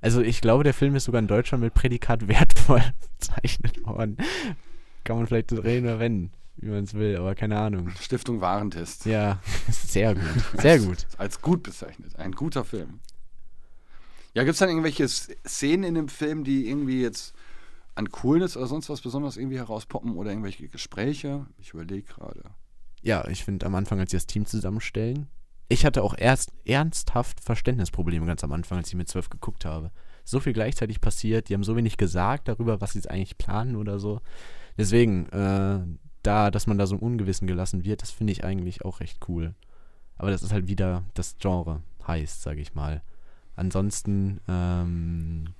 Also 0.00 0.20
ich 0.22 0.40
glaube, 0.40 0.64
der 0.64 0.74
Film 0.74 0.94
ist 0.94 1.04
sogar 1.04 1.20
in 1.20 1.28
Deutschland 1.28 1.62
mit 1.62 1.74
Prädikat 1.74 2.28
wertvoll 2.28 2.82
bezeichnet 3.18 3.84
worden. 3.84 4.16
Kann 5.04 5.16
man 5.16 5.26
vielleicht 5.26 5.52
drehen 5.52 5.84
oder 5.84 5.98
wenden, 5.98 6.32
wie 6.56 6.68
man 6.68 6.84
es 6.84 6.94
will, 6.94 7.16
aber 7.16 7.34
keine 7.34 7.58
Ahnung. 7.58 7.90
Stiftung 8.00 8.40
Warentest. 8.40 9.06
Ja, 9.06 9.40
sehr 9.70 10.14
gut. 10.14 10.60
Sehr 10.60 10.78
gut. 10.78 11.06
Als 11.18 11.40
gut 11.40 11.62
bezeichnet. 11.62 12.16
Ein 12.16 12.32
guter 12.32 12.64
Film. 12.64 13.00
Ja, 14.34 14.44
gibt 14.44 14.52
es 14.54 14.58
dann 14.58 14.68
irgendwelche 14.68 15.08
Szenen 15.08 15.84
in 15.84 15.94
dem 15.94 16.08
Film, 16.08 16.44
die 16.44 16.68
irgendwie 16.68 17.02
jetzt 17.02 17.34
an 17.94 18.10
Coolness 18.10 18.56
oder 18.56 18.66
sonst 18.66 18.88
was 18.88 19.00
besonders 19.00 19.36
irgendwie 19.36 19.58
herauspoppen 19.58 20.16
oder 20.16 20.30
irgendwelche 20.30 20.68
Gespräche? 20.68 21.46
Ich 21.58 21.74
überlege 21.74 22.02
gerade. 22.02 22.42
Ja, 23.02 23.26
ich 23.28 23.44
finde 23.44 23.66
am 23.66 23.74
Anfang, 23.74 23.98
als 24.00 24.10
sie 24.10 24.16
das 24.16 24.26
Team 24.26 24.46
zusammenstellen, 24.46 25.28
ich 25.68 25.86
hatte 25.86 26.02
auch 26.02 26.14
erst 26.18 26.52
ernsthaft 26.64 27.40
Verständnisprobleme 27.40 28.26
ganz 28.26 28.42
am 28.42 28.52
Anfang, 28.52 28.78
als 28.78 28.88
ich 28.88 28.96
mit 28.96 29.08
zwölf 29.08 29.30
geguckt 29.30 29.64
habe. 29.64 29.92
So 30.24 30.40
viel 30.40 30.52
gleichzeitig 30.52 31.00
passiert, 31.00 31.48
die 31.48 31.54
haben 31.54 31.62
so 31.62 31.76
wenig 31.76 31.96
gesagt 31.96 32.48
darüber, 32.48 32.80
was 32.80 32.92
sie 32.92 32.98
jetzt 32.98 33.10
eigentlich 33.10 33.38
planen 33.38 33.76
oder 33.76 34.00
so. 34.00 34.20
Deswegen, 34.76 35.28
äh, 35.28 35.80
da, 36.24 36.50
dass 36.50 36.66
man 36.66 36.76
da 36.76 36.88
so 36.88 36.96
im 36.96 37.02
Ungewissen 37.02 37.46
gelassen 37.46 37.84
wird, 37.84 38.02
das 38.02 38.10
finde 38.10 38.32
ich 38.32 38.42
eigentlich 38.42 38.84
auch 38.84 38.98
recht 38.98 39.20
cool. 39.28 39.54
Aber 40.16 40.32
das 40.32 40.42
ist 40.42 40.52
halt 40.52 40.66
wieder 40.66 41.04
das 41.14 41.36
Genre 41.38 41.82
heißt, 42.06 42.42
sage 42.42 42.60
ich 42.60 42.74
mal. 42.74 43.02
Ansonsten, 43.54 44.40
ähm, 44.48 45.54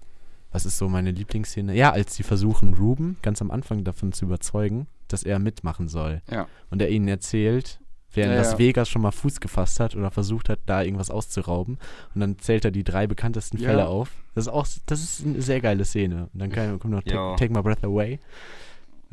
was 0.52 0.66
ist 0.66 0.78
so 0.78 0.88
meine 0.88 1.10
Lieblingsszene? 1.10 1.74
Ja, 1.74 1.92
als 1.92 2.14
sie 2.14 2.22
versuchen, 2.22 2.74
Ruben 2.74 3.16
ganz 3.22 3.40
am 3.40 3.50
Anfang 3.50 3.84
davon 3.84 4.12
zu 4.12 4.24
überzeugen, 4.24 4.86
dass 5.08 5.22
er 5.22 5.38
mitmachen 5.38 5.88
soll 5.88 6.22
Ja. 6.30 6.46
und 6.70 6.80
er 6.82 6.90
ihnen 6.90 7.08
erzählt, 7.08 7.80
wer 8.12 8.24
in 8.26 8.30
Ja, 8.32 8.36
Las. 8.38 8.58
Vegas 8.58 8.88
schon 8.88 9.02
mal 9.02 9.12
Fuß 9.12 9.40
gefasst 9.40 9.78
hat 9.80 9.94
oder 9.94 10.10
versucht 10.10 10.48
hat, 10.48 10.58
da 10.66 10.82
irgendwas 10.82 11.10
auszurauben. 11.10 11.78
Und 12.14 12.20
dann 12.20 12.38
zählt 12.38 12.64
er 12.64 12.70
die 12.72 12.82
drei 12.84 13.06
bekanntesten 13.06 13.58
Ja. 13.58 13.68
Fälle 13.68 13.86
auf. 13.86 14.10
Das 14.34 14.46
ist 14.46 14.52
auch, 14.52 14.66
das 14.86 15.00
ist 15.02 15.24
eine 15.24 15.40
sehr 15.42 15.60
geile 15.60 15.84
Szene. 15.84 16.28
Und 16.32 16.40
dann 16.40 16.50
kann, 16.50 16.78
kommt 16.80 16.92
noch. 16.94 17.02
Take, 17.02 17.36
Take 17.36 17.52
My 17.52 17.62
Breath 17.62 17.84
Away. 17.84 18.18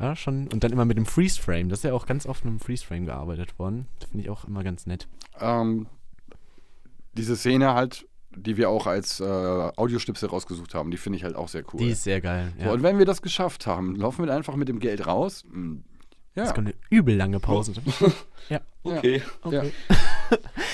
Ja, 0.00 0.14
schon. 0.16 0.48
Und 0.52 0.62
dann 0.64 0.72
immer 0.72 0.84
mit 0.84 0.96
dem 0.96 1.06
Freeze-Frame. 1.06 1.68
Das 1.68 1.80
ist 1.80 1.82
ja 1.84 1.92
auch 1.92 2.06
ganz 2.06 2.24
oft 2.26 2.44
mit 2.44 2.52
dem 2.54 2.60
Freeze-Frame 2.60 3.06
gearbeitet 3.06 3.58
worden. 3.58 3.86
Das 4.00 4.10
finde 4.10 4.24
ich 4.24 4.30
auch 4.30 4.44
immer 4.44 4.62
ganz 4.62 4.86
nett. 4.86 5.08
Ähm, 5.40 5.86
diese 7.14 7.36
Szene 7.36 7.74
halt, 7.74 8.06
die 8.38 8.56
wir 8.56 8.70
auch 8.70 8.86
als 8.86 9.20
äh, 9.20 9.24
Audioschnipsel 9.24 10.28
rausgesucht 10.28 10.74
haben, 10.74 10.90
die 10.90 10.96
finde 10.96 11.16
ich 11.18 11.24
halt 11.24 11.36
auch 11.36 11.48
sehr 11.48 11.62
cool. 11.72 11.80
Die 11.80 11.90
ist 11.90 12.04
sehr 12.04 12.20
geil. 12.20 12.52
so, 12.58 12.64
Ja. 12.66 12.72
und 12.72 12.82
wenn 12.82 12.98
wir 12.98 13.04
das 13.06 13.22
geschafft 13.22 13.66
haben, 13.66 13.96
laufen 13.96 14.24
wir 14.26 14.32
einfach 14.34 14.56
mit 14.56 14.68
dem 14.68 14.78
Geld 14.80 15.06
raus. 15.06 15.44
Hm, 15.50 15.84
Ja. 16.34 16.44
Das 16.44 16.54
kommt 16.54 16.68
eine 16.68 16.76
übel 16.90 17.16
lange 17.16 17.40
Pause. 17.40 17.72
Okay. 18.84 19.20
Okay. 19.42 19.70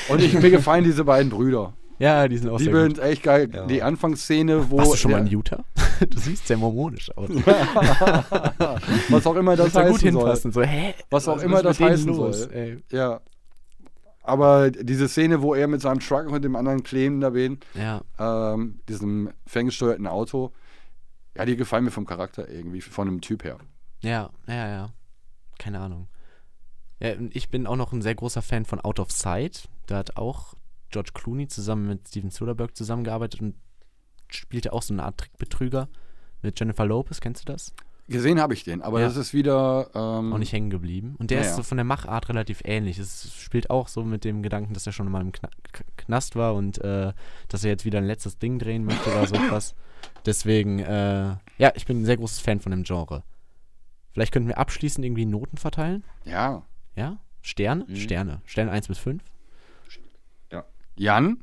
Und 0.08 0.22
ich, 0.22 0.32
mir 0.34 0.50
gefallen 0.50 0.84
diese 0.84 1.04
beiden 1.04 1.30
Brüder. 1.30 1.72
Ja, 1.98 2.28
die 2.28 2.36
sind 2.38 2.48
auch 2.50 2.58
Die 2.58 2.64
sehr 2.64 2.72
gut. 2.72 2.96
sind 2.96 2.98
echt 3.04 3.22
geil. 3.24 3.48
Ja. 3.52 3.66
Die 3.66 3.82
Anfangsszene, 3.82 4.70
wo. 4.70 4.78
Warst 4.78 4.92
du 4.92 4.96
schon 4.96 5.10
mal 5.10 5.20
in 5.20 5.26
Utah? 5.26 5.64
Du 6.10 6.18
siehst 6.18 6.46
sehr 6.48 6.56
mormonisch 6.56 7.10
aus. 7.16 7.28
was 9.08 9.26
auch 9.26 9.36
immer 9.36 9.56
das 9.56 9.72
da 9.72 9.82
gut 9.82 9.94
heißen 9.94 10.12
soll. 10.12 10.20
hinpassen. 10.22 10.52
So, 10.52 10.62
hä? 10.62 10.94
Was 11.10 11.28
auch 11.28 11.36
ist 11.36 11.42
immer 11.44 11.62
das 11.62 11.78
heißen 11.80 12.12
soll. 12.14 12.48
Ey. 12.52 12.78
Ja. 12.90 13.20
Aber 14.26 14.70
diese 14.70 15.06
Szene, 15.06 15.42
wo 15.42 15.54
er 15.54 15.68
mit 15.68 15.82
seinem 15.82 16.00
Truck 16.00 16.28
und 16.30 16.42
dem 16.42 16.56
anderen 16.56 16.82
Kleinen 16.82 17.20
da 17.20 17.30
bin, 17.30 17.60
Ja, 17.74 18.00
ähm, 18.18 18.80
diesem 18.88 19.30
ferngesteuerten 19.46 20.06
Auto, 20.06 20.50
ja, 21.36 21.44
die 21.44 21.56
gefallen 21.56 21.84
mir 21.84 21.90
vom 21.90 22.06
Charakter 22.06 22.48
irgendwie, 22.48 22.80
von 22.80 23.06
dem 23.06 23.20
Typ 23.20 23.44
her. 23.44 23.58
Ja, 24.00 24.30
ja, 24.46 24.68
ja. 24.68 24.92
Keine 25.58 25.78
Ahnung. 25.78 26.08
Ja, 27.00 27.14
ich 27.30 27.50
bin 27.50 27.66
auch 27.66 27.76
noch 27.76 27.92
ein 27.92 28.00
sehr 28.00 28.14
großer 28.14 28.40
Fan 28.40 28.64
von 28.64 28.80
Out 28.80 28.98
of 28.98 29.12
Sight. 29.12 29.68
Da 29.86 29.98
hat 29.98 30.16
auch 30.16 30.54
George 30.90 31.10
Clooney 31.12 31.48
zusammen 31.48 31.86
mit 31.86 32.08
Steven 32.08 32.30
Soderbergh 32.30 32.72
zusammengearbeitet 32.74 33.42
und 33.42 33.56
spielte 34.28 34.72
auch 34.72 34.82
so 34.82 34.94
eine 34.94 35.02
Art 35.02 35.18
Trickbetrüger 35.18 35.88
mit 36.40 36.58
Jennifer 36.58 36.86
Lopez. 36.86 37.20
Kennst 37.20 37.46
du 37.46 37.52
das? 37.52 37.74
Gesehen 38.06 38.38
habe 38.38 38.52
ich 38.52 38.64
den, 38.64 38.82
aber 38.82 39.00
Ja. 39.00 39.06
das 39.06 39.16
ist 39.16 39.32
wieder. 39.32 39.88
Ähm, 39.94 40.32
Auch 40.34 40.38
nicht 40.38 40.52
hängen 40.52 40.68
geblieben. 40.68 41.14
Und 41.18 41.30
der 41.30 41.38
Ja, 41.38 41.44
ist 41.44 41.50
ja. 41.52 41.56
so 41.56 41.62
von 41.62 41.78
der 41.78 41.84
Machart 41.84 42.28
relativ 42.28 42.60
ähnlich. 42.64 42.98
Es 42.98 43.32
spielt 43.34 43.70
auch 43.70 43.88
so 43.88 44.04
mit 44.04 44.24
dem 44.24 44.42
Gedanken, 44.42 44.74
dass 44.74 44.86
er 44.86 44.92
schon 44.92 45.10
mal 45.10 45.22
im 45.22 45.32
Kna 45.32 45.48
Knast 45.96 46.36
war 46.36 46.54
und 46.54 46.78
äh, 46.82 47.12
dass 47.48 47.64
er 47.64 47.70
jetzt 47.70 47.84
wieder 47.86 47.98
ein 47.98 48.04
letztes 48.06 48.38
Ding 48.38 48.58
drehen 48.58 48.84
möchte 48.84 49.10
oder 49.10 49.26
so 49.26 49.34
was. 49.50 49.74
Deswegen, 50.26 50.80
äh, 50.80 51.36
ja, 51.56 51.72
ich 51.74 51.86
bin 51.86 52.02
ein 52.02 52.04
sehr 52.04 52.18
großes 52.18 52.40
Fan 52.40 52.60
von 52.60 52.72
dem 52.72 52.82
Genre. 52.82 53.22
Vielleicht 54.12 54.32
könnten 54.32 54.48
wir 54.48 54.58
abschließend 54.58 55.04
irgendwie 55.04 55.24
Noten 55.24 55.56
verteilen. 55.56 56.04
Ja. 56.24 56.62
Ja? 56.94 57.16
Sterne? 57.40 57.84
Mhm. 57.88 57.96
Sterne. 57.96 58.42
Sterne 58.44 58.70
1 58.70 58.88
bis 58.88 58.98
5? 58.98 59.22
Jan? 60.96 61.42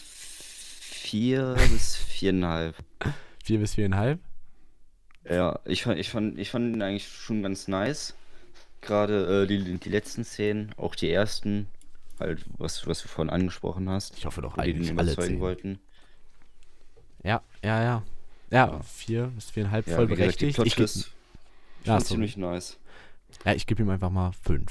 vier 0.00 1.54
bis 1.70 1.94
viereinhalb. 1.96 2.74
4 3.44 3.58
bis 3.60 3.74
4,5? 3.76 4.18
Ja, 5.28 5.60
ich 5.64 5.82
fand, 5.84 5.98
ich 5.98 6.10
fand, 6.10 6.38
ich 6.38 6.50
fand 6.50 6.74
ihn 6.74 6.82
eigentlich 6.82 7.06
schon 7.08 7.42
ganz 7.42 7.68
nice. 7.68 8.14
Gerade 8.80 9.42
äh, 9.42 9.46
die, 9.46 9.78
die 9.78 9.88
letzten 9.88 10.24
Szenen, 10.24 10.72
auch 10.76 10.94
die 10.94 11.10
ersten, 11.10 11.68
halt, 12.18 12.44
was, 12.58 12.86
was 12.86 13.02
du 13.02 13.08
vorhin 13.08 13.30
angesprochen 13.30 13.88
hast, 13.88 14.16
Ich 14.18 14.26
hoffe 14.26 14.42
doch 14.42 14.58
eigentlich 14.58 14.90
alle 14.90 15.12
überzeugen 15.12 15.34
10. 15.34 15.40
wollten. 15.40 15.78
Ja, 17.22 17.42
ja, 17.62 17.82
ja. 17.82 18.02
Ja, 18.50 18.80
4 18.80 19.26
bis 19.28 19.50
4,5 19.50 19.90
Ja, 19.90 19.96
voll 19.96 20.08
wie 20.08 20.16
gesagt, 20.16 20.40
die 20.40 20.46
berechtigt. 20.46 20.58
Ich 20.66 20.74
Plot-Twist 20.74 21.10
ja, 21.84 21.98
ziemlich 21.98 22.36
nice. 22.36 22.78
ja, 23.44 23.52
ich 23.52 23.66
gebe 23.66 23.82
ihm 23.82 23.90
einfach 23.90 24.10
mal 24.10 24.32
5. 24.32 24.64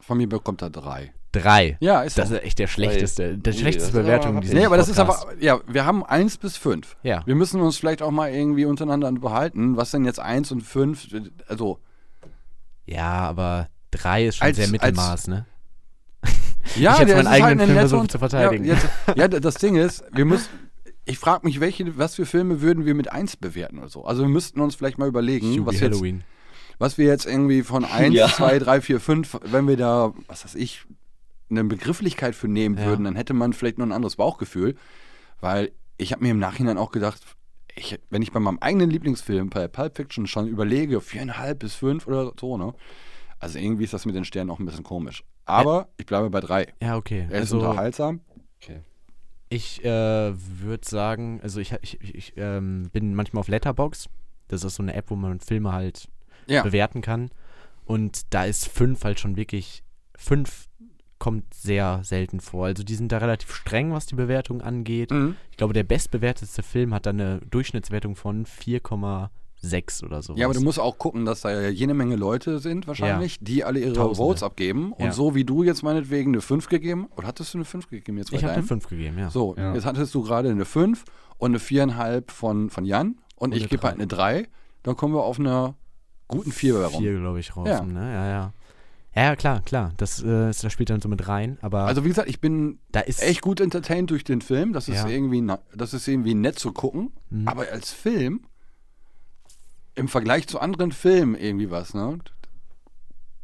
Von 0.00 0.18
mir 0.18 0.28
bekommt 0.28 0.62
er 0.62 0.70
drei. 0.70 1.12
3. 1.32 1.76
Ja, 1.80 2.02
ist 2.02 2.16
Das 2.16 2.30
so. 2.30 2.36
ist 2.36 2.44
echt 2.44 2.58
der 2.58 2.66
schlechteste, 2.66 3.36
der 3.36 3.52
Nee, 3.52 3.58
schlechteste 3.58 3.92
Bewertung 3.92 4.40
dieses 4.40 4.54
Nee, 4.54 4.64
aber 4.64 4.76
das 4.78 4.88
ist 4.88 4.98
aber, 4.98 5.18
ja, 5.38 5.60
wir 5.66 5.84
haben 5.84 6.02
eins 6.04 6.38
bis 6.38 6.56
fünf. 6.56 6.96
Ja. 7.02 7.22
Wir 7.26 7.34
müssen 7.34 7.60
uns 7.60 7.76
vielleicht 7.76 8.00
auch 8.00 8.10
mal 8.10 8.30
irgendwie 8.30 8.64
untereinander 8.64 9.12
behalten, 9.12 9.76
was 9.76 9.90
denn 9.90 10.04
jetzt 10.06 10.18
eins 10.20 10.50
und 10.52 10.62
fünf, 10.62 11.08
also, 11.48 11.78
Ja, 12.86 13.04
aber 13.28 13.68
3 13.90 14.26
ist 14.26 14.36
schon 14.36 14.46
Als- 14.46 14.56
sehr 14.56 14.64
als- 14.64 14.72
Mittelmaß, 14.72 15.28
ne? 15.28 15.46
ja, 16.76 16.94
Ich 16.94 17.00
jetzt 17.00 17.08
meinen 17.10 17.20
ist 17.20 17.26
eigenen 17.26 17.58
halt 17.58 17.60
Film 17.68 17.78
versucht 17.78 18.10
zu 18.12 18.18
verteidigen. 18.18 18.64
Ja, 18.64 18.74
jetzt, 18.74 18.88
ja, 19.16 19.28
das 19.40 19.54
Ding 19.56 19.76
ist, 19.76 20.04
wir 20.12 20.24
müssen, 20.24 20.48
ich 21.04 21.18
frage 21.18 21.46
mich, 21.46 21.60
welche, 21.60 21.98
was 21.98 22.14
für 22.14 22.24
Filme 22.26 22.60
würden 22.62 22.86
wir 22.86 22.94
mit 22.94 23.12
eins 23.12 23.36
bewerten 23.36 23.78
oder 23.78 23.88
so. 23.88 24.04
Also 24.04 24.22
wir 24.22 24.28
müssten 24.28 24.60
uns 24.60 24.74
vielleicht 24.76 24.98
mal 24.98 25.08
überlegen, 25.08 25.52
Schubi 25.54 25.66
was, 25.66 25.80
jetzt, 25.80 25.92
Halloween. 25.94 26.24
Was 26.78 26.98
wir 26.98 27.06
jetzt 27.06 27.26
irgendwie 27.26 27.62
von 27.62 27.84
1, 27.90 28.14
Ja. 28.14 28.28
2, 28.28 28.58
3, 28.58 28.80
4, 28.80 29.00
5, 29.00 29.38
wenn 29.44 29.66
wir 29.68 29.76
da, 29.76 30.12
was 30.28 30.44
weiß 30.44 30.54
ich, 30.56 30.84
eine 31.50 31.62
Begrifflichkeit 31.64 32.34
für 32.34 32.48
nehmen 32.48 32.76
Ja. 32.78 32.86
würden, 32.86 33.04
dann 33.04 33.16
hätte 33.16 33.34
man 33.34 33.52
vielleicht 33.52 33.78
noch 33.78 33.86
ein 33.86 33.92
anderes 33.92 34.16
Bauchgefühl. 34.16 34.74
Weil 35.40 35.70
ich 35.96 36.12
habe 36.12 36.24
mir 36.24 36.30
im 36.30 36.38
Nachhinein 36.38 36.78
auch 36.78 36.90
gedacht, 36.90 37.20
ich, 37.74 37.98
wenn 38.10 38.22
ich 38.22 38.32
bei 38.32 38.40
meinem 38.40 38.58
eigenen 38.60 38.90
Lieblingsfilm, 38.90 39.50
bei 39.50 39.68
Pulp 39.68 39.96
Fiction, 39.96 40.26
schon 40.26 40.48
überlege, 40.48 41.00
viereinhalb 41.00 41.58
bis 41.58 41.74
fünf 41.74 42.06
oder 42.06 42.32
so, 42.40 42.56
ne? 42.56 42.74
Also 43.38 43.58
irgendwie 43.58 43.84
ist 43.84 43.92
das 43.92 44.06
mit 44.06 44.14
den 44.14 44.24
Sternen 44.24 44.50
auch 44.50 44.58
ein 44.58 44.64
bisschen 44.64 44.82
komisch. 44.82 45.24
Aber 45.44 45.88
ich 45.98 46.06
bleibe 46.06 46.30
bei 46.30 46.40
drei. 46.40 46.66
Ja, 46.82 46.96
okay. 46.96 47.26
Er 47.28 47.40
ist 47.42 47.52
Also, 47.52 47.60
unterhaltsam. 47.60 48.20
ich 49.48 49.84
äh, 49.84 50.32
würde 50.34 50.86
sagen, 50.88 51.40
also 51.42 51.60
ich, 51.60 51.72
ich, 51.82 52.00
ich, 52.00 52.14
ich 52.14 52.32
ähm, 52.36 52.88
bin 52.92 53.14
manchmal 53.14 53.40
auf 53.40 53.48
Letterbox. 53.48 54.08
Das 54.48 54.64
ist 54.64 54.76
so 54.76 54.82
eine 54.82 54.94
App, 54.94 55.10
wo 55.10 55.16
man 55.16 55.38
Filme 55.40 55.72
halt 55.72 56.08
Ja. 56.46 56.62
bewerten 56.62 57.00
kann. 57.02 57.30
Und 57.84 58.34
da 58.34 58.44
ist 58.44 58.66
5 58.68 59.02
halt 59.04 59.20
schon 59.20 59.36
wirklich, 59.36 59.82
5 60.16 60.68
kommt 61.18 61.54
sehr 61.54 62.00
selten 62.02 62.40
vor. 62.40 62.66
Also 62.66 62.82
die 62.82 62.94
sind 62.94 63.10
da 63.10 63.18
relativ 63.18 63.54
streng, 63.54 63.92
was 63.92 64.06
die 64.06 64.16
Bewertung 64.16 64.60
angeht. 64.60 65.10
Mhm. 65.10 65.36
Ich 65.50 65.56
glaube, 65.56 65.72
der 65.72 65.84
bestbewertete 65.84 66.62
Film 66.62 66.92
hat 66.92 67.06
dann 67.06 67.20
eine 67.20 67.40
Durchschnittswertung 67.50 68.16
von 68.16 68.44
4,6 69.62 70.04
oder 70.04 70.20
so. 70.22 70.34
Ja, 70.36 70.46
aber 70.46 70.54
du 70.54 70.60
musst 70.60 70.78
auch 70.78 70.98
gucken, 70.98 71.24
dass 71.24 71.40
da 71.40 71.50
ja 71.50 71.68
jede 71.68 71.94
Menge 71.94 72.16
Leute 72.16 72.58
sind 72.58 72.86
wahrscheinlich, 72.86 73.38
die 73.40 73.64
alle 73.64 73.80
ihre 73.80 73.94
Tausende. 73.94 74.16
Votes 74.16 74.42
abgeben. 74.42 74.92
Und 74.92 75.06
Ja. 75.06 75.12
so 75.12 75.34
wie 75.34 75.44
du 75.44 75.62
jetzt 75.62 75.82
meinetwegen 75.82 76.32
eine 76.32 76.40
5 76.42 76.68
gegeben, 76.68 77.08
oder 77.16 77.26
hattest 77.28 77.54
du 77.54 77.58
eine 77.58 77.64
5 77.64 77.88
gegeben 77.88 78.18
jetzt 78.18 78.30
bei 78.30 78.36
Ich 78.36 78.42
habe 78.42 78.52
eine 78.52 78.62
deinem? 78.62 78.68
5 78.68 78.88
gegeben, 78.88 79.18
ja. 79.18 79.30
So, 79.30 79.54
Ja. 79.56 79.74
jetzt 79.74 79.86
hattest 79.86 80.14
du 80.14 80.22
gerade 80.22 80.50
eine 80.50 80.64
5 80.64 81.04
und 81.38 81.50
eine 81.52 81.58
4,5 81.58 82.30
von, 82.30 82.68
von 82.70 82.84
Jan 82.84 83.16
und, 83.36 83.50
Und 83.50 83.54
ich 83.54 83.62
eine 83.62 83.68
gebe 83.68 83.82
halt 83.84 83.94
eine 83.94 84.06
3. 84.06 84.48
Dann 84.82 84.96
kommen 84.96 85.14
wir 85.14 85.22
auf 85.24 85.38
einer 85.40 85.74
guten 86.28 86.52
4 86.52 86.74
herum. 86.78 87.00
Vier, 87.02 87.18
glaube 87.18 87.40
ich, 87.40 87.56
raus. 87.56 87.68
Ja. 87.68 87.82
Ne? 87.82 88.00
Ja, 88.12 88.28
ja. 88.28 88.52
Ja, 89.14 89.34
klar, 89.34 89.62
klar. 89.62 89.92
Das, 89.96 90.22
äh, 90.22 90.52
das 90.52 90.70
spielt 90.70 90.90
dann 90.90 91.00
so 91.00 91.08
mit 91.08 91.26
rein. 91.26 91.56
Aber 91.62 91.84
Also 91.86 92.04
wie 92.04 92.08
gesagt, 92.08 92.28
ich 92.28 92.38
bin 92.40 92.78
da 92.92 93.00
ist 93.00 93.22
echt 93.22 93.40
gut 93.40 93.60
entertained 93.60 94.10
durch 94.10 94.24
den 94.24 94.42
Film. 94.42 94.74
Das 94.74 94.88
ist 94.88 94.96
Ja. 94.96 95.08
irgendwie, 95.08 95.42
das 95.74 95.94
ist 95.94 96.06
irgendwie 96.06 96.34
nett 96.34 96.58
zu 96.58 96.72
gucken. 96.72 97.12
Mhm. 97.30 97.48
Aber 97.48 97.64
als 97.72 97.92
Film 97.92 98.40
im 99.94 100.08
Vergleich 100.08 100.46
zu 100.48 100.60
anderen 100.60 100.92
Filmen 100.92 101.34
irgendwie 101.34 101.70
was, 101.70 101.94
ne? 101.94 102.18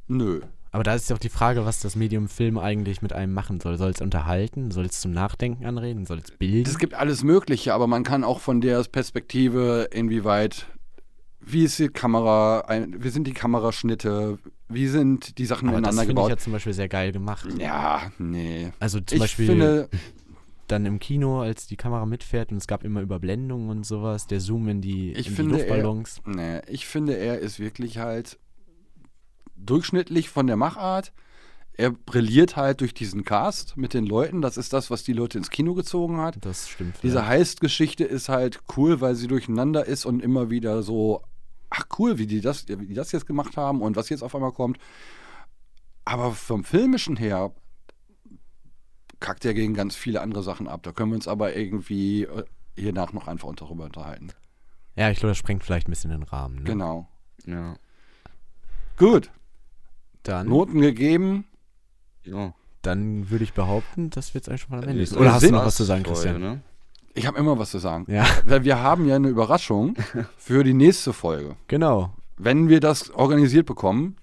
Nö. 0.08 0.42
Aber 0.70 0.84
da 0.84 0.94
ist 0.94 1.08
ja 1.10 1.16
auch 1.16 1.20
die 1.20 1.28
Frage, 1.28 1.64
was 1.66 1.80
das 1.80 1.96
Medium 1.96 2.28
Film 2.28 2.58
eigentlich 2.58 3.02
mit 3.02 3.12
einem 3.12 3.32
machen 3.34 3.60
soll. 3.60 3.76
Soll 3.76 3.90
es 3.90 4.00
unterhalten? 4.00 4.70
Soll 4.70 4.86
es 4.86 5.00
zum 5.00 5.12
Nachdenken 5.12 5.66
anreden? 5.66 6.06
Soll 6.06 6.18
es 6.18 6.30
bilden? 6.30 6.68
Es 6.68 6.78
gibt 6.78 6.94
alles 6.94 7.22
Mögliche, 7.24 7.74
aber 7.74 7.86
man 7.86 8.04
kann 8.04 8.24
auch 8.24 8.40
von 8.40 8.60
der 8.62 8.82
Perspektive, 8.84 9.88
inwieweit, 9.92 10.66
wie 11.44 11.64
ist 11.64 11.78
die 11.78 11.88
Kamera, 11.88 12.64
wie 12.98 13.08
sind 13.08 13.26
die 13.26 13.32
Kameraschnitte, 13.32 14.38
wie 14.68 14.86
sind 14.86 15.38
die 15.38 15.46
Sachen 15.46 15.68
Aber 15.68 15.80
das 15.80 15.90
ineinander 15.94 16.00
finde 16.02 16.12
ich 16.12 16.16
gebaut. 16.16 16.30
ja 16.30 16.36
zum 16.38 16.52
Beispiel 16.52 16.72
sehr 16.72 16.88
geil 16.88 17.12
gemacht. 17.12 17.46
Ja, 17.58 18.10
nee. 18.18 18.72
Also 18.80 19.00
zum 19.00 19.16
ich 19.16 19.20
Beispiel 19.22 19.46
finde, 19.46 19.88
dann 20.68 20.86
im 20.86 20.98
Kino, 21.00 21.42
als 21.42 21.66
die 21.66 21.76
Kamera 21.76 22.06
mitfährt 22.06 22.50
und 22.52 22.58
es 22.58 22.66
gab 22.66 22.84
immer 22.84 23.00
Überblendungen 23.02 23.68
und 23.70 23.84
sowas, 23.84 24.26
der 24.26 24.40
Zoom 24.40 24.68
in 24.68 24.80
die, 24.80 25.12
Ich 25.12 25.28
in 25.28 25.34
finde, 25.34 25.54
die 25.56 25.60
er- 25.62 25.66
Luftballons. 25.68 26.20
nee, 26.24 26.60
ich 26.68 26.86
finde, 26.86 27.16
er 27.16 27.38
ist 27.40 27.58
wirklich 27.60 27.98
halt 27.98 28.38
durchschnittlich 29.56 30.28
von 30.30 30.46
der 30.46 30.56
Machart. 30.56 31.12
Er 31.74 31.90
brilliert 31.90 32.56
halt 32.56 32.80
durch 32.82 32.92
diesen 32.92 33.24
Cast 33.24 33.76
mit 33.76 33.94
den 33.94 34.04
Leuten. 34.04 34.42
Das 34.42 34.56
ist 34.58 34.72
das, 34.72 34.90
was 34.90 35.04
die 35.04 35.14
Leute 35.14 35.38
ins 35.38 35.48
Kino 35.50 35.74
gezogen 35.74 36.18
hat. 36.18 36.36
Das 36.44 36.68
stimmt. 36.68 36.96
Diese 37.02 37.14
vielleicht. 37.14 37.28
Heist-Geschichte 37.28 38.04
ist 38.04 38.28
halt 38.28 38.60
cool, 38.76 39.00
weil 39.00 39.14
sie 39.14 39.26
durcheinander 39.26 39.86
ist 39.86 40.04
und 40.04 40.22
immer 40.22 40.50
wieder 40.50 40.82
so, 40.82 41.22
ach 41.72 41.86
cool, 41.98 42.18
wie 42.18 42.26
die 42.26 42.40
das, 42.40 42.68
wie 42.68 42.86
die 42.86 42.94
das 42.94 43.12
jetzt 43.12 43.26
gemacht 43.26 43.56
haben 43.56 43.80
und 43.80 43.96
was 43.96 44.08
jetzt 44.08 44.22
auf 44.22 44.34
einmal 44.34 44.52
kommt. 44.52 44.78
Aber 46.04 46.32
vom 46.32 46.64
Filmischen 46.64 47.16
her 47.16 47.52
kackt 49.20 49.44
er 49.44 49.54
gegen 49.54 49.72
ganz 49.74 49.94
viele 49.96 50.20
andere 50.20 50.42
Sachen 50.42 50.68
ab. 50.68 50.82
Da 50.82 50.92
können 50.92 51.12
wir 51.12 51.16
uns 51.16 51.28
aber 51.28 51.56
irgendwie 51.56 52.24
äh, 52.24 52.44
hiernach 52.76 53.12
noch 53.12 53.28
einfach 53.28 53.52
darüber 53.54 53.84
unterhalten. 53.84 54.28
Ja, 54.96 55.10
ich 55.10 55.18
glaube, 55.18 55.30
das 55.30 55.38
sprengt 55.38 55.64
vielleicht 55.64 55.88
ein 55.88 55.92
bisschen 55.92 56.10
den 56.10 56.24
Rahmen. 56.24 56.56
Ne? 56.56 56.64
Genau. 56.64 57.08
Ja. 57.46 57.76
Gut, 58.98 59.30
Dann, 60.22 60.48
Noten 60.48 60.80
gegeben. 60.80 61.46
ja. 62.24 62.54
dann 62.82 63.30
würde 63.30 63.44
ich 63.44 63.52
behaupten, 63.54 64.10
dass 64.10 64.34
wir 64.34 64.40
jetzt 64.40 64.48
eigentlich 64.48 64.62
schon 64.62 64.70
mal 64.76 64.82
am 64.82 64.88
Ende 64.88 65.06
sind. 65.06 65.18
Oder 65.18 65.32
hast 65.32 65.44
du 65.44 65.50
noch 65.50 65.64
was 65.64 65.76
zu 65.76 65.84
sagen, 65.84 66.04
Freude, 66.04 66.14
Christian? 66.14 66.40
Ne? 66.40 66.62
Ich 67.14 67.26
habe 67.26 67.38
immer 67.38 67.58
was 67.58 67.70
zu 67.70 67.78
sagen. 67.78 68.04
Ja, 68.10 68.26
Weil 68.46 68.64
wir 68.64 68.80
haben 68.80 69.06
ja 69.06 69.16
eine 69.16 69.28
Überraschung 69.28 69.94
für 70.36 70.64
die 70.64 70.74
nächste 70.74 71.12
Folge. 71.12 71.56
genau. 71.68 72.12
Wenn 72.38 72.68
wir 72.68 72.80
das 72.80 73.10
organisiert 73.10 73.66
bekommen, 73.66 74.16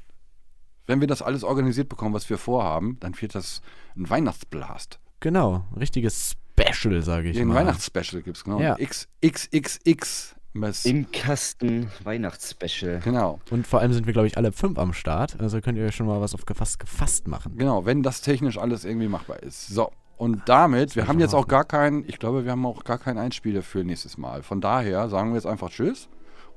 wenn 0.87 0.99
wir 0.99 1.07
das 1.07 1.21
alles 1.21 1.43
organisiert 1.43 1.87
bekommen, 1.87 2.13
was 2.13 2.29
wir 2.29 2.37
vorhaben, 2.37 2.97
dann 2.99 3.13
wird 3.21 3.35
das 3.35 3.61
ein 3.95 4.09
Weihnachtsblast. 4.09 4.99
Genau. 5.21 5.63
Ein 5.71 5.77
richtiges 5.77 6.33
Special, 6.59 7.01
sage 7.01 7.29
ich 7.29 7.39
Ein 7.39 7.47
mal. 7.47 7.55
Weihnachtsspecial 7.55 8.21
gibt 8.23 8.37
es, 8.37 8.43
genau. 8.43 8.59
Ja. 8.59 8.75
XXXX. 8.75 10.35
Mess. 10.51 10.83
Im 10.85 11.11
Kasten 11.11 11.91
Weihnachtsspecial. 12.03 13.01
Genau, 13.01 13.39
Und 13.51 13.67
vor 13.67 13.79
allem 13.81 13.93
sind 13.93 14.07
wir, 14.07 14.13
glaube 14.13 14.25
ich, 14.27 14.35
alle 14.35 14.51
fünf 14.51 14.79
am 14.79 14.93
Start. 14.93 15.39
Also 15.39 15.61
könnt 15.61 15.77
ihr 15.77 15.85
euch 15.85 15.95
schon 15.95 16.07
mal 16.07 16.19
was 16.21 16.33
auf 16.33 16.45
gefasst, 16.47 16.79
gefasst 16.79 17.27
machen. 17.27 17.55
genau, 17.55 17.85
wenn 17.85 18.01
das 18.01 18.21
technisch 18.21 18.57
alles 18.57 18.83
irgendwie 18.83 19.07
machbar 19.07 19.43
ist. 19.43 19.67
So, 19.67 19.91
und 20.19 20.43
damit, 20.45 20.95
wir 20.95 21.07
haben 21.07 21.19
jetzt 21.19 21.33
auch 21.33 21.47
gar 21.47 21.63
keinen, 21.63 22.03
ich 22.07 22.19
glaube, 22.19 22.43
wir 22.45 22.51
haben 22.51 22.65
auch 22.67 22.83
gar 22.83 22.99
keinen 22.99 23.17
Einspieler 23.17 23.63
für 23.63 23.83
nächstes 23.83 24.17
Mal. 24.19 24.43
Von 24.43 24.61
daher 24.61 25.09
sagen 25.09 25.29
wir 25.31 25.35
jetzt 25.35 25.47
einfach 25.47 25.69
Tschüss 25.71 26.07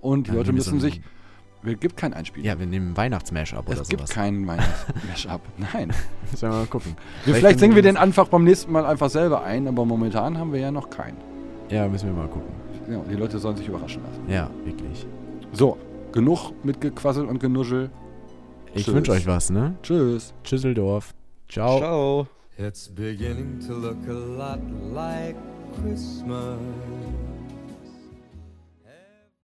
und 0.03 0.27
die 0.27 0.33
Ja, 0.33 0.37
Leute 0.37 0.48
so 0.48 0.53
müssen 0.53 0.75
ein- 0.75 0.81
sich, 0.81 1.01
es 1.64 1.79
gibt 1.81 1.96
keinen 1.96 2.12
Einspieler. 2.12 2.44
Ja, 2.44 2.59
wir 2.59 2.66
nehmen 2.66 2.96
Weihnachtsmash 2.96 3.55
ab 3.55 3.68
oder 3.68 3.81
es 3.81 3.88
gibt 3.88 4.01
sowas. 4.01 4.11
keinen 4.11 4.46
Weihnachts-Mash-up. 4.48 5.40
Nein. 5.72 5.92
Sollen 6.35 6.53
wir 6.53 6.59
mal 6.59 6.66
gucken. 6.66 6.96
Wir, 7.25 7.37
vielleicht 7.37 7.61
singen 7.61 7.77
wir 7.77 7.83
den 7.83 7.96
einfach 7.96 8.27
beim 8.29 8.42
nächsten 8.44 8.72
Mal 8.72 8.85
einfach 8.85 9.09
selber 9.09 9.44
ein, 9.44 9.68
aber 9.68 9.85
momentan 9.85 10.37
haben 10.38 10.53
wir 10.53 10.59
ja 10.61 10.72
noch 10.72 10.90
keinen. 10.90 11.16
Ja, 11.70 11.87
müssen 11.88 12.09
wir 12.09 12.14
mal 12.14 12.29
gucken. 12.29 12.53
Ja, 12.90 13.01
die 13.09 13.14
Leute 13.14 13.38
sollen 13.38 13.57
sich 13.57 13.68
überraschen 13.68 14.03
lassen. 14.03 14.29
Ja, 14.29 14.51
wirklich. 14.64 15.07
So, 15.52 15.79
genug 16.10 16.50
mit 16.65 16.81
Gequassel 16.81 17.27
und 17.27 17.38
Genuschel. 17.38 17.90
Ich 18.75 18.92
wünsche 18.92 19.13
euch 19.13 19.27
was, 19.29 19.50
ne? 19.50 19.77
Tschüss. 19.85 20.35
Tschüsseldorf. 20.42 21.15
Ciao. 21.48 21.79
Ciao. 21.79 22.27
It's 22.59 22.87
beginning 22.87 23.61
to 23.67 23.73
look 23.73 24.07
a 24.09 24.13
lot 24.13 24.61
like 24.92 25.37
Christmas 25.81 26.61